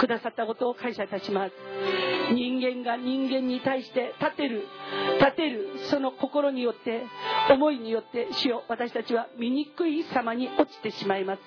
[0.00, 1.52] くださったことを感謝いたします。
[2.32, 4.64] 人間が人間に対して立てる
[5.20, 7.02] 立てるその心によって
[7.50, 11.42] 思いによって主よ私たちは醜い様に落ちてしまいます。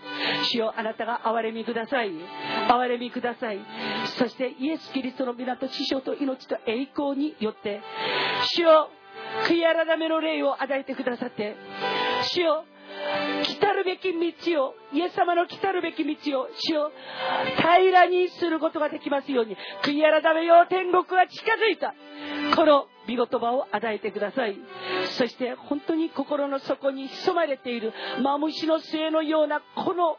[0.51, 2.11] 主よあなたが憐れみください。
[2.69, 3.59] 憐れみください。
[4.17, 7.81] そしてイエス・キリストの皆と師匠と命と栄光によって
[8.53, 8.89] 主よ
[9.47, 11.55] 悔い改めの霊を与えてくださって
[12.23, 12.65] 主よ
[13.43, 14.75] 来たるべき道を。
[14.91, 16.91] イエス様の来たるべき道を主を
[17.57, 19.55] 平らにすることができますように。
[19.83, 21.93] 悔い改めよう天国が近づいた。
[22.55, 24.57] この御言葉を与えてください。
[25.17, 27.93] そして本当に心の底に潜まれている。
[28.21, 30.17] マムシの末のようなこの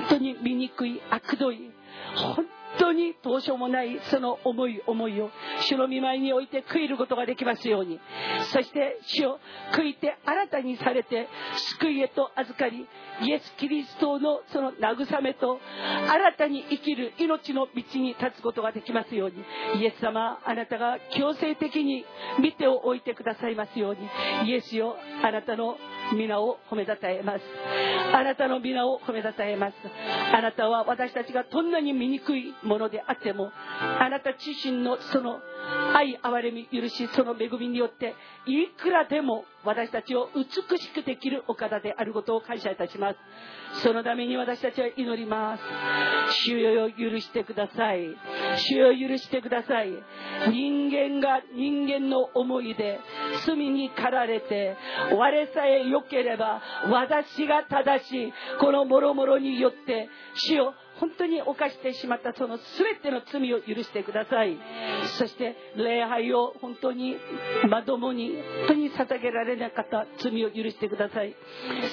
[0.00, 1.70] 本当に醜い悪どい。
[2.14, 2.46] 本
[2.78, 5.30] 当にどうしようもないその思い思いを
[5.68, 8.00] 主の見舞いにおいて悔いることができますように。
[8.52, 9.38] そして主を
[9.72, 11.28] 悔いて新たにされて
[11.80, 12.86] 救いへと預かり
[13.22, 15.58] イエス・キリストのその慰めと
[16.08, 19.44] 新たに生きる命の道に立つことができますように。
[19.80, 22.04] イエス様あなたが強制的に
[22.40, 24.48] 見てを置いてくださいますように。
[24.48, 25.76] イエスよあなたの
[26.14, 27.44] 皆を褒めたたえます。
[28.18, 29.74] あなたの皆を褒めたたえます。
[30.32, 33.52] あなたは私たちがどんなに醜いものであっても
[34.00, 35.40] あなた自身のその
[35.94, 38.14] 愛憐れみ許しその恵みによって
[38.46, 43.18] いくらでも私たちを美しくできるお方であることを感謝いたします。
[43.82, 45.62] そのために私たちは祈ります。
[46.46, 48.16] 主よ許してください。
[48.56, 49.90] 主よ許してください。
[50.50, 53.00] 人間が人間の思いで
[53.44, 54.76] 罪に駆られて
[55.12, 64.56] 我さえ良ければ私が正しいこのもろもろによって主よ本当に犯してしまったその全ての罪を許してください。
[65.18, 67.16] そして礼拝を本当に
[67.68, 68.30] まともに
[68.66, 71.34] 本当に捧げられなかった罪を許してください。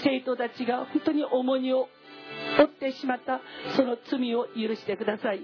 [0.04, 1.90] 生徒たちが本当に重荷を
[2.58, 3.42] 負ってしまった
[3.76, 5.42] その罪を許してください。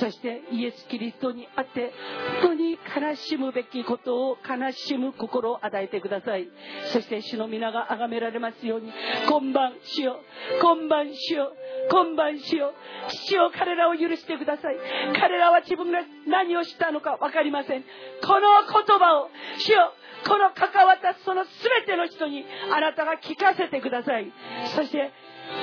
[0.00, 1.92] そしてイエス・キリストにあって
[2.40, 6.48] 本当に悲しむべきことを悲しむ心を与えてください。
[6.92, 8.92] そして主の皆が崇められますように
[9.28, 10.20] 今晩主よ
[10.60, 11.52] 今晩主よ
[11.90, 12.72] 今晩主よ
[13.08, 14.76] 父よ彼らを許してください。
[15.18, 17.82] 彼らは自分が何をしたのか分かりません。
[17.82, 19.92] この言葉を主よ。
[20.26, 21.52] この関わったその全
[21.84, 24.32] ての人にあなたが聞かせてください。
[24.76, 25.10] そして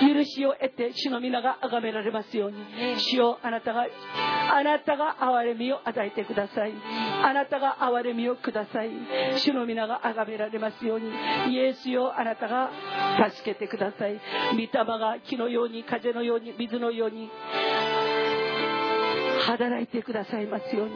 [0.01, 2.57] 許しを得て主の皆が崇められますように。
[2.97, 3.85] 主をあなたが
[4.51, 6.73] あなたが憐れみを与えてください。
[7.23, 8.89] あなたが憐れみをください。
[9.37, 11.09] 主の皆が崇められますように。
[11.49, 12.71] イエスよあなたが
[13.31, 14.19] 助けてください。
[14.53, 17.29] 御霊が木のように風のように水のように。
[19.49, 20.93] 働いてくださいますように。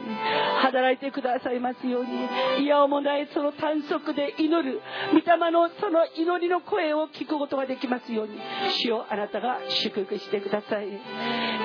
[0.62, 2.64] 働いてくださいますように。
[2.64, 4.80] いやおもないその短足で祈る。
[5.12, 8.38] 御霊のその祈りの声を聞くことができますように。
[8.82, 10.88] 主よあなたが祝福してください。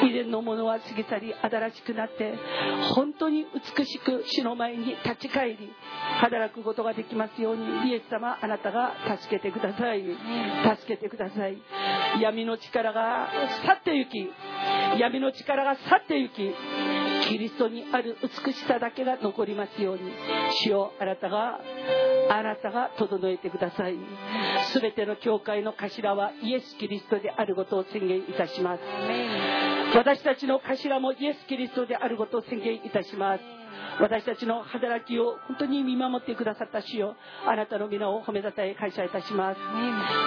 [0.03, 2.34] 以前のものは過ぎ去り新しくなって
[2.95, 3.45] 本当に
[3.78, 5.72] 美しく主の前に立ち返り
[6.22, 7.90] 働くことができますように。
[7.90, 10.03] イエス様あなたが助けてください。
[10.78, 11.57] 助けてください。
[12.22, 13.30] 闇の力が
[13.66, 14.30] 去ってゆき
[14.98, 16.53] 闇の力が去ってゆき
[17.28, 20.02] キリストにある美しさだけが残りますように
[20.64, 21.60] 主よあなたが
[22.30, 23.95] あなたが整えてください。
[24.74, 28.82] 全ての教会の頭はイエス・キリストであることを宣言いたします。
[29.95, 33.59] 私たちの頭もイエス・キリストであることを宣言いたします
[33.99, 37.15] 私たちの働きを本当に見守ってくださった主よ。
[37.45, 39.60] あなたの皆を褒めたたえ感謝いたします。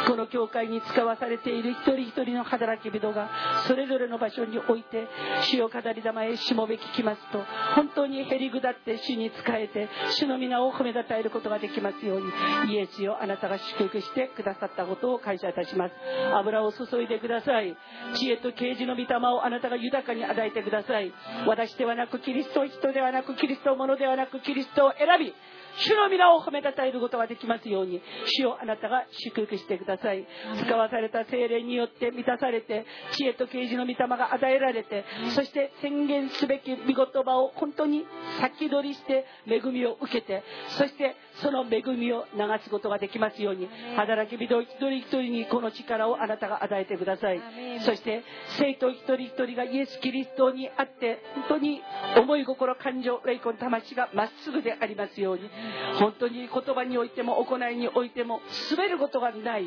[0.09, 3.31] この教会に使わされている一人一人の働き人が
[3.67, 5.07] それぞれの場所において
[5.51, 9.89] 主を語り玉へしもべ聞きますと本当にへりくだって主に仕えて
[10.19, 12.21] 主の皆を褒めたたえることができますよう
[12.67, 15.95] にイエスよあなたが祝福してくださったことを感謝いたします。
[16.35, 17.77] 油を注いでください。
[18.15, 21.13] 知恵と啓示の御霊をあなたが豊かに与えてください。
[21.47, 25.35] 私ではなくキリスト人ではなくキリストものではなくキリストを選び
[25.79, 28.03] 主の皆を褒めたたえることができますように
[28.39, 30.27] 主をあなたが祝福してください。
[30.65, 35.05] 使わされた精霊によって満たされて知恵と啓示の御霊が与えられて
[35.35, 38.05] そして宣言すべき御言葉を本当に
[38.41, 40.43] 先取りして恵みを受けて
[40.79, 47.41] そしてその恵みを流すことができますように働き人一人一人にこの力をあなたが与えてください。
[47.85, 48.23] そして
[48.59, 51.81] 生徒一人一人がイエス・キリストにあって本当に
[52.17, 55.49] 思い心感情霊魂魂がまっすぐでありますように
[55.99, 58.41] 本当に言葉においても行いにおいても
[58.71, 59.67] 滑ることがない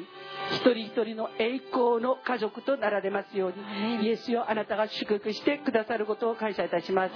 [0.53, 7.13] 一人一人の栄光の家族となられますようにイエスよあなたが祝福してくださることを感謝いたします。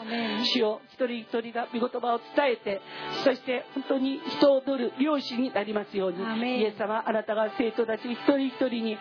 [0.54, 2.82] 主よ一人一人が御言葉を伝えて
[3.24, 6.20] そして本当に人を取る漁師になりますように
[6.60, 8.98] イエス様あなたが生徒たち一人一人に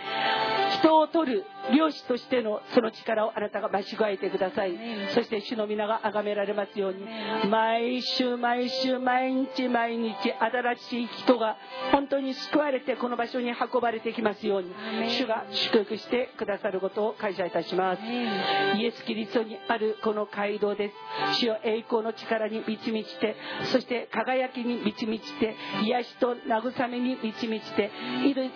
[0.80, 4.72] 人を取る漁師としてのその力をあなたが増し加えてください。
[5.14, 7.04] そして主の皆が崇められますように。
[7.48, 11.56] 毎週毎週毎日毎日新しい人が
[11.92, 14.72] 本当に救われてこの場所に運ばれてきますように。
[15.10, 18.02] 主が祝福してくださることを感謝いたします。
[18.02, 20.94] イエス・キリストにあるこの街道です。
[21.40, 23.36] 主を栄光の力に満ち満ちて
[23.72, 27.90] そして輝きに満ち満ちて癒しと慰めに満ち満ちて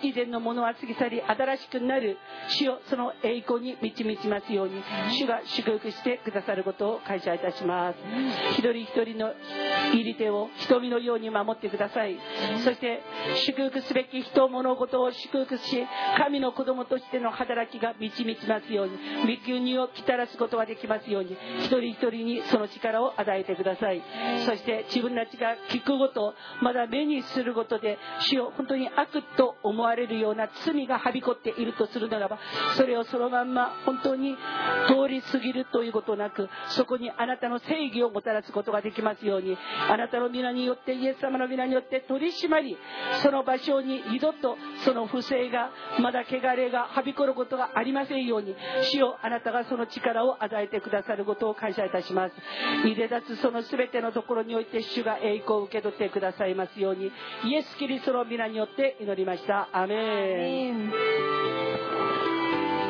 [0.01, 2.12] 以前のものは過ぎ去り新しくなる
[2.49, 4.81] 主よそのの栄光に導きますように
[5.11, 7.97] 主が祝福してくださることを感謝いたします。
[8.53, 9.33] 一人一人の
[9.91, 12.17] 入り手を瞳のように守ってください。
[12.63, 13.01] そして
[13.45, 15.85] 祝福すべき人物事を祝福し
[16.17, 24.01] 神の子供としての働きが導きますように御国をきたらすことができますように一人一人にその力を与えてください。
[24.45, 32.39] そして自分たちが聞くことまだ目にすることで主を本当に悪と思われるような罪がはびこっているとするならば
[32.75, 34.35] それをそのまんま本当に
[34.87, 39.57] 通り過ぎるということなくそこにあなたの正義をもたらすことができますように
[39.89, 42.77] あなたの皆によってイエス様の皆によって取り締まり
[43.21, 45.69] その場所に二度とその不正が
[46.01, 48.55] まだ汚れがはびこることがありませんように
[48.91, 52.35] 主をあなたがその力を与えてくださることを感謝いたします。
[52.83, 57.11] 入れ立つその全てのところにおいて主が栄光を受け取ってくださいますように
[57.45, 59.69] イエス・キリストの皆によって祈りました。
[59.71, 61.82] アメン。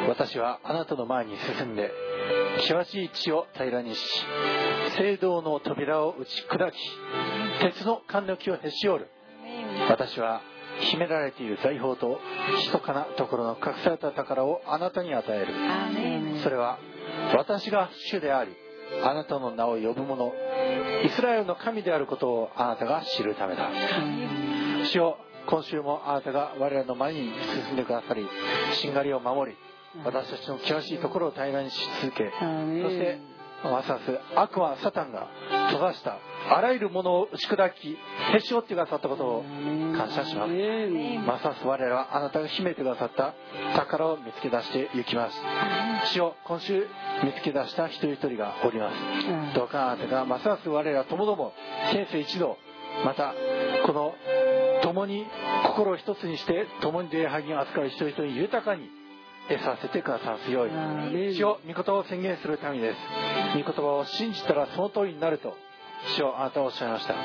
[0.07, 1.91] 私はあなたの前に進んで
[2.61, 4.01] 険しい地を平らにし
[4.97, 6.75] 聖堂の扉を打ち砕き
[7.61, 9.09] 鉄の貫抜きをへし折る。
[9.89, 10.41] 私は
[10.79, 12.19] 秘められている財宝と
[12.57, 16.39] 密かなところの隠された宝をあなたに与える。
[16.41, 16.79] それは
[17.35, 18.51] 私が主であり
[19.03, 20.31] あなたの名を呼ぶ者
[21.03, 23.69] イスラエルの神であることをあなたが知るためだ。
[24.85, 25.17] 主よ
[25.47, 27.31] 今週もあなたが我らの前に
[27.65, 28.27] 進んでくださり
[28.73, 29.57] しんがりを守り
[30.03, 33.19] 私たちの険しいところを平らにし続けそして
[33.63, 35.27] ますます悪魔サタンが
[35.69, 36.17] 閉ざした
[36.49, 37.97] あらゆるものを打ち砕き
[38.35, 39.43] へし折ってくださったことを
[39.95, 40.53] 感謝します。
[41.25, 43.33] ますます我らはあなたが秘めてくださった
[43.75, 45.37] 宝を見つけ出していきます。
[46.13, 46.85] 主を今週
[47.23, 49.55] 見つけ出した一人一人がおります。
[49.55, 51.53] どうかあなたがますます我らともども
[51.93, 52.57] 天性一同
[53.05, 53.33] また
[53.85, 54.13] この
[54.81, 55.25] 共に
[55.67, 58.89] 心を一つにして共に礼拝に扱う一人一人豊かに
[59.49, 62.97] 得させてくださますように主を御言葉を宣言するためにです。
[63.57, 65.55] 御言葉を信じたらその通りになると
[66.15, 67.15] 主をあなたはおっしゃいました。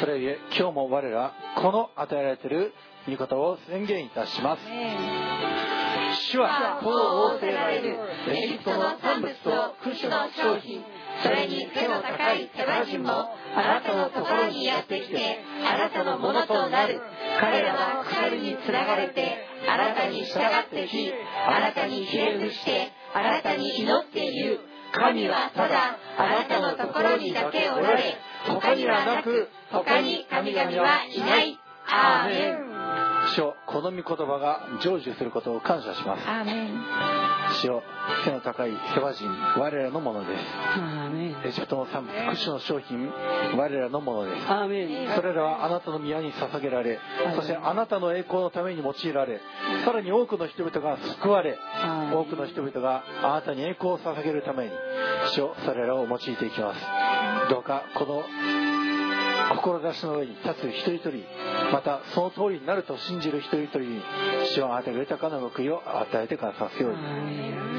[0.00, 2.72] それゆえ今日も我らはこの与えられている
[3.08, 4.62] 御言葉を宣言いたします。
[6.30, 7.98] 主はこの仰せられる。
[8.28, 10.84] エジプトの産物とクシュの商品。
[11.22, 13.26] それに背の高い手羽人もあ
[13.56, 17.00] なたのところにやってきてあなたのものとなる。
[17.40, 21.12] 彼らは鎖につながれてあなたに従ってき
[21.46, 24.60] あなたにひれ伏してあなたに祈っている。
[24.92, 28.16] 神はただあなたのところにだけおられ
[28.46, 31.58] 他にはなく他に神々はいない。
[31.86, 32.67] アーメン。
[33.34, 36.24] 主よこの御言葉が成就することを感謝します。
[37.60, 37.82] 主よ
[38.24, 39.28] 背の高い世話人
[39.58, 40.42] 我らのものです。
[41.44, 43.10] エジプトの産物クシュの商品
[43.56, 44.46] 我らのものです。
[45.14, 46.98] それらはあなたの宮に捧げられ
[47.36, 49.40] そしてあなたの栄光のために用いられ
[49.84, 51.58] さらに多くの人々が救われ
[52.12, 54.70] 多くの人々があなたに栄光を捧げるために
[55.34, 56.80] 主よそれらを用いていきます。
[57.50, 58.22] どうかこの
[59.72, 61.24] 志の上に立つ一人一人
[61.72, 64.02] またその通りになると信じる一人一人に
[64.54, 66.98] 主はあなたが豊かな報いを与えてくださすように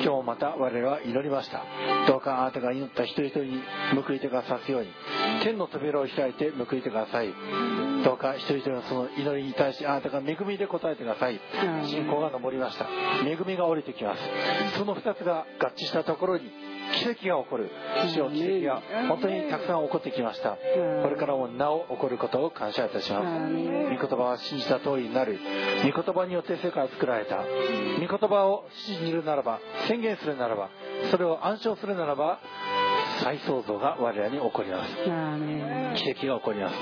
[0.04, 1.64] 今日また我々は祈りました
[2.08, 3.62] どうかあなたが祈った一人一人に
[4.04, 4.90] 報いてくださすように
[5.44, 7.34] 天の扉を開いて報いてください
[8.04, 11.40] どうか一人一人のその祈りに対しあなたが恵みで答えてください
[11.86, 12.88] 信仰が昇りました
[13.26, 14.22] 恵みが降りてきます
[14.78, 17.70] その二つが合致したところに奇跡が起こる。
[18.14, 20.52] 主よ奇跡が本当にたくさん起こってきました。
[20.52, 23.26] これからもなお起こることを感謝いたします。
[23.26, 25.40] 御言葉は信じた通りになる。
[25.84, 27.38] 御言葉によって世界は作られた。
[27.38, 27.44] 御
[28.00, 30.70] 言葉を信じるならば宣言するならば
[31.12, 32.40] それを暗唱するならば
[33.24, 34.96] 再創造が我らに起こります。
[36.04, 36.76] 奇跡が起こります。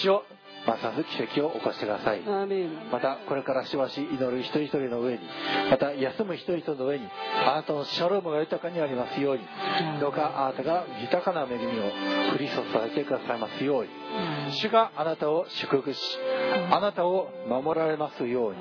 [0.00, 0.24] 主よ
[0.66, 2.20] ますます奇跡を起こしてください。
[2.90, 5.20] またこれからしばし祈る一人一人の上に
[5.70, 7.06] また休む一人一人の上に
[7.46, 9.42] あなたのシャロームが豊かにありますように
[10.00, 11.84] どうかあなたが豊かな恵みを
[12.34, 13.90] 降り注いでくださいますように。
[14.52, 16.00] 主があなたを祝福し
[16.70, 18.58] あなたを守られますように。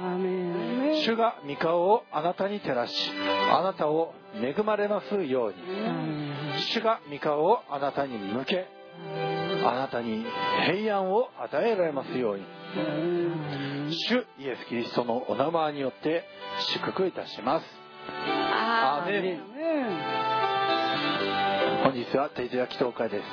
[1.03, 3.11] 主が御顔をあなたに照らし
[3.51, 5.55] あなたを恵まれますように。
[6.73, 8.67] 主が御顔をあなたに向け
[9.65, 10.25] あなたに
[10.65, 12.43] 平安を与えられますように。
[13.91, 16.23] 主イエス・キリストのお名前によって
[16.73, 17.65] 祝福いたします。
[18.19, 19.39] アーメン。
[21.83, 23.23] 本日は定時焼き祷会です。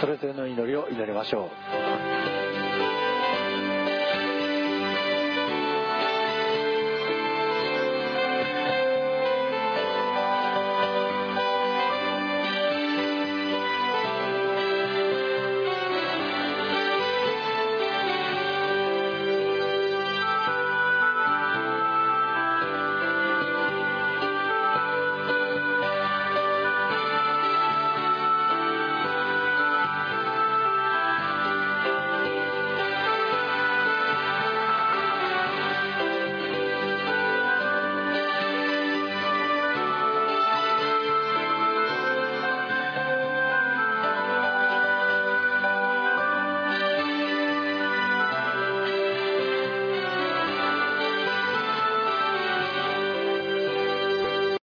[0.00, 1.50] それぞれの祈りを祈りましょう